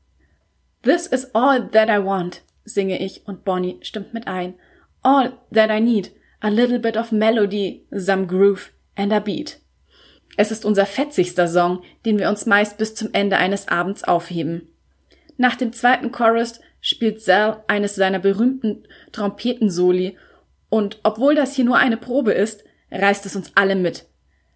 This 0.84 1.08
is 1.08 1.34
all 1.34 1.68
that 1.72 1.90
I 1.90 2.06
want, 2.06 2.44
singe 2.66 3.00
ich 3.00 3.26
und 3.26 3.46
Bonnie 3.46 3.80
stimmt 3.82 4.14
mit 4.14 4.28
ein. 4.28 4.54
All 5.02 5.34
that 5.52 5.72
I 5.72 5.80
need 5.82 6.12
a 6.42 6.50
little 6.50 6.80
bit 6.80 6.98
of 6.98 7.12
melody, 7.12 7.86
some 7.92 8.26
groove 8.28 8.72
and 8.96 9.12
a 9.12 9.20
beat. 9.20 9.60
Es 10.38 10.52
ist 10.52 10.64
unser 10.64 10.86
fetzigster 10.86 11.48
Song, 11.48 11.84
den 12.06 12.18
wir 12.18 12.30
uns 12.30 12.46
meist 12.46 12.78
bis 12.78 12.96
zum 12.96 13.10
Ende 13.14 13.38
eines 13.38 13.68
Abends 13.68 14.04
aufheben. 14.04 14.70
Nach 15.38 15.56
dem 15.56 15.74
zweiten 15.74 16.12
Chorus 16.12 16.60
spielt 16.82 17.22
Sal 17.22 17.64
eines 17.68 17.96
seiner 17.96 18.20
berühmten 18.20 18.84
Trompetensoli 19.12 20.18
und 20.70 21.00
obwohl 21.04 21.36
das 21.36 21.56
hier 21.56 21.66
nur 21.66 21.78
eine 21.78 21.98
Probe 21.98 22.32
ist, 22.32 22.64
reißt 22.92 23.26
es 23.26 23.36
uns 23.36 23.52
alle 23.56 23.76
mit. 23.76 24.06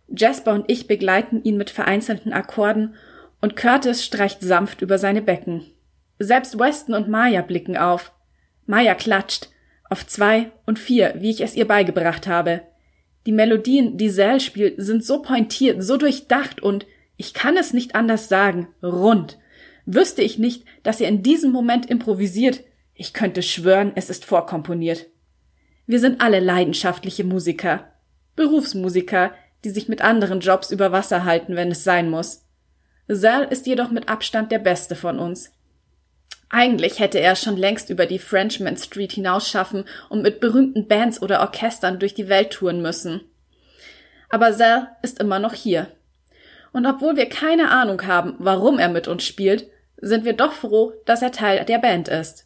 Jasper 0.07 0.53
und 0.53 0.69
ich 0.69 0.87
begleiten 0.87 1.43
ihn 1.43 1.57
mit 1.57 1.69
vereinzelten 1.69 2.33
Akkorden 2.33 2.95
und 3.41 3.55
Curtis 3.55 4.05
streicht 4.05 4.41
sanft 4.41 4.81
über 4.81 4.97
seine 4.97 5.21
Becken. 5.21 5.65
Selbst 6.19 6.59
Weston 6.59 6.95
und 6.95 7.09
Maya 7.09 7.41
blicken 7.41 7.75
auf. 7.75 8.13
Maya 8.65 8.95
klatscht, 8.95 9.49
auf 9.89 10.05
zwei 10.07 10.51
und 10.65 10.79
vier, 10.79 11.15
wie 11.17 11.29
ich 11.29 11.41
es 11.41 11.55
ihr 11.55 11.67
beigebracht 11.67 12.27
habe. 12.27 12.61
Die 13.25 13.31
Melodien, 13.31 13.97
die 13.97 14.09
Sal 14.09 14.39
spielt, 14.39 14.75
sind 14.77 15.03
so 15.03 15.21
pointiert, 15.21 15.83
so 15.83 15.97
durchdacht 15.97 16.61
und, 16.61 16.85
ich 17.15 17.33
kann 17.33 17.57
es 17.57 17.73
nicht 17.73 17.95
anders 17.95 18.27
sagen, 18.27 18.67
rund. 18.81 19.37
Wüsste 19.85 20.21
ich 20.21 20.37
nicht, 20.39 20.65
dass 20.81 20.99
er 20.99 21.09
in 21.09 21.23
diesem 21.23 21.51
Moment 21.51 21.89
improvisiert, 21.89 22.63
ich 22.95 23.13
könnte 23.13 23.41
schwören, 23.41 23.91
es 23.95 24.09
ist 24.09 24.25
vorkomponiert. 24.25 25.07
Wir 25.85 25.99
sind 25.99 26.21
alle 26.21 26.39
leidenschaftliche 26.39 27.23
Musiker. 27.23 27.91
Berufsmusiker, 28.35 29.33
die 29.63 29.69
sich 29.69 29.87
mit 29.87 30.01
anderen 30.01 30.39
Jobs 30.39 30.71
über 30.71 30.91
Wasser 30.91 31.23
halten, 31.23 31.55
wenn 31.55 31.71
es 31.71 31.83
sein 31.83 32.09
muss. 32.09 32.45
Sal 33.07 33.45
ist 33.45 33.67
jedoch 33.67 33.91
mit 33.91 34.09
Abstand 34.09 34.51
der 34.51 34.59
beste 34.59 34.95
von 34.95 35.19
uns. 35.19 35.51
Eigentlich 36.55 36.99
hätte 36.99 37.19
er 37.19 37.35
schon 37.35 37.57
längst 37.57 37.89
über 37.89 38.05
die 38.05 38.19
Frenchman 38.19 38.77
Street 38.77 39.13
hinausschaffen 39.13 39.85
und 40.09 40.21
mit 40.21 40.39
berühmten 40.39 40.87
Bands 40.87 41.19
oder 41.19 41.39
Orchestern 41.39 41.97
durch 41.97 42.13
die 42.13 42.29
Welt 42.29 42.51
touren 42.51 42.79
müssen. 42.79 43.21
Aber 44.29 44.53
Sal 44.53 44.89
ist 45.01 45.19
immer 45.19 45.39
noch 45.39 45.55
hier. 45.55 45.87
Und 46.71 46.85
obwohl 46.85 47.15
wir 47.15 47.27
keine 47.27 47.71
Ahnung 47.71 48.05
haben, 48.05 48.35
warum 48.37 48.77
er 48.77 48.89
mit 48.89 49.07
uns 49.07 49.23
spielt, 49.23 49.67
sind 49.97 50.25
wir 50.25 50.33
doch 50.33 50.53
froh, 50.53 50.93
dass 51.07 51.23
er 51.23 51.31
Teil 51.31 51.65
der 51.65 51.79
Band 51.79 52.07
ist. 52.07 52.45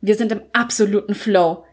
Wir 0.00 0.16
sind 0.16 0.32
im 0.32 0.42
absoluten 0.52 1.14
Flow. 1.14 1.64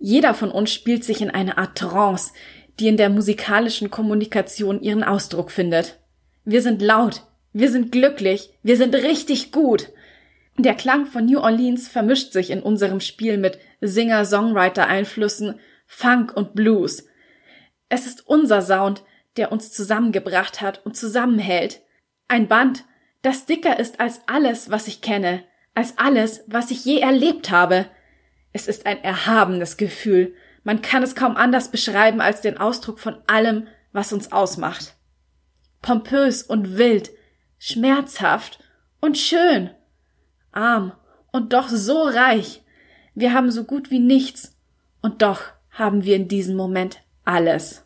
Jeder 0.00 0.34
von 0.34 0.50
uns 0.50 0.72
spielt 0.72 1.04
sich 1.04 1.20
in 1.20 1.30
eine 1.30 1.56
Art 1.56 1.78
Trance, 1.78 2.32
die 2.80 2.88
in 2.88 2.96
der 2.96 3.10
musikalischen 3.10 3.92
Kommunikation 3.92 4.82
ihren 4.82 5.04
Ausdruck 5.04 5.52
findet. 5.52 6.00
Wir 6.44 6.62
sind 6.62 6.82
laut, 6.82 7.22
wir 7.52 7.70
sind 7.70 7.92
glücklich, 7.92 8.50
wir 8.64 8.76
sind 8.76 8.92
richtig 8.96 9.52
gut. 9.52 9.90
Der 10.62 10.74
Klang 10.74 11.06
von 11.06 11.24
New 11.24 11.40
Orleans 11.40 11.88
vermischt 11.88 12.34
sich 12.34 12.50
in 12.50 12.62
unserem 12.62 13.00
Spiel 13.00 13.38
mit 13.38 13.58
Singer-Songwriter-Einflüssen, 13.80 15.58
Funk 15.86 16.36
und 16.36 16.54
Blues. 16.54 17.06
Es 17.88 18.06
ist 18.06 18.26
unser 18.26 18.60
Sound, 18.60 19.02
der 19.38 19.52
uns 19.52 19.72
zusammengebracht 19.72 20.60
hat 20.60 20.84
und 20.84 20.98
zusammenhält. 20.98 21.80
Ein 22.28 22.46
Band, 22.46 22.84
das 23.22 23.46
dicker 23.46 23.80
ist 23.80 24.00
als 24.00 24.20
alles, 24.26 24.70
was 24.70 24.86
ich 24.86 25.00
kenne, 25.00 25.44
als 25.74 25.96
alles, 25.96 26.44
was 26.46 26.70
ich 26.70 26.84
je 26.84 27.00
erlebt 27.00 27.50
habe. 27.50 27.86
Es 28.52 28.68
ist 28.68 28.84
ein 28.84 29.02
erhabenes 29.02 29.78
Gefühl. 29.78 30.34
Man 30.62 30.82
kann 30.82 31.02
es 31.02 31.14
kaum 31.14 31.36
anders 31.38 31.70
beschreiben 31.70 32.20
als 32.20 32.42
den 32.42 32.58
Ausdruck 32.58 33.00
von 33.00 33.16
allem, 33.26 33.66
was 33.92 34.12
uns 34.12 34.30
ausmacht. 34.30 34.94
Pompös 35.80 36.42
und 36.42 36.76
wild, 36.76 37.10
schmerzhaft 37.58 38.62
und 39.00 39.16
schön 39.16 39.70
arm 40.52 40.92
und 41.32 41.52
doch 41.52 41.68
so 41.68 42.02
reich. 42.02 42.62
Wir 43.14 43.32
haben 43.32 43.50
so 43.50 43.64
gut 43.64 43.90
wie 43.90 43.98
nichts 43.98 44.56
und 45.02 45.22
doch 45.22 45.42
haben 45.70 46.04
wir 46.04 46.16
in 46.16 46.28
diesem 46.28 46.56
Moment 46.56 47.00
alles. 47.24 47.84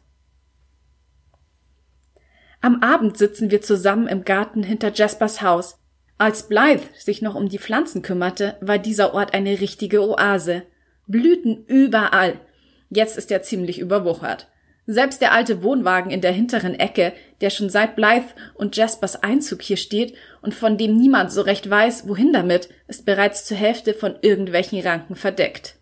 Am 2.61 2.83
Abend 2.83 3.19
sitzen 3.19 3.51
wir 3.51 3.61
zusammen 3.61 4.07
im 4.07 4.25
Garten 4.25 4.63
hinter 4.63 4.93
Jaspers 4.93 5.43
Haus. 5.43 5.79
Als 6.17 6.49
Blythe 6.49 6.89
sich 6.99 7.21
noch 7.21 7.35
um 7.35 7.49
die 7.49 7.59
Pflanzen 7.59 8.01
kümmerte, 8.01 8.57
war 8.61 8.79
dieser 8.79 9.13
Ort 9.13 9.35
eine 9.35 9.61
richtige 9.61 10.01
Oase. 10.01 10.63
Blüten 11.07 11.65
überall. 11.67 12.41
Jetzt 12.89 13.19
ist 13.19 13.31
er 13.31 13.43
ziemlich 13.43 13.79
überwuchert. 13.81 14.49
Selbst 14.87 15.23
der 15.23 15.33
alte 15.33 15.63
Wohnwagen 15.63 16.11
in 16.11 16.21
der 16.21 16.33
hinteren 16.33 16.79
Ecke, 16.79 17.15
der 17.41 17.49
schon 17.49 17.71
seit 17.71 17.97
Blythe 17.97 18.35
und 18.55 18.77
Jaspers 18.77 19.23
Einzug 19.23 19.63
hier 19.63 19.79
steht 19.79 20.15
und 20.43 20.55
von 20.55 20.77
dem 20.77 20.95
niemand 20.95 21.33
so 21.33 21.41
recht 21.41 21.69
weiß, 21.69 22.07
wohin 22.07 22.35
damit, 22.35 22.69
ist 22.87 23.07
bereits 23.07 23.47
zur 23.47 23.57
Hälfte 23.57 23.95
von 23.95 24.17
irgendwelchen 24.21 24.81
Ranken 24.81 25.15
verdeckt. 25.15 25.77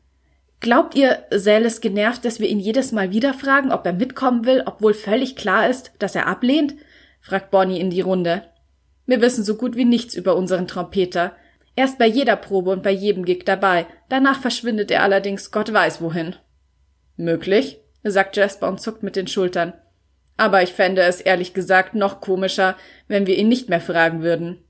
Glaubt 0.61 0.94
ihr, 0.94 1.24
Sal 1.30 1.62
ist 1.62 1.80
genervt, 1.80 2.24
dass 2.24 2.38
wir 2.38 2.48
ihn 2.48 2.61
jedes 2.61 2.92
Mal 2.92 3.11
wieder 3.11 3.34
fragen, 3.34 3.72
ob 3.72 3.84
er 3.84 3.92
mitkommen 3.92 4.44
will, 4.44 4.62
obwohl 4.64 4.94
völlig 4.94 5.34
klar 5.34 5.68
ist, 5.68 5.90
dass 5.98 6.14
er 6.14 6.28
ablehnt? 6.28 6.76
fragt 7.20 7.50
Bonnie 7.50 7.80
in 7.80 7.90
die 7.90 8.00
Runde. 8.00 8.44
Wir 9.07 9.20
wissen 9.20 9.42
so 9.42 9.57
gut 9.57 9.74
wie 9.74 9.84
nichts 9.84 10.14
über 10.14 10.36
unseren 10.36 10.68
Trompeter. 10.68 11.32
Er 11.74 11.86
ist 11.86 11.98
bei 11.98 12.07
jeder 12.07 12.36
Probe 12.36 12.70
und 12.70 12.84
bei 12.84 12.92
jedem 12.92 13.24
Gig 13.24 13.44
dabei. 13.44 13.86
Danach 14.09 14.40
verschwindet 14.40 14.92
er 14.92 15.03
allerdings 15.03 15.50
Gott 15.50 15.72
weiß 15.72 16.00
wohin. 16.00 16.36
Möglich, 17.16 17.81
sagt 18.11 18.36
Jasper 18.36 18.68
und 18.68 18.80
zuckt 18.80 19.03
mit 19.03 19.16
den 19.16 19.28
Schultern. 19.28 19.74
Aber 20.36 20.62
ich 20.62 20.72
fände 20.72 21.03
es 21.03 21.20
ehrlich 21.20 21.55
gesagt 21.55 21.94
noch 21.94 22.20
komischer, 22.20 22.76
wenn 23.07 23.26
wir 23.26 23.36
ihn 23.36 23.48
nicht 23.48 23.68
mehr 23.68 23.80
fragen 23.80 24.22
würden. 24.22 24.64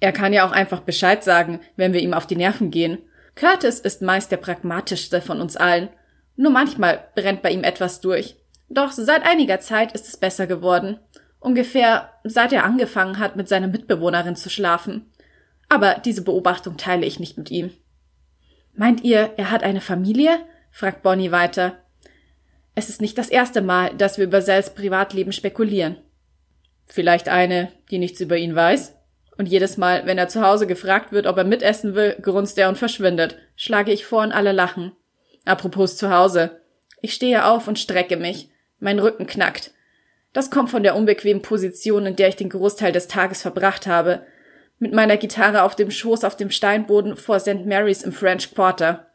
Er 0.00 0.12
kann 0.12 0.32
ja 0.32 0.46
auch 0.46 0.52
einfach 0.52 0.80
Bescheid 0.80 1.22
sagen, 1.22 1.60
wenn 1.76 1.92
wir 1.92 2.00
ihm 2.00 2.12
auf 2.12 2.26
die 2.26 2.36
Nerven 2.36 2.70
gehen. 2.70 2.98
Curtis 3.36 3.78
ist 3.78 4.02
meist 4.02 4.32
der 4.32 4.36
pragmatischste 4.36 5.20
von 5.20 5.40
uns 5.40 5.56
allen. 5.56 5.88
Nur 6.36 6.50
manchmal 6.50 7.08
brennt 7.14 7.42
bei 7.42 7.50
ihm 7.50 7.62
etwas 7.62 8.00
durch. 8.00 8.36
Doch 8.68 8.90
seit 8.90 9.24
einiger 9.24 9.60
Zeit 9.60 9.92
ist 9.92 10.08
es 10.08 10.16
besser 10.16 10.46
geworden. 10.46 10.98
Ungefähr 11.38 12.10
seit 12.24 12.52
er 12.52 12.64
angefangen 12.64 13.18
hat, 13.18 13.36
mit 13.36 13.48
seiner 13.48 13.68
Mitbewohnerin 13.68 14.36
zu 14.36 14.50
schlafen. 14.50 15.10
Aber 15.68 16.00
diese 16.04 16.22
Beobachtung 16.22 16.76
teile 16.76 17.06
ich 17.06 17.20
nicht 17.20 17.38
mit 17.38 17.50
ihm. 17.50 17.70
Meint 18.74 19.04
ihr, 19.04 19.34
er 19.36 19.50
hat 19.50 19.62
eine 19.62 19.80
Familie? 19.80 20.38
fragt 20.70 21.02
Bonnie 21.02 21.30
weiter. 21.30 21.81
Es 22.74 22.88
ist 22.88 23.00
nicht 23.00 23.18
das 23.18 23.28
erste 23.28 23.60
Mal, 23.60 23.94
dass 23.96 24.18
wir 24.18 24.24
über 24.24 24.40
Sells 24.40 24.74
Privatleben 24.74 25.32
spekulieren. 25.32 25.98
Vielleicht 26.86 27.28
eine, 27.28 27.70
die 27.90 27.98
nichts 27.98 28.20
über 28.20 28.36
ihn 28.36 28.54
weiß? 28.54 28.96
Und 29.38 29.46
jedes 29.46 29.76
Mal, 29.76 30.06
wenn 30.06 30.18
er 30.18 30.28
zu 30.28 30.42
Hause 30.42 30.66
gefragt 30.66 31.12
wird, 31.12 31.26
ob 31.26 31.36
er 31.36 31.44
mitessen 31.44 31.94
will, 31.94 32.16
grunzt 32.20 32.58
er 32.58 32.68
und 32.68 32.78
verschwindet. 32.78 33.38
Schlage 33.56 33.92
ich 33.92 34.04
vor 34.04 34.22
und 34.22 34.32
alle 34.32 34.52
lachen. 34.52 34.92
Apropos 35.44 35.96
zu 35.96 36.10
Hause. 36.10 36.60
Ich 37.00 37.14
stehe 37.14 37.46
auf 37.46 37.66
und 37.66 37.78
strecke 37.78 38.16
mich. 38.16 38.50
Mein 38.78 38.98
Rücken 38.98 39.26
knackt. 39.26 39.72
Das 40.32 40.50
kommt 40.50 40.70
von 40.70 40.82
der 40.82 40.96
unbequemen 40.96 41.42
Position, 41.42 42.06
in 42.06 42.16
der 42.16 42.28
ich 42.28 42.36
den 42.36 42.48
Großteil 42.48 42.92
des 42.92 43.08
Tages 43.08 43.42
verbracht 43.42 43.86
habe. 43.86 44.24
Mit 44.78 44.92
meiner 44.92 45.16
Gitarre 45.16 45.62
auf 45.62 45.76
dem 45.76 45.90
Schoß 45.90 46.24
auf 46.24 46.36
dem 46.36 46.50
Steinboden 46.50 47.16
vor 47.16 47.38
St. 47.38 47.66
Mary's 47.66 48.02
im 48.02 48.12
French 48.12 48.54
Quarter. 48.54 49.06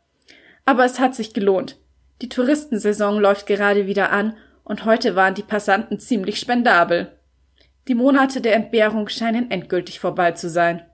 Aber 0.65 0.85
es 0.85 0.99
hat 0.99 1.15
sich 1.15 1.33
gelohnt. 1.33 1.77
Die 2.21 2.29
Touristensaison 2.29 3.19
läuft 3.19 3.45
gerade 3.45 3.87
wieder 3.87 4.11
an 4.11 4.35
und 4.63 4.85
heute 4.85 5.15
waren 5.15 5.35
die 5.35 5.43
Passanten 5.43 5.99
ziemlich 5.99 6.39
spendabel. 6.39 7.11
Die 7.87 7.95
Monate 7.95 8.41
der 8.41 8.55
Entbehrung 8.55 9.07
scheinen 9.07 9.51
endgültig 9.51 9.99
vorbei 9.99 10.31
zu 10.31 10.49
sein. 10.49 10.85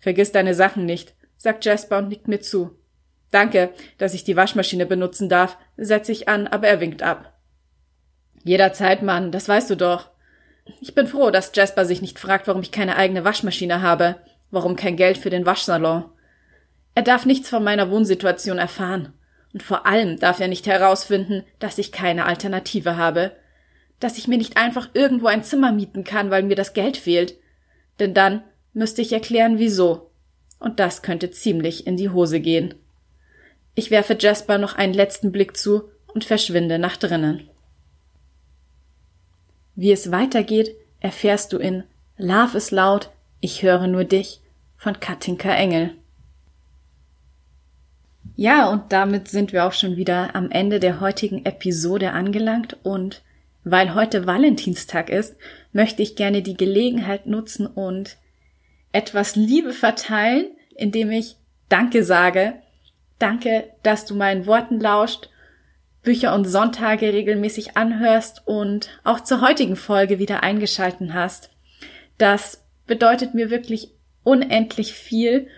Vergiss 0.00 0.32
deine 0.32 0.54
Sachen 0.54 0.86
nicht, 0.86 1.14
sagt 1.36 1.64
Jasper 1.64 1.98
und 1.98 2.08
nickt 2.08 2.26
mir 2.26 2.40
zu. 2.40 2.78
Danke, 3.30 3.70
dass 3.98 4.14
ich 4.14 4.24
die 4.24 4.36
Waschmaschine 4.36 4.86
benutzen 4.86 5.28
darf, 5.28 5.58
setze 5.76 6.12
ich 6.12 6.28
an, 6.28 6.46
aber 6.46 6.68
er 6.68 6.80
winkt 6.80 7.02
ab. 7.02 7.38
Jederzeit, 8.44 9.02
Mann, 9.02 9.30
das 9.32 9.48
weißt 9.48 9.70
du 9.70 9.76
doch. 9.76 10.10
Ich 10.80 10.94
bin 10.94 11.06
froh, 11.06 11.30
dass 11.30 11.52
Jasper 11.54 11.84
sich 11.84 12.00
nicht 12.00 12.18
fragt, 12.18 12.46
warum 12.46 12.62
ich 12.62 12.72
keine 12.72 12.96
eigene 12.96 13.24
Waschmaschine 13.24 13.82
habe, 13.82 14.16
warum 14.50 14.76
kein 14.76 14.96
Geld 14.96 15.18
für 15.18 15.30
den 15.30 15.46
Waschsalon. 15.46 16.04
Er 16.94 17.02
darf 17.02 17.26
nichts 17.26 17.48
von 17.48 17.64
meiner 17.64 17.90
Wohnsituation 17.90 18.58
erfahren. 18.58 19.12
Und 19.54 19.62
vor 19.62 19.86
allem 19.86 20.18
darf 20.18 20.40
er 20.40 20.48
nicht 20.48 20.66
herausfinden, 20.66 21.44
dass 21.60 21.78
ich 21.78 21.92
keine 21.92 22.26
Alternative 22.26 22.96
habe, 22.96 23.36
dass 24.00 24.18
ich 24.18 24.26
mir 24.26 24.36
nicht 24.36 24.56
einfach 24.56 24.90
irgendwo 24.94 25.28
ein 25.28 25.44
Zimmer 25.44 25.70
mieten 25.70 26.02
kann, 26.02 26.30
weil 26.30 26.42
mir 26.42 26.56
das 26.56 26.74
Geld 26.74 26.96
fehlt. 26.96 27.36
Denn 28.00 28.14
dann 28.14 28.42
müsste 28.72 29.00
ich 29.00 29.12
erklären, 29.12 29.60
wieso. 29.60 30.10
Und 30.58 30.80
das 30.80 31.02
könnte 31.02 31.30
ziemlich 31.30 31.86
in 31.86 31.96
die 31.96 32.10
Hose 32.10 32.40
gehen. 32.40 32.74
Ich 33.76 33.92
werfe 33.92 34.16
Jasper 34.18 34.58
noch 34.58 34.74
einen 34.74 34.92
letzten 34.92 35.30
Blick 35.30 35.56
zu 35.56 35.88
und 36.12 36.24
verschwinde 36.24 36.80
nach 36.80 36.96
drinnen. 36.96 37.48
Wie 39.76 39.92
es 39.92 40.10
weitergeht, 40.10 40.74
erfährst 40.98 41.52
du 41.52 41.58
in 41.58 41.84
Love 42.16 42.56
is 42.56 42.72
laut, 42.72 43.10
ich 43.40 43.62
höre 43.62 43.86
nur 43.86 44.04
dich 44.04 44.40
von 44.76 44.98
Katinka 44.98 45.54
Engel. 45.54 45.94
Ja, 48.36 48.68
und 48.68 48.92
damit 48.92 49.28
sind 49.28 49.52
wir 49.52 49.64
auch 49.64 49.72
schon 49.72 49.96
wieder 49.96 50.34
am 50.34 50.50
Ende 50.50 50.80
der 50.80 51.00
heutigen 51.00 51.44
Episode 51.44 52.12
angelangt 52.12 52.76
und 52.82 53.22
weil 53.62 53.94
heute 53.94 54.26
Valentinstag 54.26 55.08
ist, 55.08 55.36
möchte 55.72 56.02
ich 56.02 56.16
gerne 56.16 56.42
die 56.42 56.56
Gelegenheit 56.56 57.26
nutzen 57.26 57.66
und 57.66 58.18
etwas 58.92 59.36
Liebe 59.36 59.72
verteilen, 59.72 60.46
indem 60.74 61.10
ich 61.10 61.36
Danke 61.68 62.04
sage. 62.04 62.54
Danke, 63.18 63.70
dass 63.82 64.04
du 64.04 64.14
meinen 64.14 64.46
Worten 64.46 64.80
lauscht, 64.80 65.30
Bücher 66.02 66.34
und 66.34 66.44
Sonntage 66.44 67.12
regelmäßig 67.12 67.76
anhörst 67.76 68.42
und 68.46 68.90
auch 69.02 69.20
zur 69.20 69.40
heutigen 69.40 69.76
Folge 69.76 70.18
wieder 70.18 70.42
eingeschalten 70.42 71.14
hast. 71.14 71.50
Das 72.18 72.64
bedeutet 72.86 73.34
mir 73.34 73.48
wirklich 73.50 73.92
unendlich 74.22 74.92
viel 74.92 75.48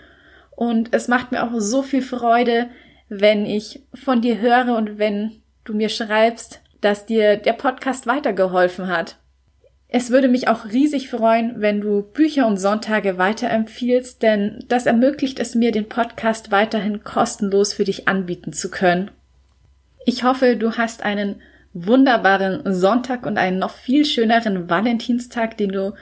und 0.57 0.93
es 0.93 1.07
macht 1.07 1.31
mir 1.31 1.45
auch 1.45 1.53
so 1.59 1.83
viel 1.83 2.03
Freude, 2.03 2.69
wenn 3.09 3.47
ich 3.47 3.83
von 3.95 4.21
dir 4.21 4.41
höre 4.41 4.75
und 4.77 4.99
wenn 4.99 5.43
du 5.65 5.75
mir 5.75 5.91
schreibst, 5.91 6.61
dass 6.81 7.07
dir 7.07 7.37
der 7.37 7.53
Podcast 7.53 8.07
weitergeholfen 8.07 8.89
hat. 8.89 9.17
Es 9.89 10.11
würde 10.11 10.29
mich 10.29 10.49
auch 10.49 10.65
riesig 10.65 11.09
freuen, 11.11 11.61
wenn 11.61 11.81
du 11.81 12.03
Bücher 12.03 12.47
und 12.47 12.57
Sonntage 12.57 13.19
weiterempfiehlst, 13.19 14.21
denn 14.23 14.65
das 14.69 14.87
ermöglicht 14.87 15.39
es 15.39 15.55
mir, 15.55 15.71
den 15.71 15.89
Podcast 15.89 16.51
weiterhin 16.51 17.05
kostenlos 17.05 17.73
für 17.73 17.85
dich 17.85 18.09
anbieten 18.09 18.53
zu 18.53 18.71
können. 18.71 19.11
Ich 20.05 20.25
hoffe, 20.25 20.57
du 20.57 20.73
hast 20.73 21.05
einen 21.05 21.41
wunderbaren 21.73 22.73
Sonntag 22.73 23.27
und 23.27 23.39
einen 23.39 23.59
noch 23.59 23.73
viel 23.73 24.05
schöneren 24.05 24.69
Valentinstag, 24.69 25.57
den 25.57 25.71
du 25.71 25.95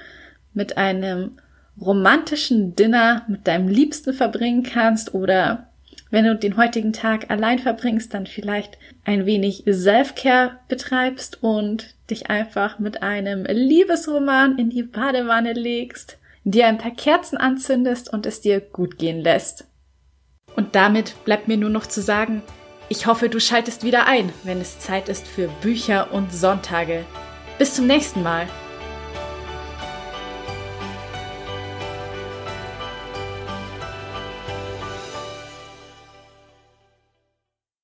mit 0.55 0.79
einem 0.79 1.33
romantischen 1.81 2.77
Dinner 2.77 3.25
mit 3.29 3.47
deinem 3.47 3.69
Liebsten 3.69 4.13
verbringen 4.13 4.63
kannst 4.63 5.15
oder 5.15 5.69
wenn 6.11 6.27
du 6.27 6.37
den 6.37 6.57
heutigen 6.57 6.93
Tag 6.93 7.31
allein 7.31 7.59
verbringst, 7.59 8.15
dann 8.15 8.27
vielleicht 8.27 8.79
ein 9.05 9.27
wenig 9.27 9.65
Self-Care 9.69 10.61
betreibst 10.69 11.43
und 11.43 11.97
dich 12.09 12.31
einfach 12.31 12.79
mit 12.79 13.03
einem 13.03 13.45
Liebesroman 13.45 14.57
in 14.59 14.71
die 14.71 14.85
Badewanne 14.85 15.55
legst, 15.55 16.19
dir 16.45 16.67
ein 16.67 16.79
paar 16.79 16.93
Kerzen 16.93 17.37
anzündest 17.37 18.13
und 18.13 18.27
es 18.27 18.41
dir 18.41 18.61
gut 18.61 18.99
gehen 18.99 19.21
lässt. 19.21 19.67
Und 20.55 20.77
damit 20.77 21.17
bleibt 21.25 21.49
mir 21.49 21.57
nur 21.57 21.71
noch 21.71 21.87
zu 21.87 22.01
sagen, 22.01 22.43
ich 22.89 23.07
hoffe, 23.07 23.29
du 23.29 23.41
schaltest 23.41 23.83
wieder 23.83 24.07
ein, 24.07 24.33
wenn 24.45 24.61
es 24.61 24.79
Zeit 24.79 25.09
ist 25.09 25.27
für 25.27 25.49
Bücher 25.63 26.13
und 26.13 26.33
Sonntage. 26.33 27.05
Bis 27.59 27.75
zum 27.75 27.87
nächsten 27.87 28.23
Mal. 28.23 28.47